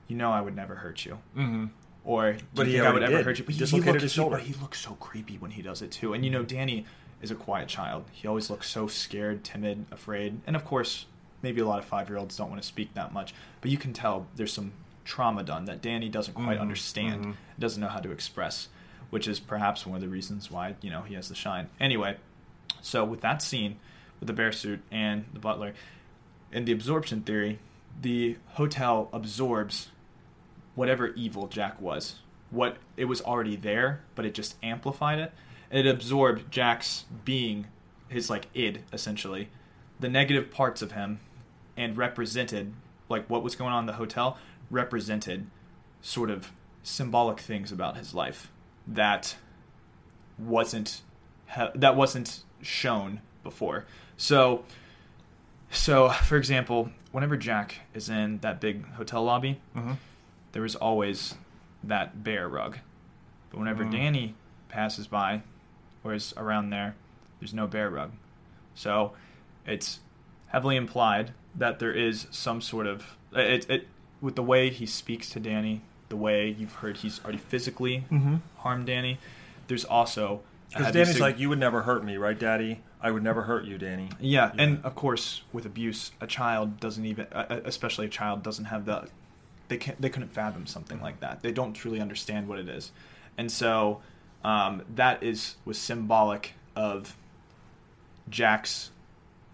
"You 0.07 0.15
know, 0.17 0.31
I 0.31 0.41
would 0.41 0.55
never 0.55 0.75
hurt 0.75 1.05
you." 1.05 1.19
Mm-hmm. 1.35 1.65
Or 2.03 2.33
do 2.33 2.39
But 2.53 2.67
you 2.67 2.73
he 2.73 2.77
think 2.77 2.85
I 2.87 2.91
would 2.93 3.01
already 3.01 3.13
ever 3.13 3.17
did. 3.23 3.25
hurt 3.25 3.39
you? 3.39 3.45
But 3.45 3.53
He 3.55 3.59
he, 3.65 3.81
looked- 3.81 4.01
his 4.01 4.13
he- 4.15 4.29
but 4.29 4.41
he 4.41 4.53
looks 4.53 4.79
so 4.79 4.91
creepy 4.95 5.37
when 5.37 5.51
he 5.51 5.61
does 5.61 5.81
it 5.81 5.91
too. 5.91 6.13
And 6.13 6.23
you 6.23 6.29
know, 6.29 6.43
Danny 6.43 6.85
is 7.21 7.31
a 7.31 7.35
quiet 7.35 7.67
child. 7.67 8.05
He 8.11 8.27
always 8.27 8.49
looks 8.49 8.69
so 8.69 8.87
scared, 8.87 9.43
timid, 9.43 9.85
afraid. 9.91 10.39
And 10.45 10.55
of 10.55 10.63
course, 10.65 11.05
maybe 11.41 11.61
a 11.61 11.65
lot 11.65 11.79
of 11.79 11.85
five 11.85 12.07
year 12.09 12.17
olds 12.19 12.35
don't 12.37 12.49
want 12.49 12.61
to 12.61 12.67
speak 12.67 12.93
that 12.93 13.11
much. 13.13 13.33
But 13.61 13.71
you 13.71 13.77
can 13.77 13.93
tell 13.93 14.27
there's 14.35 14.53
some 14.53 14.73
trauma 15.05 15.43
done 15.43 15.65
that 15.65 15.81
Danny 15.81 16.09
doesn't 16.09 16.33
quite 16.33 16.57
Mhm, 16.57 16.61
understand, 16.61 17.25
mhm. 17.25 17.35
doesn't 17.57 17.81
know 17.81 17.87
how 17.87 17.99
to 17.99 18.11
express, 18.11 18.67
which 19.09 19.27
is 19.27 19.39
perhaps 19.39 19.85
one 19.85 19.95
of 19.95 20.01
the 20.01 20.07
reasons 20.09 20.51
why 20.51 20.75
you 20.81 20.89
know 20.91 21.01
he 21.03 21.13
has 21.15 21.29
the 21.29 21.35
shine. 21.35 21.69
Anyway, 21.79 22.17
so 22.81 23.03
with 23.03 23.21
that 23.21 23.41
scene 23.41 23.79
with 24.19 24.27
the 24.27 24.33
bear 24.33 24.51
suit 24.51 24.81
and 24.91 25.25
the 25.33 25.39
butler, 25.39 25.73
in 26.51 26.65
the 26.65 26.71
absorption 26.71 27.21
theory, 27.21 27.59
the 28.01 28.37
hotel 28.53 29.09
absorbs 29.13 29.89
whatever 30.75 31.07
evil 31.09 31.47
Jack 31.47 31.81
was. 31.81 32.15
What 32.49 32.77
it 32.95 33.05
was 33.05 33.21
already 33.21 33.55
there, 33.55 34.01
but 34.13 34.25
it 34.25 34.33
just 34.33 34.55
amplified 34.61 35.19
it. 35.19 35.33
It 35.71 35.87
absorbed 35.87 36.51
Jack's 36.51 37.05
being, 37.25 37.67
his 38.07 38.29
like 38.29 38.47
id 38.53 38.83
essentially, 38.93 39.49
the 39.99 40.09
negative 40.09 40.51
parts 40.51 40.81
of 40.81 40.91
him, 40.91 41.19
and 41.75 41.97
represented 41.97 42.73
like 43.09 43.29
what 43.29 43.43
was 43.43 43.55
going 43.55 43.73
on 43.73 43.81
in 43.81 43.85
the 43.85 43.93
hotel 43.93 44.37
represented 44.69 45.47
sort 46.01 46.29
of 46.29 46.51
symbolic 46.83 47.39
things 47.39 47.71
about 47.71 47.97
his 47.97 48.13
life 48.13 48.51
that 48.87 49.35
wasn't 50.37 51.01
ha- 51.47 51.71
that 51.75 51.95
wasn't 51.95 52.43
shown 52.61 53.21
before. 53.45 53.85
So 54.17 54.65
so 55.71 56.09
for 56.09 56.35
example, 56.37 56.89
whenever 57.11 57.37
Jack 57.37 57.79
is 57.93 58.09
in 58.09 58.39
that 58.39 58.59
big 58.59 58.85
hotel 58.93 59.23
lobby, 59.23 59.59
Mm-hmm. 59.75 59.93
there 60.51 60.61
was 60.61 60.75
always 60.75 61.35
that 61.83 62.23
bear 62.23 62.47
rug. 62.49 62.79
But 63.49 63.59
whenever 63.59 63.83
Mm. 63.85 63.91
Danny 63.91 64.35
passes 64.69 65.07
by 65.07 65.41
or 66.03 66.13
is 66.13 66.33
around 66.37 66.69
there, 66.71 66.95
there's 67.39 67.53
no 67.53 67.67
bear 67.67 67.89
rug. 67.89 68.11
So 68.73 69.13
it's 69.65 69.99
heavily 70.47 70.75
implied 70.75 71.31
that 71.55 71.79
there 71.79 71.93
is 71.93 72.27
some 72.31 72.61
sort 72.61 72.87
of 72.87 73.17
it, 73.33 73.69
it 73.69 73.87
with 74.21 74.35
the 74.35 74.43
way 74.43 74.69
he 74.69 74.85
speaks 74.85 75.29
to 75.29 75.39
Danny, 75.39 75.81
the 76.09 76.15
way 76.15 76.47
you've 76.49 76.75
heard 76.75 76.97
he's 76.97 77.21
already 77.23 77.37
physically 77.37 78.05
Mm-hmm. 78.11 78.35
harmed 78.57 78.87
Danny. 78.87 79.19
There's 79.67 79.85
also 79.85 80.41
Because 80.69 80.93
Danny's 80.93 81.13
sig- 81.13 81.21
like, 81.21 81.39
you 81.39 81.49
would 81.49 81.59
never 81.59 81.83
hurt 81.83 82.03
me, 82.03 82.17
right, 82.17 82.37
Daddy? 82.37 82.81
I 83.01 83.11
would 83.11 83.23
never 83.23 83.43
hurt 83.43 83.65
you, 83.65 83.77
Danny. 83.77 84.09
Yeah, 84.19 84.51
Yeah. 84.55 84.63
and 84.63 84.83
of 84.83 84.95
course, 84.95 85.43
with 85.53 85.65
abuse, 85.65 86.11
a 86.19 86.27
child 86.27 86.79
doesn't 86.79 87.05
even, 87.05 87.27
especially 87.31 88.07
a 88.07 88.09
child, 88.09 88.43
doesn't 88.43 88.65
have 88.65 88.85
the, 88.85 89.07
they 89.67 89.77
can't, 89.77 90.01
they 90.01 90.09
couldn't 90.09 90.33
fathom 90.33 90.65
something 90.65 90.99
like 91.01 91.19
that. 91.21 91.41
They 91.43 91.51
don't 91.51 91.73
truly 91.73 92.01
understand 92.01 92.47
what 92.47 92.59
it 92.59 92.67
is, 92.67 92.91
and 93.37 93.51
so 93.51 94.01
um, 94.43 94.83
that 94.95 95.21
is 95.23 95.55
was 95.65 95.77
symbolic 95.77 96.53
of 96.75 97.15
Jack's 98.29 98.91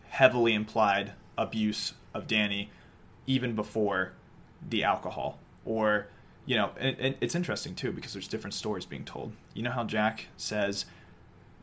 heavily 0.10 0.54
implied 0.54 1.14
abuse 1.38 1.94
of 2.14 2.28
Danny, 2.28 2.70
even 3.28 3.56
before 3.56 4.14
the 4.68 4.84
alcohol, 4.84 5.40
or 5.66 6.08
you 6.46 6.56
know, 6.56 6.72
and, 6.80 6.98
and 7.00 7.16
it's 7.22 7.36
interesting 7.36 7.76
too 7.76 7.92
because 7.92 8.14
there's 8.14 8.28
different 8.28 8.54
stories 8.54 8.86
being 8.86 9.06
told. 9.06 9.34
You 9.54 9.64
know 9.64 9.72
how 9.72 9.84
Jack 9.84 10.28
says 10.38 10.86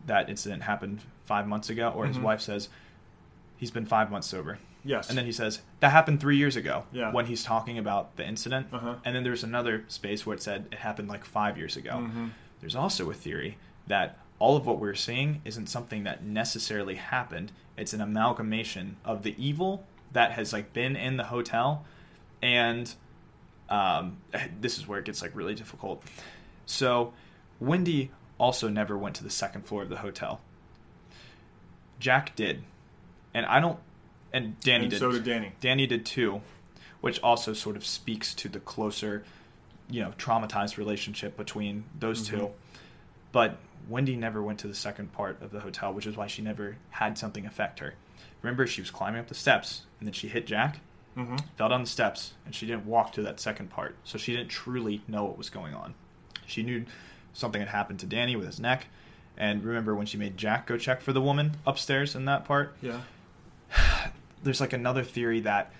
that 0.06 0.28
incident 0.30 0.62
happened 0.62 1.00
five 1.24 1.46
months 1.46 1.68
ago, 1.70 1.90
or 1.94 2.06
his 2.06 2.16
Mhm. 2.18 2.22
wife 2.22 2.40
says 2.40 2.68
he's 3.56 3.70
been 3.70 3.86
five 3.86 4.10
months 4.10 4.26
sober. 4.28 4.58
Yes. 4.84 5.08
And 5.08 5.18
then 5.18 5.24
he 5.26 5.32
says 5.32 5.60
that 5.80 5.90
happened 5.90 6.20
three 6.20 6.36
years 6.36 6.56
ago 6.56 6.84
Yeah. 6.92 7.10
when 7.12 7.26
he's 7.26 7.42
talking 7.42 7.76
about 7.78 8.16
the 8.16 8.26
incident. 8.26 8.68
Uh-huh. 8.72 8.94
And 9.04 9.14
then 9.16 9.24
there's 9.24 9.44
another 9.44 9.84
space 9.88 10.24
where 10.24 10.34
it 10.34 10.42
said 10.42 10.66
it 10.70 10.78
happened 10.78 11.08
like 11.08 11.24
five 11.24 11.58
years 11.58 11.76
ago. 11.76 12.08
Mhm. 12.10 12.30
There's 12.60 12.76
also 12.76 13.10
a 13.10 13.14
theory 13.14 13.58
that 13.86 14.16
all 14.38 14.56
of 14.56 14.64
what 14.66 14.78
we're 14.78 14.94
seeing 14.94 15.42
isn't 15.44 15.66
something 15.66 16.04
that 16.04 16.22
necessarily 16.24 16.94
happened. 16.94 17.50
It's 17.76 17.92
an 17.92 18.00
amalgamation 18.00 18.96
of 19.04 19.24
the 19.24 19.34
evil 19.36 19.84
that 20.12 20.32
has 20.32 20.52
like 20.52 20.72
been 20.72 20.94
in 20.96 21.16
the 21.16 21.24
hotel 21.24 21.84
and 22.40 22.94
um, 23.68 24.18
this 24.60 24.78
is 24.78 24.86
where 24.88 24.98
it 25.00 25.04
gets 25.04 25.20
like 25.20 25.32
really 25.34 25.54
difficult. 25.54 26.02
So, 26.66 27.12
Wendy 27.60 28.10
also 28.38 28.68
never 28.68 28.96
went 28.96 29.16
to 29.16 29.24
the 29.24 29.30
second 29.30 29.66
floor 29.66 29.82
of 29.82 29.88
the 29.88 29.98
hotel. 29.98 30.40
Jack 32.00 32.34
did, 32.36 32.62
and 33.34 33.44
I 33.46 33.60
don't. 33.60 33.78
And 34.32 34.58
Danny 34.60 34.84
And 34.84 34.90
did. 34.90 34.98
so 35.00 35.10
did 35.12 35.24
Danny. 35.24 35.52
Danny 35.60 35.86
did 35.86 36.04
too, 36.04 36.42
which 37.00 37.20
also 37.22 37.52
sort 37.54 37.76
of 37.76 37.84
speaks 37.84 38.34
to 38.36 38.48
the 38.48 38.60
closer, 38.60 39.24
you 39.90 40.02
know, 40.02 40.12
traumatized 40.18 40.76
relationship 40.76 41.36
between 41.36 41.84
those 41.98 42.26
Mm-hmm. 42.28 42.36
two. 42.38 42.50
But 43.32 43.56
Wendy 43.88 44.16
never 44.16 44.42
went 44.42 44.58
to 44.60 44.68
the 44.68 44.74
second 44.74 45.12
part 45.12 45.40
of 45.42 45.50
the 45.50 45.60
hotel, 45.60 45.92
which 45.92 46.06
is 46.06 46.16
why 46.16 46.26
she 46.26 46.42
never 46.42 46.76
had 46.90 47.16
something 47.18 47.46
affect 47.46 47.78
her. 47.80 47.94
Remember, 48.42 48.66
she 48.66 48.80
was 48.80 48.90
climbing 48.90 49.20
up 49.20 49.28
the 49.28 49.34
steps, 49.34 49.82
and 49.98 50.06
then 50.06 50.12
she 50.12 50.28
hit 50.28 50.46
Jack, 50.46 50.80
Mm-hmm. 51.16 51.36
fell 51.56 51.68
down 51.70 51.80
the 51.80 51.88
steps, 51.88 52.34
and 52.46 52.54
she 52.54 52.64
didn't 52.64 52.86
walk 52.86 53.12
to 53.14 53.22
that 53.22 53.40
second 53.40 53.70
part. 53.70 53.96
So 54.04 54.18
she 54.18 54.36
didn't 54.36 54.50
truly 54.50 55.02
know 55.08 55.24
what 55.24 55.36
was 55.36 55.50
going 55.50 55.74
on. 55.74 55.94
She 56.46 56.62
knew 56.62 56.84
something 57.38 57.60
had 57.60 57.68
happened 57.68 58.00
to 58.00 58.06
Danny 58.06 58.34
with 58.34 58.46
his 58.46 58.58
neck. 58.58 58.88
And 59.36 59.62
remember 59.62 59.94
when 59.94 60.06
she 60.06 60.18
made 60.18 60.36
Jack 60.36 60.66
go 60.66 60.76
check 60.76 61.00
for 61.00 61.12
the 61.12 61.20
woman 61.20 61.52
upstairs 61.64 62.16
in 62.16 62.24
that 62.24 62.44
part? 62.44 62.74
Yeah. 62.82 63.02
there's 64.42 64.60
like 64.60 64.72
another 64.72 65.04
theory 65.04 65.40
that 65.40 65.72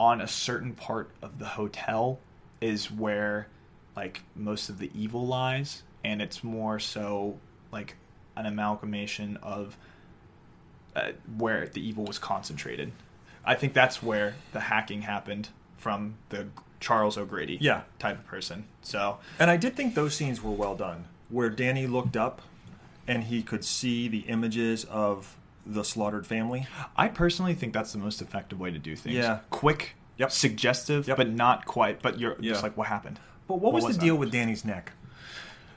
on 0.00 0.20
a 0.20 0.26
certain 0.26 0.74
part 0.74 1.10
of 1.22 1.38
the 1.38 1.44
hotel 1.44 2.18
is 2.60 2.90
where 2.90 3.46
like 3.94 4.22
most 4.34 4.68
of 4.68 4.78
the 4.78 4.90
evil 4.94 5.26
lies 5.26 5.82
and 6.02 6.20
it's 6.20 6.42
more 6.42 6.78
so 6.78 7.38
like 7.70 7.96
an 8.36 8.46
amalgamation 8.46 9.36
of 9.42 9.76
uh, 10.96 11.10
where 11.36 11.66
the 11.66 11.86
evil 11.86 12.04
was 12.04 12.18
concentrated 12.18 12.92
i 13.44 13.54
think 13.54 13.74
that's 13.74 14.02
where 14.02 14.34
the 14.52 14.60
hacking 14.60 15.02
happened 15.02 15.48
from 15.80 16.14
the 16.28 16.46
charles 16.78 17.18
o'grady 17.18 17.58
Yeah. 17.60 17.82
type 17.98 18.18
of 18.18 18.26
person 18.26 18.64
so 18.82 19.18
And 19.38 19.50
I 19.50 19.56
did 19.56 19.74
think 19.76 19.94
those 19.94 20.14
scenes 20.14 20.42
were 20.42 20.50
well 20.52 20.74
done, 20.76 21.06
where 21.28 21.50
Danny 21.50 21.86
looked 21.86 22.16
up 22.16 22.40
and 23.08 23.24
he 23.24 23.42
could 23.42 23.64
see 23.64 24.08
the 24.08 24.20
images 24.20 24.84
of 24.84 25.36
the 25.66 25.84
slaughtered 25.84 26.26
family. 26.26 26.66
I 26.96 27.08
personally 27.08 27.54
think 27.54 27.72
that's 27.74 27.92
the 27.92 27.98
most 27.98 28.22
effective 28.22 28.58
way 28.60 28.70
to 28.70 28.78
do 28.78 28.96
things. 28.96 29.16
Yeah. 29.16 29.40
Quick, 29.50 29.94
Yep. 30.16 30.30
suggestive, 30.32 31.06
Yep. 31.08 31.16
but 31.16 31.28
not 31.30 31.66
quite. 31.66 32.00
But 32.02 32.18
you're 32.18 32.36
Yeah. 32.40 32.52
just 32.52 32.62
like, 32.62 32.76
what 32.76 32.86
happened? 32.88 33.18
But 33.48 33.56
what 33.60 33.72
was, 33.72 33.84
was 33.84 33.94
the 33.96 34.00
that? 34.00 34.04
deal 34.06 34.16
with 34.16 34.30
Danny's 34.32 34.64
neck? 34.64 34.92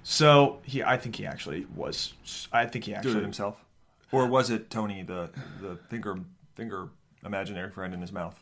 So 0.03 0.59
he, 0.63 0.83
I 0.83 0.97
think 0.97 1.15
he 1.15 1.25
actually 1.25 1.65
was. 1.75 2.13
I 2.51 2.65
think 2.65 2.85
he 2.85 2.93
actually 2.93 3.21
himself, 3.21 3.63
or 4.11 4.27
was 4.27 4.49
it 4.49 4.69
Tony 4.69 5.01
the 5.03 5.29
the 5.61 5.77
finger 5.89 6.19
finger 6.55 6.89
imaginary 7.25 7.71
friend 7.71 7.93
in 7.93 8.01
his 8.01 8.11
mouth? 8.11 8.39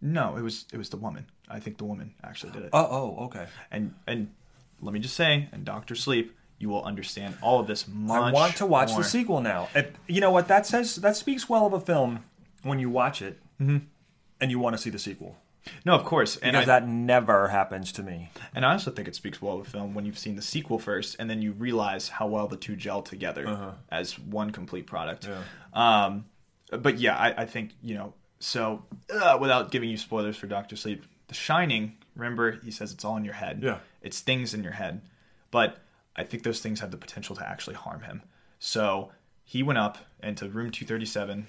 No, 0.00 0.36
it 0.36 0.42
was 0.42 0.66
it 0.72 0.78
was 0.78 0.88
the 0.90 0.96
woman. 0.96 1.26
I 1.48 1.60
think 1.60 1.78
the 1.78 1.84
woman 1.84 2.14
actually 2.22 2.52
did 2.52 2.62
it. 2.64 2.70
Oh, 2.72 2.88
oh, 3.18 3.24
okay. 3.26 3.46
and 3.70 3.94
and 4.06 4.30
let 4.80 4.92
me 4.94 5.00
just 5.00 5.14
say, 5.16 5.48
and 5.52 5.64
Doctor 5.64 5.94
Sleep, 5.94 6.34
you 6.58 6.68
will 6.68 6.82
understand 6.84 7.36
all 7.42 7.60
of 7.60 7.66
this 7.66 7.86
much. 7.88 8.20
I 8.22 8.32
want 8.32 8.56
to 8.56 8.66
watch 8.66 8.90
more. 8.90 8.98
the 8.98 9.04
sequel 9.08 9.40
now. 9.40 9.68
It- 9.74 9.94
you 10.06 10.20
know 10.20 10.30
what 10.30 10.48
that 10.48 10.66
says? 10.66 10.96
That 10.96 11.16
speaks 11.16 11.48
well 11.48 11.66
of 11.66 11.72
a 11.72 11.80
film 11.80 12.24
when 12.62 12.78
you 12.78 12.90
watch 12.90 13.20
it 13.22 13.38
Mm-hmm. 13.60 13.78
and 14.40 14.50
you 14.50 14.58
want 14.58 14.74
to 14.74 14.82
see 14.82 14.90
the 14.90 14.98
sequel. 14.98 15.36
No, 15.86 15.94
of 15.94 16.04
course, 16.04 16.36
and 16.36 16.52
Because 16.54 16.68
I, 16.68 16.80
that 16.80 16.88
never 16.88 17.48
happens 17.48 17.90
to 17.92 18.02
me. 18.02 18.30
and 18.54 18.66
I 18.66 18.72
also 18.72 18.90
think 18.90 19.08
it 19.08 19.14
speaks 19.14 19.40
well 19.40 19.54
of 19.60 19.66
a 19.66 19.70
film 19.70 19.94
when 19.94 20.04
you've 20.04 20.18
seen 20.18 20.36
the 20.36 20.42
sequel 20.42 20.78
first, 20.78 21.16
and 21.18 21.30
then 21.30 21.40
you 21.40 21.52
realize 21.52 22.08
how 22.08 22.26
well 22.26 22.48
the 22.48 22.56
two 22.58 22.76
gel 22.76 23.00
together 23.00 23.74
as 23.90 24.18
one 24.18 24.50
complete 24.50 24.86
product. 24.86 25.26
Yeah. 25.26 25.42
Um, 25.72 26.26
but 26.70 26.98
yeah, 26.98 27.16
I, 27.16 27.42
I 27.42 27.46
think 27.46 27.72
you 27.82 27.94
know. 27.94 28.12
So 28.44 28.84
uh, 29.12 29.38
without 29.40 29.70
giving 29.70 29.88
you 29.88 29.96
spoilers 29.96 30.36
for 30.36 30.46
Doctor 30.46 30.76
Sleep, 30.76 31.04
The 31.28 31.34
Shining. 31.34 31.96
Remember, 32.14 32.52
he 32.64 32.70
says 32.70 32.92
it's 32.92 33.04
all 33.04 33.16
in 33.16 33.24
your 33.24 33.34
head. 33.34 33.60
Yeah. 33.62 33.78
it's 34.02 34.20
things 34.20 34.54
in 34.54 34.62
your 34.62 34.74
head, 34.74 35.00
but 35.50 35.78
I 36.14 36.22
think 36.24 36.42
those 36.44 36.60
things 36.60 36.78
have 36.80 36.90
the 36.92 36.96
potential 36.96 37.34
to 37.36 37.46
actually 37.48 37.74
harm 37.74 38.02
him. 38.02 38.22
So 38.60 39.10
he 39.44 39.62
went 39.62 39.78
up 39.78 39.98
into 40.22 40.48
room 40.48 40.70
two 40.70 40.84
thirty 40.84 41.06
seven. 41.06 41.48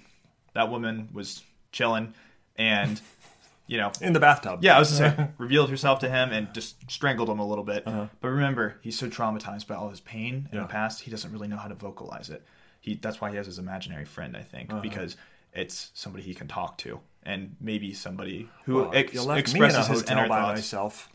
That 0.54 0.72
woman 0.72 1.10
was 1.14 1.44
chilling, 1.72 2.14
and 2.56 3.00
you 3.68 3.78
know 3.78 3.92
In 4.02 4.14
the 4.14 4.20
bathtub. 4.20 4.60
yeah, 4.64 4.76
I 4.76 4.80
was 4.80 4.98
gonna 4.98 5.16
say, 5.16 5.28
revealed 5.38 5.70
herself 5.70 6.00
to 6.00 6.10
him 6.10 6.32
and 6.32 6.52
just 6.54 6.90
strangled 6.90 7.30
him 7.30 7.40
a 7.40 7.46
little 7.48 7.64
bit. 7.66 7.84
Uh-huh. 7.86 8.08
But 8.22 8.30
remember, 8.30 8.78
he's 8.82 8.98
so 8.98 9.08
traumatized 9.10 9.68
by 9.68 9.76
all 9.76 9.90
his 9.90 10.00
pain 10.00 10.48
in 10.52 10.56
Yeah. 10.58 10.62
the 10.64 10.68
past, 10.70 11.02
he 11.02 11.12
doesn't 11.12 11.32
really 11.32 11.48
know 11.48 11.58
how 11.58 11.68
to 11.68 11.76
vocalize 11.76 12.30
it. 12.32 12.44
He 12.80 12.96
that's 12.96 13.22
why 13.22 13.30
he 13.30 13.36
has 13.38 13.46
his 13.46 13.60
imaginary 13.60 14.06
friend, 14.06 14.36
I 14.36 14.42
think, 14.42 14.72
Uh-huh. 14.72 14.82
because 14.82 15.16
it's 15.56 15.92
somebody 15.94 16.24
he 16.24 16.34
can 16.34 16.48
talk 16.48 16.78
to, 16.80 17.00
and 17.24 17.56
maybe 17.62 17.94
somebody 17.94 18.50
who 18.66 18.76
Well, 18.76 18.92
ex- 18.94 19.14
expresses 19.14 19.54
me 19.54 19.60
in 19.60 19.72
a 19.72 19.78
his 19.78 19.88
hotel 19.88 20.18
inner 20.20 20.28
by 20.30 20.40
thoughts. 20.42 20.58
myself 20.60 21.10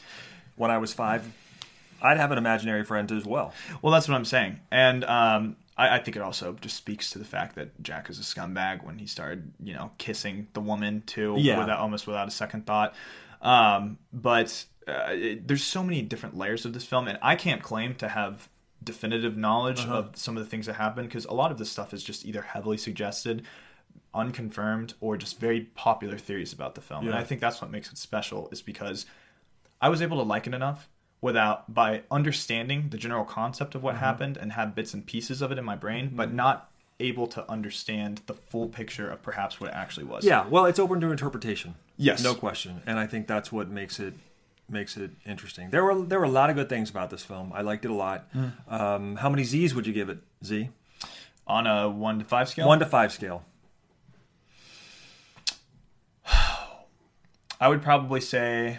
when 0.56 0.70
I 0.70 0.78
was 0.78 0.92
five, 0.92 1.24
I'd 2.02 2.16
have 2.18 2.30
an 2.32 2.38
imaginary 2.38 2.84
friend 2.84 3.10
as 3.12 3.24
well. 3.24 3.52
Well, 3.82 3.92
that's 3.92 4.08
what 4.08 4.14
I'm 4.14 4.24
saying, 4.24 4.60
and 4.70 5.04
um, 5.04 5.56
I, 5.76 5.96
I 5.96 5.98
think 5.98 6.16
it 6.16 6.22
also 6.22 6.54
just 6.60 6.76
speaks 6.76 7.10
to 7.10 7.18
the 7.18 7.24
fact 7.24 7.54
that 7.56 7.82
Jack 7.82 8.08
is 8.10 8.18
a 8.18 8.22
scumbag 8.22 8.82
when 8.84 8.98
he 8.98 9.06
started, 9.06 9.52
you 9.62 9.74
know, 9.74 9.90
kissing 9.98 10.48
the 10.54 10.60
woman 10.60 11.02
too, 11.06 11.34
Yeah. 11.38 11.58
without 11.58 11.78
almost 11.78 12.06
without 12.06 12.26
a 12.28 12.30
second 12.30 12.66
thought. 12.66 12.94
Um, 13.42 13.98
but 14.12 14.64
uh, 14.88 15.08
it, 15.10 15.46
there's 15.48 15.62
so 15.64 15.82
many 15.82 16.02
different 16.02 16.36
layers 16.36 16.64
of 16.66 16.72
this 16.72 16.84
film, 16.84 17.08
and 17.08 17.18
I 17.22 17.36
can't 17.36 17.62
claim 17.62 17.94
to 17.96 18.08
have 18.08 18.48
definitive 18.82 19.36
knowledge 19.36 19.80
Uh-huh. 19.80 19.94
of 19.94 20.16
some 20.16 20.36
of 20.36 20.42
the 20.42 20.48
things 20.48 20.66
that 20.66 20.74
happen 20.74 21.04
because 21.04 21.26
a 21.26 21.32
lot 21.34 21.50
of 21.52 21.58
this 21.58 21.70
stuff 21.70 21.92
is 21.94 22.02
just 22.02 22.24
either 22.24 22.40
heavily 22.42 22.78
suggested 22.78 23.44
unconfirmed 24.14 24.94
or 25.00 25.16
just 25.16 25.38
very 25.38 25.60
popular 25.74 26.18
theories 26.18 26.52
about 26.52 26.74
the 26.74 26.80
film 26.80 27.06
and 27.06 27.14
i 27.16 27.22
think 27.22 27.40
that's 27.40 27.60
what 27.62 27.70
makes 27.70 27.90
it 27.92 27.98
special 27.98 28.48
is 28.52 28.60
because 28.62 29.06
I 29.82 29.88
was 29.88 30.02
able 30.02 30.18
to 30.18 30.22
like 30.24 30.46
it 30.46 30.52
enough 30.52 30.88
without 31.22 31.72
by 31.72 32.02
understanding 32.10 32.88
the 32.90 32.98
general 32.98 33.24
concept 33.24 33.74
of 33.74 33.82
what 33.82 33.94
Mm-hmm. 33.94 34.04
happened 34.04 34.36
and 34.36 34.52
have 34.52 34.74
bits 34.74 34.92
and 34.92 35.06
pieces 35.06 35.40
of 35.40 35.50
it 35.52 35.56
in 35.58 35.64
my 35.64 35.74
brain, 35.74 36.10
but 36.14 36.34
not 36.34 36.70
able 36.98 37.26
to 37.28 37.50
understand 37.50 38.20
the 38.26 38.34
full 38.34 38.68
picture 38.68 39.08
of 39.10 39.22
perhaps 39.22 39.58
what 39.58 39.70
it 39.70 39.74
actually 39.74 40.04
was. 40.04 40.22
Yeah, 40.22 40.46
well, 40.48 40.66
it's 40.66 40.78
open 40.78 41.00
to 41.00 41.10
interpretation. 41.10 41.76
Yes. 41.96 42.22
no 42.22 42.34
question, 42.34 42.82
and 42.86 42.98
I 42.98 43.06
think 43.06 43.26
that's 43.26 43.50
what 43.50 43.70
makes 43.70 43.98
it 43.98 44.12
makes 44.68 44.98
it 44.98 45.12
interesting. 45.24 45.70
There 45.70 45.82
were 45.82 46.02
there 46.02 46.18
were 46.18 46.26
a 46.26 46.30
lot 46.30 46.50
of 46.50 46.56
good 46.56 46.68
things 46.68 46.90
about 46.90 47.08
this 47.08 47.22
film. 47.22 47.50
I 47.54 47.62
liked 47.62 47.86
it 47.86 47.90
a 47.90 47.94
lot. 47.94 48.28
Hmm. 48.34 48.48
Um, 48.68 49.16
how 49.16 49.30
many 49.30 49.44
Z's 49.44 49.74
would 49.74 49.86
you 49.86 49.94
give 49.94 50.10
it? 50.10 50.18
Z 50.44 50.68
On 51.46 51.66
a 51.66 51.88
one 51.88 52.18
to 52.18 52.24
five 52.26 52.50
scale, 52.50 52.66
one 52.68 52.80
to 52.80 52.86
five 52.86 53.12
scale. 53.12 53.44
I 57.60 57.68
would 57.68 57.82
probably 57.82 58.20
say 58.20 58.78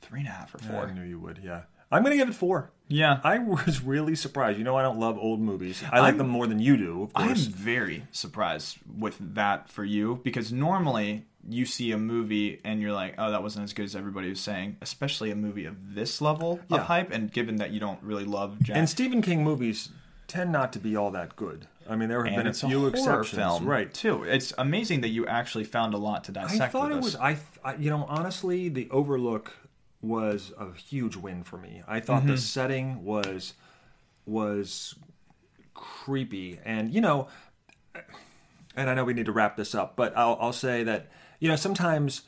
three 0.00 0.20
and 0.20 0.28
a 0.28 0.32
half 0.32 0.54
or 0.54 0.58
four. 0.58 0.86
I 0.86 0.92
knew 0.92 1.02
you 1.02 1.18
would. 1.20 1.38
Yeah, 1.42 1.62
I'm 1.90 2.02
gonna 2.02 2.16
give 2.16 2.28
it 2.28 2.34
four. 2.34 2.70
Yeah, 2.88 3.20
I 3.24 3.38
was 3.38 3.82
really 3.82 4.14
surprised. 4.14 4.58
You 4.58 4.64
know, 4.64 4.76
I 4.76 4.82
don't 4.82 4.98
love 4.98 5.16
old 5.18 5.40
movies. 5.40 5.82
I 5.90 6.00
like 6.00 6.06
I'm- 6.08 6.18
them 6.18 6.28
more 6.28 6.46
than 6.46 6.58
you 6.58 6.76
do, 6.76 7.02
of 7.04 7.10
I'm 7.14 7.34
very 7.36 8.04
surprised 8.10 8.78
with 8.98 9.16
that 9.34 9.68
for 9.68 9.84
you 9.84 10.20
because 10.24 10.52
normally 10.52 11.24
you 11.48 11.66
see 11.66 11.90
a 11.90 11.98
movie 11.98 12.60
and 12.64 12.80
you're 12.80 12.92
like, 12.92 13.14
oh, 13.18 13.30
that 13.32 13.42
wasn't 13.42 13.64
as 13.64 13.72
good 13.72 13.84
as 13.84 13.96
everybody 13.96 14.28
was 14.28 14.38
saying, 14.40 14.76
especially 14.80 15.30
a 15.32 15.34
movie 15.34 15.64
of 15.64 15.94
this 15.96 16.20
level 16.20 16.60
Yeah. 16.68 16.76
of 16.78 16.82
hype. 16.84 17.10
And 17.10 17.32
given 17.32 17.56
that 17.56 17.70
you 17.72 17.80
don't 17.80 18.00
really 18.02 18.24
love 18.24 18.60
Jack, 18.62 18.76
And 18.76 18.88
Stephen 18.88 19.20
King 19.22 19.42
movies 19.42 19.88
tend 20.28 20.52
not 20.52 20.72
to 20.74 20.78
be 20.78 20.94
all 20.94 21.10
that 21.10 21.34
good. 21.34 21.66
I 21.88 21.96
mean, 21.96 22.08
there 22.08 22.24
have 22.24 22.26
and 22.32 22.36
been 22.36 22.46
a 22.46 22.52
few 22.54 22.78
horror 22.80 22.90
exceptions, 22.90 23.30
film, 23.36 23.66
right? 23.66 23.92
Too. 23.92 24.24
It's 24.24 24.52
amazing 24.58 25.00
that 25.02 25.08
you 25.08 25.26
actually 25.26 25.64
found 25.64 25.94
a 25.94 25.98
lot 25.98 26.24
to 26.24 26.32
dissect. 26.32 26.60
I 26.62 26.68
thought 26.68 26.88
with 26.88 26.92
it 26.92 26.94
this. 26.96 27.04
was. 27.04 27.16
I, 27.16 27.32
th- 27.34 27.44
I, 27.64 27.74
you 27.76 27.90
know, 27.90 28.06
honestly, 28.08 28.68
the 28.68 28.88
Overlook 28.90 29.52
was 30.00 30.52
a 30.58 30.72
huge 30.72 31.16
win 31.16 31.44
for 31.44 31.58
me. 31.58 31.82
I 31.86 32.00
thought 32.00 32.20
Mm-hmm. 32.22 32.30
the 32.32 32.38
setting 32.38 33.04
was 33.04 33.54
was 34.26 34.94
creepy, 35.74 36.60
and 36.64 36.92
you 36.92 37.00
know, 37.00 37.28
and 38.76 38.88
I 38.88 38.94
know 38.94 39.04
we 39.04 39.14
need 39.14 39.26
to 39.26 39.32
wrap 39.32 39.56
this 39.56 39.74
up, 39.74 39.96
but 39.96 40.16
I'll, 40.16 40.36
I'll 40.40 40.52
say 40.52 40.82
that 40.84 41.10
you 41.40 41.48
know 41.48 41.56
sometimes 41.56 42.22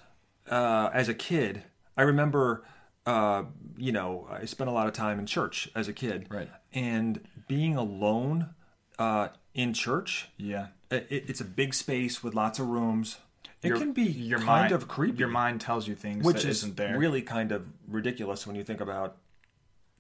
uh, 0.50 0.90
as 0.92 1.08
a 1.08 1.14
kid, 1.14 1.62
I 1.96 2.02
remember. 2.02 2.64
Uh, 3.06 3.44
you 3.76 3.92
know, 3.92 4.26
I 4.30 4.46
spent 4.46 4.70
a 4.70 4.72
lot 4.72 4.86
of 4.86 4.94
time 4.94 5.18
in 5.18 5.26
church 5.26 5.68
as 5.74 5.88
a 5.88 5.92
kid, 5.92 6.26
Right. 6.30 6.48
And 6.72 7.20
being 7.48 7.76
alone 7.76 8.54
uh, 8.98 9.28
in 9.54 9.72
church, 9.72 10.28
Yeah. 10.36 10.68
it, 10.90 11.06
it's 11.10 11.40
a 11.40 11.44
big 11.44 11.74
space 11.74 12.22
with 12.22 12.34
lots 12.34 12.58
of 12.58 12.68
rooms. 12.68 13.18
It 13.62 13.68
Your- 13.68 13.78
can 13.78 13.92
be 13.92 14.02
your 14.02 14.38
kind 14.40 14.46
mind, 14.46 14.72
of 14.72 14.88
creepy, 14.88 15.18
Your 15.18 15.28
mind 15.28 15.60
tells 15.60 15.88
you 15.88 15.94
things 15.94 16.24
which 16.24 16.42
that 16.42 16.48
is 16.50 16.58
isn't 16.58 16.76
there. 16.76 16.98
really 16.98 17.22
kind 17.22 17.50
of 17.52 17.66
ridiculous 17.88 18.46
when 18.46 18.56
you 18.56 18.64
think 18.64 18.80
about 18.80 19.16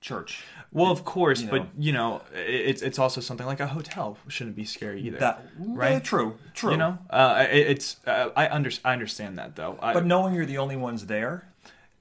church. 0.00 0.44
well, 0.70 0.90
of 0.92 1.04
course, 1.06 1.40
you 1.40 1.48
but 1.48 1.62
know. 1.62 1.68
you 1.78 1.92
know, 1.92 2.20
it's 2.34 2.82
it's 2.82 2.98
also 2.98 3.22
something 3.22 3.46
like 3.46 3.60
a 3.60 3.66
hotel 3.68 4.18
shouldn't 4.28 4.54
be 4.56 4.64
scary 4.66 5.00
either. 5.00 5.16
That 5.18 5.46
right? 5.58 5.92
yeah, 5.92 5.98
true, 6.00 6.36
true. 6.52 6.72
You 6.72 6.76
know, 6.76 6.98
uh, 7.08 7.46
it, 7.50 7.66
it's 7.68 7.96
uh, 8.06 8.28
I 8.36 8.48
under, 8.50 8.70
I 8.84 8.92
understand 8.92 9.38
that 9.38 9.56
though. 9.56 9.78
I, 9.80 9.94
but 9.94 10.04
knowing 10.04 10.34
you're 10.34 10.44
the 10.44 10.58
only 10.58 10.76
ones 10.76 11.06
there, 11.06 11.48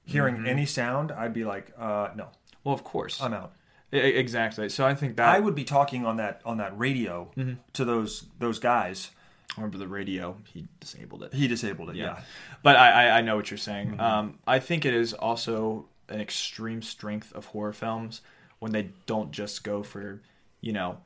hearing 0.04 0.36
Mm-hmm. 0.36 0.46
any 0.46 0.66
sound, 0.66 1.12
I'd 1.12 1.32
be 1.32 1.44
like, 1.44 1.72
uh, 1.78 2.08
no, 2.14 2.28
well, 2.62 2.74
of 2.74 2.84
course, 2.84 3.22
I'm 3.22 3.32
out. 3.32 3.52
I- 3.94 3.98
exactly. 3.98 4.68
So 4.68 4.86
I 4.86 4.94
think 4.94 5.16
that 5.16 5.28
I 5.28 5.40
would 5.40 5.54
be 5.54 5.64
talking 5.64 6.04
on 6.04 6.16
that 6.16 6.40
on 6.44 6.58
that 6.58 6.76
radio 6.78 7.30
Mm-hmm. 7.36 7.54
to 7.74 7.84
those 7.84 8.26
those 8.38 8.58
guys, 8.58 9.10
remember 9.56 9.78
the 9.78 9.88
radio. 9.88 10.36
He 10.52 10.66
disabled 10.80 11.22
it. 11.22 11.32
He 11.34 11.48
disabled 11.48 11.90
it. 11.90 11.96
Yeah. 11.96 12.20
But 12.62 12.76
I, 12.76 13.06
I, 13.08 13.18
I 13.18 13.20
know 13.22 13.36
what 13.36 13.50
you're 13.50 13.58
saying. 13.58 14.00
Um, 14.00 14.38
I 14.46 14.58
think 14.58 14.84
it 14.84 14.94
is 14.94 15.12
also 15.12 15.86
an 16.08 16.20
extreme 16.20 16.82
strength 16.82 17.32
of 17.34 17.46
horror 17.46 17.72
films 17.72 18.20
when 18.58 18.72
they 18.72 18.90
don't 19.06 19.30
just 19.30 19.64
go 19.64 19.82
for, 19.82 20.20
you 20.60 20.72
know, 20.72 20.98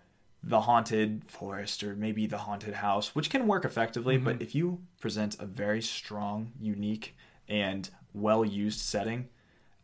the 0.43 0.61
haunted 0.63 1.23
forest 1.27 1.83
or 1.83 1.95
maybe 1.97 2.27
the 2.27 2.39
haunted 2.39 2.75
house, 2.75 3.15
which 3.15 3.29
can 3.31 3.47
work 3.49 3.65
effectively. 3.65 4.17
But 4.17 4.41
if 4.41 4.55
you 4.55 4.81
present 5.01 5.37
a 5.41 5.47
very 5.47 5.83
strong, 5.83 6.53
unique, 6.61 7.17
and 7.49 7.89
well 8.15 8.45
used 8.45 8.81
setting, 8.81 9.29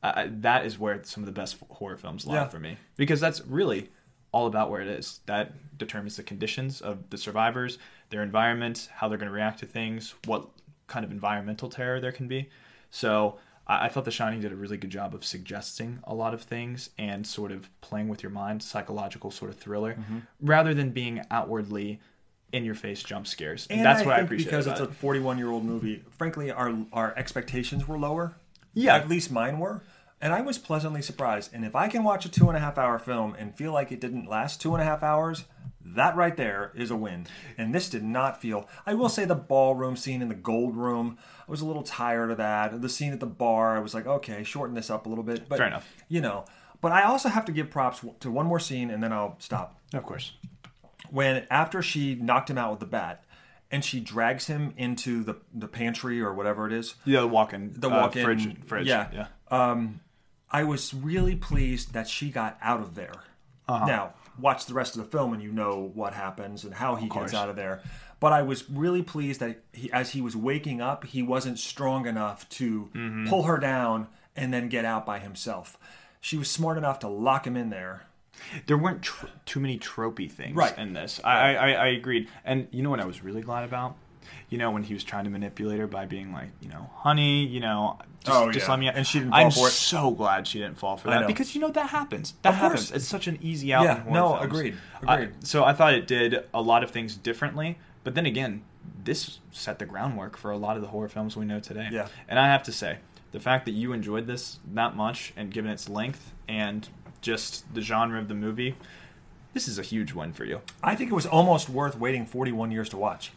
uh, 0.09 0.27
that 0.31 0.65
is 0.67 0.79
where 0.79 1.03
some 1.05 1.23
of 1.23 1.27
the 1.27 1.33
best 1.33 1.57
horror 1.71 1.97
films 1.97 2.27
lie 2.27 2.35
Yeah. 2.37 2.49
for 2.49 2.59
me. 2.59 2.77
Because 2.97 3.21
that's 3.21 3.41
really 3.47 3.91
all 4.33 4.47
about 4.47 4.71
where 4.71 4.81
it 4.81 4.89
is. 4.89 5.21
That 5.27 5.53
determines 5.79 6.17
the 6.17 6.23
conditions 6.23 6.81
of 6.81 7.11
the 7.11 7.19
survivors, 7.19 7.79
their 8.11 8.23
environment, 8.23 8.89
how 8.95 9.09
they're 9.09 9.19
going 9.19 9.31
to 9.31 9.35
react 9.35 9.61
to 9.61 9.67
things, 9.67 10.15
what 10.27 10.49
kind 10.87 11.05
of 11.05 11.11
environmental 11.11 11.69
terror 11.69 12.01
there 12.01 12.13
can 12.13 12.29
be. 12.29 12.49
So 12.91 13.39
I, 13.67 13.87
I 13.87 13.89
thought 13.89 14.05
The 14.05 14.11
Shining 14.11 14.41
did 14.41 14.53
a 14.53 14.57
really 14.57 14.77
good 14.77 14.91
job 14.91 15.15
of 15.15 15.25
suggesting 15.25 16.01
a 16.05 16.15
lot 16.15 16.35
of 16.35 16.43
things 16.43 16.91
and 16.99 17.27
sort 17.27 17.51
of 17.53 17.71
playing 17.81 18.09
with 18.09 18.23
your 18.23 18.31
mind, 18.31 18.63
psychological 18.63 19.31
sort 19.31 19.51
of 19.51 19.57
thriller, 19.57 19.95
Mm-hmm. 19.95 20.19
rather 20.43 20.75
than 20.75 20.91
being 20.91 21.23
outwardly 21.31 22.01
in 22.53 22.65
your 22.65 22.75
face 22.75 23.03
jump 23.03 23.27
scares. 23.27 23.67
And 23.71 23.85
that's 23.85 24.03
I 24.03 24.07
what 24.07 24.15
I 24.17 24.21
appreciate 24.21 24.47
because 24.51 24.67
it's 24.67 24.81
a 24.81 24.87
41 24.87 25.39
year 25.39 25.51
old 25.51 25.65
movie. 25.65 26.03
Frankly, 26.11 26.51
our 26.53 26.73
our 26.93 27.17
expectations 27.17 27.89
were 27.89 27.99
lower. 27.99 28.35
Yeah. 28.77 28.97
at 28.97 29.09
least 29.09 29.31
mine 29.31 29.59
were, 29.61 29.83
and 30.25 30.33
I 30.33 30.41
was 30.41 30.57
pleasantly 30.59 31.03
surprised. 31.03 31.51
And 31.53 31.65
if 31.65 31.77
I 31.77 31.87
can 31.87 32.03
watch 32.03 32.25
a 32.25 32.31
two 32.31 32.49
and 32.49 32.57
a 32.57 32.61
half 32.61 32.79
hour 32.79 32.99
film 32.99 33.37
and 33.39 33.55
feel 33.55 33.73
like 33.73 33.93
it 33.93 34.01
didn't 34.01 34.27
last 34.29 34.61
two 34.61 34.73
and 34.75 34.81
a 34.83 34.85
half 34.85 35.03
hours, 35.03 35.45
that 35.85 36.17
right 36.17 36.35
there 36.37 36.73
is 36.75 36.91
a 36.91 36.97
win. 36.97 37.27
And 37.59 37.75
this 37.75 37.91
did 37.91 38.03
not 38.03 38.41
feel. 38.41 38.67
I 38.87 38.95
will 38.95 39.11
say 39.11 39.27
the 39.27 39.35
ballroom 39.35 39.97
scene 39.97 40.23
in 40.23 40.29
the 40.31 40.35
gold 40.35 40.77
room. 40.77 41.19
I 41.47 41.51
was 41.51 41.61
a 41.61 41.67
little 41.67 41.83
tired 41.83 42.31
of 42.31 42.39
that. 42.39 42.81
The 42.81 42.89
scene 42.89 43.13
at 43.13 43.21
the 43.21 43.27
bar, 43.27 43.77
I 43.77 43.81
was 43.81 43.93
like, 43.93 44.07
okay, 44.07 44.43
shorten 44.45 44.75
this 44.75 44.89
up 44.89 45.05
a 45.05 45.09
little 45.11 45.25
bit. 45.25 45.47
But 45.47 45.59
Fair 45.59 45.67
enough. 45.67 45.93
You 46.09 46.23
know, 46.23 46.47
but 46.81 46.91
I 46.91 47.03
also 47.03 47.29
have 47.29 47.45
to 47.45 47.53
give 47.53 47.71
props 47.71 48.03
to 48.21 48.31
one 48.31 48.47
more 48.47 48.59
scene, 48.61 48.91
and 48.91 49.03
then 49.03 49.13
I'll 49.13 49.37
stop 49.41 49.79
Of 49.93 50.05
course. 50.05 50.33
when 51.11 51.47
after 51.51 51.83
she 51.83 52.15
knocked 52.15 52.49
him 52.49 52.57
out 52.59 52.71
with 52.71 52.81
the 52.81 52.87
bat 52.87 53.25
and 53.71 53.85
she 53.85 54.01
drags 54.01 54.47
him 54.47 54.73
into 54.77 55.23
the 55.23 55.37
the 55.53 55.69
pantry 55.69 56.21
or 56.21 56.33
whatever 56.33 56.67
it 56.67 56.73
is 56.73 56.95
Yeah, 57.05 57.21
the 57.21 57.27
walk-in, 57.29 57.75
the 57.77 57.89
uh, 57.91 58.01
walk-in 58.01 58.25
fridge, 58.25 58.57
fridge. 58.67 58.87
yeah 58.87 59.09
yeah. 59.13 59.27
um 59.51 60.01
i 60.59 60.63
was 60.73 60.83
really 60.95 61.37
pleased 61.37 61.93
that 61.93 62.07
she 62.09 62.27
got 62.31 62.53
out 62.63 62.81
of 62.81 62.95
there 62.95 63.19
Uh-huh. 63.69 63.87
now 63.87 64.05
watch 64.39 64.67
the 64.67 64.75
rest 64.75 64.97
of 64.97 65.03
the 65.05 65.11
film 65.17 65.33
and 65.35 65.43
you 65.43 65.53
know 65.53 65.91
what 65.95 66.13
happens 66.15 66.65
and 66.65 66.75
how 66.75 66.97
he 66.97 67.09
gets 67.09 67.33
out 67.35 67.49
of 67.49 67.57
there 67.57 67.77
but 68.21 68.33
i 68.33 68.43
was 68.51 68.69
really 68.71 69.03
pleased 69.03 69.41
that 69.41 69.55
he, 69.73 69.91
as 69.93 70.11
he 70.11 70.21
was 70.21 70.35
waking 70.37 70.81
up 70.81 71.05
he 71.05 71.23
wasn't 71.23 71.59
strong 71.59 72.07
enough 72.07 72.49
to 72.59 72.89
Mm-hmm. 72.95 73.29
pull 73.31 73.43
her 73.51 73.59
down 73.59 74.09
and 74.37 74.53
then 74.55 74.69
get 74.69 74.85
out 74.85 75.05
by 75.07 75.19
himself 75.19 75.79
she 76.21 76.37
was 76.37 76.49
smart 76.51 76.77
enough 76.79 76.99
to 77.01 77.09
lock 77.09 77.47
him 77.47 77.57
in 77.57 77.71
there 77.71 77.97
there 78.67 78.77
weren't 78.77 79.03
tr- 79.03 79.27
too 79.47 79.61
many 79.61 79.79
tropey 79.79 80.29
things 80.31 80.57
Right. 80.57 80.77
in 80.77 80.93
this. 80.93 81.21
I, 81.23 81.55
I 81.55 81.69
I 81.71 81.87
agreed, 82.01 82.29
and 82.45 82.67
you 82.73 82.83
know 82.83 82.91
what 82.91 82.99
I 83.01 83.05
was 83.05 83.23
really 83.23 83.43
glad 83.43 83.63
about. 83.71 83.97
You 84.49 84.59
know 84.59 84.71
when 84.71 84.83
he 84.83 84.95
was 84.95 85.05
trying 85.05 85.25
to 85.25 85.31
manipulate 85.31 85.79
her 85.81 85.87
by 85.87 86.07
being 86.07 86.33
like, 86.33 86.51
you 86.61 86.69
know, 86.69 86.91
honey, 86.97 87.45
you 87.47 87.61
know, 87.61 87.99
just, 88.25 88.37
Oh, 88.37 88.51
just 88.53 88.67
yeah. 88.67 88.71
let 88.71 88.79
me. 88.81 88.89
And 88.89 89.07
she 89.07 89.19
didn't 89.19 89.35
I'm 89.35 89.51
fall 89.51 89.65
for 89.65 89.69
it. 89.69 89.73
so 89.73 90.11
glad 90.11 90.47
she 90.47 90.59
didn't 90.59 90.79
fall 90.79 90.97
for 90.97 91.09
that 91.11 91.27
because 91.27 91.55
you 91.55 91.61
know 91.61 91.71
that 91.71 91.91
happens. 91.91 92.35
That 92.43 92.55
Of 92.55 92.61
course. 92.61 92.73
happens. 92.89 92.93
It's 92.93 93.07
such 93.09 93.27
an 93.27 93.39
easy 93.43 93.73
out. 93.75 93.85
Yeah, 93.85 94.07
in 94.07 94.13
no, 94.13 94.31
films. 94.31 94.45
agreed, 94.45 94.75
I- 95.07 95.15
agreed. 95.21 95.47
so 95.47 95.65
I 95.65 95.73
thought 95.73 95.95
it 95.95 96.07
did 96.07 96.45
a 96.55 96.61
lot 96.63 96.83
of 96.83 96.91
things 96.91 97.17
differently, 97.17 97.79
but 98.03 98.15
then 98.15 98.27
again, 98.27 98.63
this 99.03 99.39
set 99.51 99.79
the 99.79 99.87
groundwork 99.87 100.37
for 100.37 100.51
a 100.51 100.57
lot 100.57 100.77
of 100.77 100.83
the 100.83 100.89
horror 100.89 101.09
films 101.09 101.37
we 101.37 101.45
know 101.45 101.61
today. 101.61 101.89
Yeah. 101.91 102.09
And 102.29 102.39
I 102.39 102.47
have 102.49 102.63
to 102.65 102.73
say, 102.73 102.99
the 103.33 103.41
fact 103.41 103.65
that 103.65 103.73
you 103.73 103.93
enjoyed 103.93 104.27
this 104.27 104.59
that 104.75 104.95
much 104.97 105.33
and 105.37 105.51
given 105.51 105.71
its 105.71 105.89
length 105.89 106.33
and 106.49 106.89
just 107.21 107.73
the 107.75 107.81
genre 107.81 108.19
of 108.19 108.29
the 108.29 108.35
movie, 108.35 108.77
this 109.55 109.67
is 109.69 109.79
a 109.79 109.83
huge 109.83 110.13
win 110.13 110.33
for 110.33 110.45
you. 110.45 110.61
i 110.83 110.95
think 110.95 111.11
it 111.11 111.15
was 111.15 111.27
almost 111.27 111.69
worth 111.69 111.97
waiting 111.99 112.27
41 112.27 112.71
years 112.71 112.89
to 112.91 112.97
watch 112.97 113.33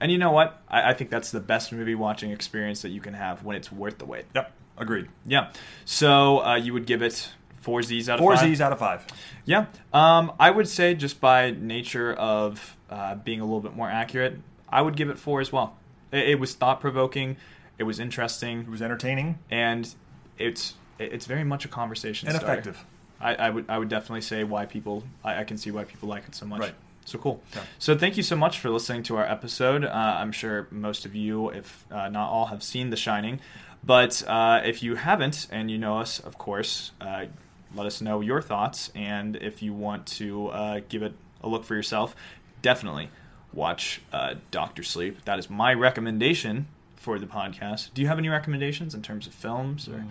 And 0.00 0.10
you 0.12 0.18
know 0.18 0.30
what? 0.30 0.62
I, 0.68 0.90
I 0.90 0.94
think 0.94 1.10
that's 1.10 1.30
the 1.30 1.40
best 1.40 1.72
movie 1.72 1.94
watching 1.94 2.30
experience 2.30 2.82
that 2.82 2.90
you 2.90 3.00
can 3.00 3.14
have 3.14 3.44
when 3.44 3.56
it's 3.56 3.70
worth 3.72 3.98
the 3.98 4.06
wait. 4.06 4.26
yep 4.34 4.52
agreed 4.76 5.08
Yeah. 5.26 5.52
So 5.84 6.44
uh, 6.44 6.56
you 6.56 6.72
would 6.72 6.86
give 6.86 7.00
it 7.02 7.30
four 7.60 7.82
Z's 7.82 8.08
out 8.08 8.18
of 8.18 8.20
four 8.20 8.36
five? 8.36 8.44
z's 8.44 8.60
out 8.60 8.72
of 8.72 8.78
five 8.78 9.06
Yeah. 9.44 9.66
Um, 9.92 10.32
I 10.38 10.50
would 10.50 10.68
say 10.68 10.94
just 10.94 11.20
by 11.20 11.52
nature 11.52 12.12
of 12.14 12.76
uh, 12.90 13.14
being 13.14 13.40
a 13.40 13.44
little 13.44 13.60
bit 13.60 13.74
more 13.74 13.88
accurate, 13.88 14.38
I 14.68 14.82
would 14.82 14.96
give 14.96 15.10
it 15.10 15.18
four 15.18 15.40
as 15.40 15.52
well. 15.52 15.76
It, 16.12 16.30
it 16.30 16.40
was 16.40 16.54
thought 16.54 16.80
provoking. 16.80 17.36
It 17.78 17.84
was 17.84 18.00
interesting. 18.00 18.60
It 18.60 18.68
was 18.68 18.82
entertaining 18.82 19.38
and 19.50 19.92
it's 20.38 20.74
it's 20.98 21.26
very 21.26 21.44
much 21.44 21.64
a 21.64 21.68
conversation 21.68 22.28
and 22.28 22.36
starter. 22.36 22.52
effective. 22.52 22.84
I, 23.20 23.34
I 23.36 23.50
would 23.50 23.64
I 23.68 23.78
would 23.78 23.88
definitely 23.88 24.22
say 24.22 24.44
why 24.44 24.66
people 24.66 25.04
I, 25.22 25.40
I 25.40 25.44
can 25.44 25.56
see 25.56 25.70
why 25.70 25.84
people 25.84 26.08
like 26.08 26.26
it 26.26 26.34
so 26.34 26.46
much. 26.46 26.60
Right. 26.60 26.74
So 27.04 27.18
cool. 27.18 27.42
Yeah. 27.54 27.62
So 27.78 27.96
thank 27.96 28.16
you 28.16 28.22
so 28.22 28.36
much 28.36 28.58
for 28.58 28.70
listening 28.70 29.02
to 29.04 29.16
our 29.16 29.24
episode. 29.24 29.84
Uh, 29.84 29.88
I'm 29.90 30.32
sure 30.32 30.68
most 30.70 31.04
of 31.04 31.14
you, 31.14 31.50
if 31.50 31.86
uh, 31.90 32.08
not 32.08 32.30
all, 32.30 32.46
have 32.46 32.62
seen 32.62 32.90
The 32.90 32.96
Shining, 32.96 33.40
but 33.84 34.22
uh, 34.26 34.62
if 34.64 34.82
you 34.82 34.94
haven't 34.94 35.46
and 35.50 35.70
you 35.70 35.78
know 35.78 35.98
us, 35.98 36.18
of 36.20 36.38
course, 36.38 36.92
uh, 37.00 37.26
let 37.74 37.86
us 37.86 38.00
know 38.00 38.20
your 38.20 38.40
thoughts. 38.40 38.90
And 38.94 39.36
if 39.36 39.62
you 39.62 39.74
want 39.74 40.06
to 40.06 40.48
uh, 40.48 40.80
give 40.88 41.02
it 41.02 41.12
a 41.42 41.48
look 41.48 41.64
for 41.64 41.74
yourself, 41.74 42.16
definitely 42.62 43.10
watch 43.52 44.00
uh, 44.12 44.34
Doctor 44.50 44.82
Sleep. 44.82 45.24
That 45.26 45.38
is 45.38 45.50
my 45.50 45.74
recommendation 45.74 46.68
for 46.96 47.18
the 47.18 47.26
podcast. 47.26 47.92
Do 47.92 48.00
you 48.00 48.08
have 48.08 48.18
any 48.18 48.30
recommendations 48.30 48.94
in 48.94 49.02
terms 49.02 49.26
of 49.26 49.34
films 49.34 49.88
or 49.88 50.06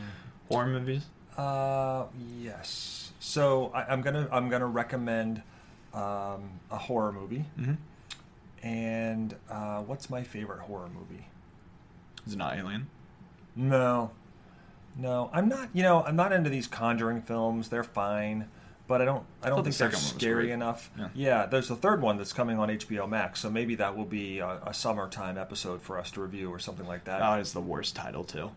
horror 0.49 0.67
movies? 0.67 1.05
Uh, 1.35 2.05
yes. 2.39 3.11
So 3.19 3.71
I, 3.73 3.85
I'm 3.85 4.01
gonna 4.01 4.27
I'm 4.31 4.49
gonna 4.49 4.67
recommend 4.67 5.41
um, 5.93 6.59
a 6.71 6.77
horror 6.77 7.11
movie. 7.11 7.45
Mhm. 7.59 7.77
And 8.61 9.35
uh, 9.49 9.81
what's 9.81 10.09
my 10.09 10.23
favorite 10.23 10.61
horror 10.61 10.89
movie? 10.89 11.27
Is 12.25 12.33
it 12.33 12.37
not 12.37 12.55
Alien? 12.57 12.87
No, 13.55 14.11
no, 14.97 15.29
I'm 15.33 15.49
not. 15.49 15.69
You 15.73 15.83
know, 15.83 16.03
I'm 16.03 16.15
not 16.15 16.31
into 16.31 16.49
these 16.49 16.67
Conjuring 16.67 17.21
films. 17.21 17.69
They're 17.69 17.83
fine, 17.83 18.47
but 18.87 19.01
I 19.01 19.05
don't. 19.05 19.25
I 19.43 19.49
don't 19.49 19.57
the 19.57 19.63
think 19.71 19.75
they're 19.77 19.87
one 19.89 19.93
was 19.93 20.03
scary 20.03 20.51
enough. 20.51 20.89
Yeah. 21.13 21.45
there's 21.45 21.67
the 21.67 21.75
third 21.75 22.01
one 22.01 22.17
that's 22.17 22.33
coming 22.33 22.57
on 22.57 22.69
HBO 22.69 23.07
Max, 23.07 23.41
so 23.41 23.49
maybe 23.49 23.75
that 23.75 23.97
will 23.97 24.05
be 24.05 24.39
a, 24.39 24.59
a 24.65 24.73
summertime 24.73 25.37
episode 25.37 25.81
for 25.81 25.99
us 25.99 26.09
to 26.11 26.21
review 26.21 26.49
or 26.49 26.59
something 26.59 26.87
like 26.87 27.03
that. 27.03 27.21
Oh, 27.21 27.33
it's 27.33 27.51
the 27.51 27.61
worst 27.61 27.95
title 27.95 28.23
too. 28.23 28.51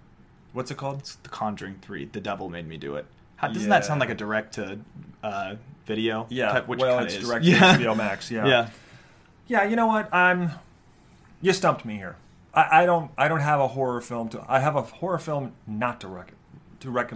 What's 0.52 0.70
it 0.70 0.76
called? 0.76 1.00
It's 1.00 1.16
The 1.16 1.28
Conjuring 1.28 1.78
Three. 1.82 2.04
The 2.06 2.20
Devil 2.20 2.48
made 2.48 2.66
me 2.68 2.76
do 2.76 2.94
it. 2.94 3.06
How, 3.36 3.48
doesn't 3.48 3.68
that 3.68 3.84
sound 3.84 4.00
like 4.00 4.10
a 4.10 4.14
direct 4.14 4.54
to 4.54 4.78
uh, 5.22 5.56
video? 5.84 6.26
Yeah, 6.30 6.60
which 6.60 6.80
well, 6.80 6.98
it's 7.00 7.16
direct 7.16 7.44
yeah. 7.44 7.76
to 7.76 7.82
HBO 7.84 7.96
Max. 7.96 8.30
Yeah. 8.30 8.46
yeah. 8.46 8.68
Yeah, 9.46 9.64
you 9.64 9.76
know 9.76 9.86
what? 9.86 10.12
I'm. 10.12 10.50
You 11.40 11.52
stumped 11.52 11.84
me 11.84 11.96
here. 11.96 12.16
I, 12.54 12.82
I 12.82 12.86
don't. 12.86 13.10
I 13.16 13.28
don't 13.28 13.40
have 13.40 13.60
a 13.60 13.68
horror 13.68 14.00
film 14.00 14.28
to. 14.30 14.44
I 14.48 14.60
have 14.60 14.74
a 14.74 14.82
horror 14.82 15.18
film 15.18 15.52
not 15.66 16.00
to 16.00 16.08
rec- 16.08 16.32
to 16.80 16.90
rec- 16.90 17.12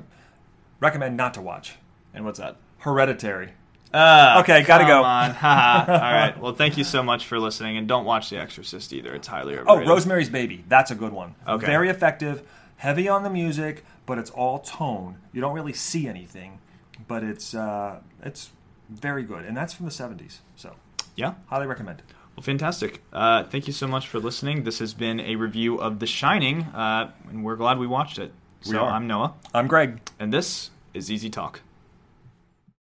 recommend 0.79 1.16
not 1.16 1.35
to 1.35 1.41
watch. 1.43 1.77
And 2.14 2.25
what's 2.25 2.39
that? 2.39 2.57
Hereditary. 2.79 3.51
Uh, 3.93 4.37
Okay, 4.41 4.62
gotta 4.62 4.85
come 4.85 5.03
go. 5.03 5.03
on. 5.03 5.31
All 5.43 6.12
right. 6.12 6.35
Well, 6.39 6.55
thank 6.55 6.79
you 6.79 6.85
so 6.85 7.03
much 7.03 7.27
for 7.27 7.41
listening, 7.41 7.77
and 7.77 7.89
don't 7.89 8.05
watch 8.05 8.31
The 8.31 8.39
Exorcist 8.39 8.93
either. 8.93 9.14
It's 9.14 9.27
highly 9.27 9.59
Oh. 9.66 9.85
Rosemary's 9.85 10.29
Baby. 10.29 10.64
That's 10.68 10.91
a 10.93 10.95
good 10.95 11.12
one. 11.12 11.35
Okay. 11.49 11.66
Very 11.66 11.89
effective. 11.89 12.43
Heavy 12.77 13.09
on 13.09 13.25
the 13.25 13.31
music, 13.31 13.85
but 14.11 14.18
it's 14.18 14.30
all 14.32 14.58
tone. 14.58 15.18
You 15.32 15.40
don't 15.40 15.54
really 15.54 15.72
see 15.72 16.08
anything, 16.08 16.58
but 17.06 17.22
it's 17.22 17.54
uh, 17.54 18.00
it's 18.24 18.50
very 18.88 19.22
good, 19.22 19.44
and 19.44 19.56
that's 19.56 19.72
from 19.72 19.86
the 19.86 19.92
'70s. 19.92 20.38
So 20.56 20.74
Yeah. 21.14 21.34
highly 21.46 21.68
recommend. 21.68 22.02
Well, 22.34 22.42
fantastic. 22.42 23.02
Uh, 23.12 23.44
thank 23.44 23.68
you 23.68 23.72
so 23.72 23.86
much 23.86 24.08
for 24.08 24.18
listening. 24.18 24.64
This 24.64 24.80
has 24.80 24.94
been 24.94 25.20
a 25.20 25.36
review 25.36 25.76
of 25.80 26.00
The 26.00 26.06
Shining, 26.08 26.62
uh, 26.74 27.12
and 27.28 27.44
we're 27.44 27.54
glad 27.54 27.78
we 27.78 27.86
watched 27.86 28.18
it. 28.18 28.32
So. 28.62 28.82
I'm 28.84 29.06
Noah, 29.06 29.34
I'm 29.54 29.68
Greg. 29.68 30.00
and 30.18 30.32
this 30.32 30.70
is 30.92 31.08
Easy 31.08 31.30
Talk. 31.30 31.61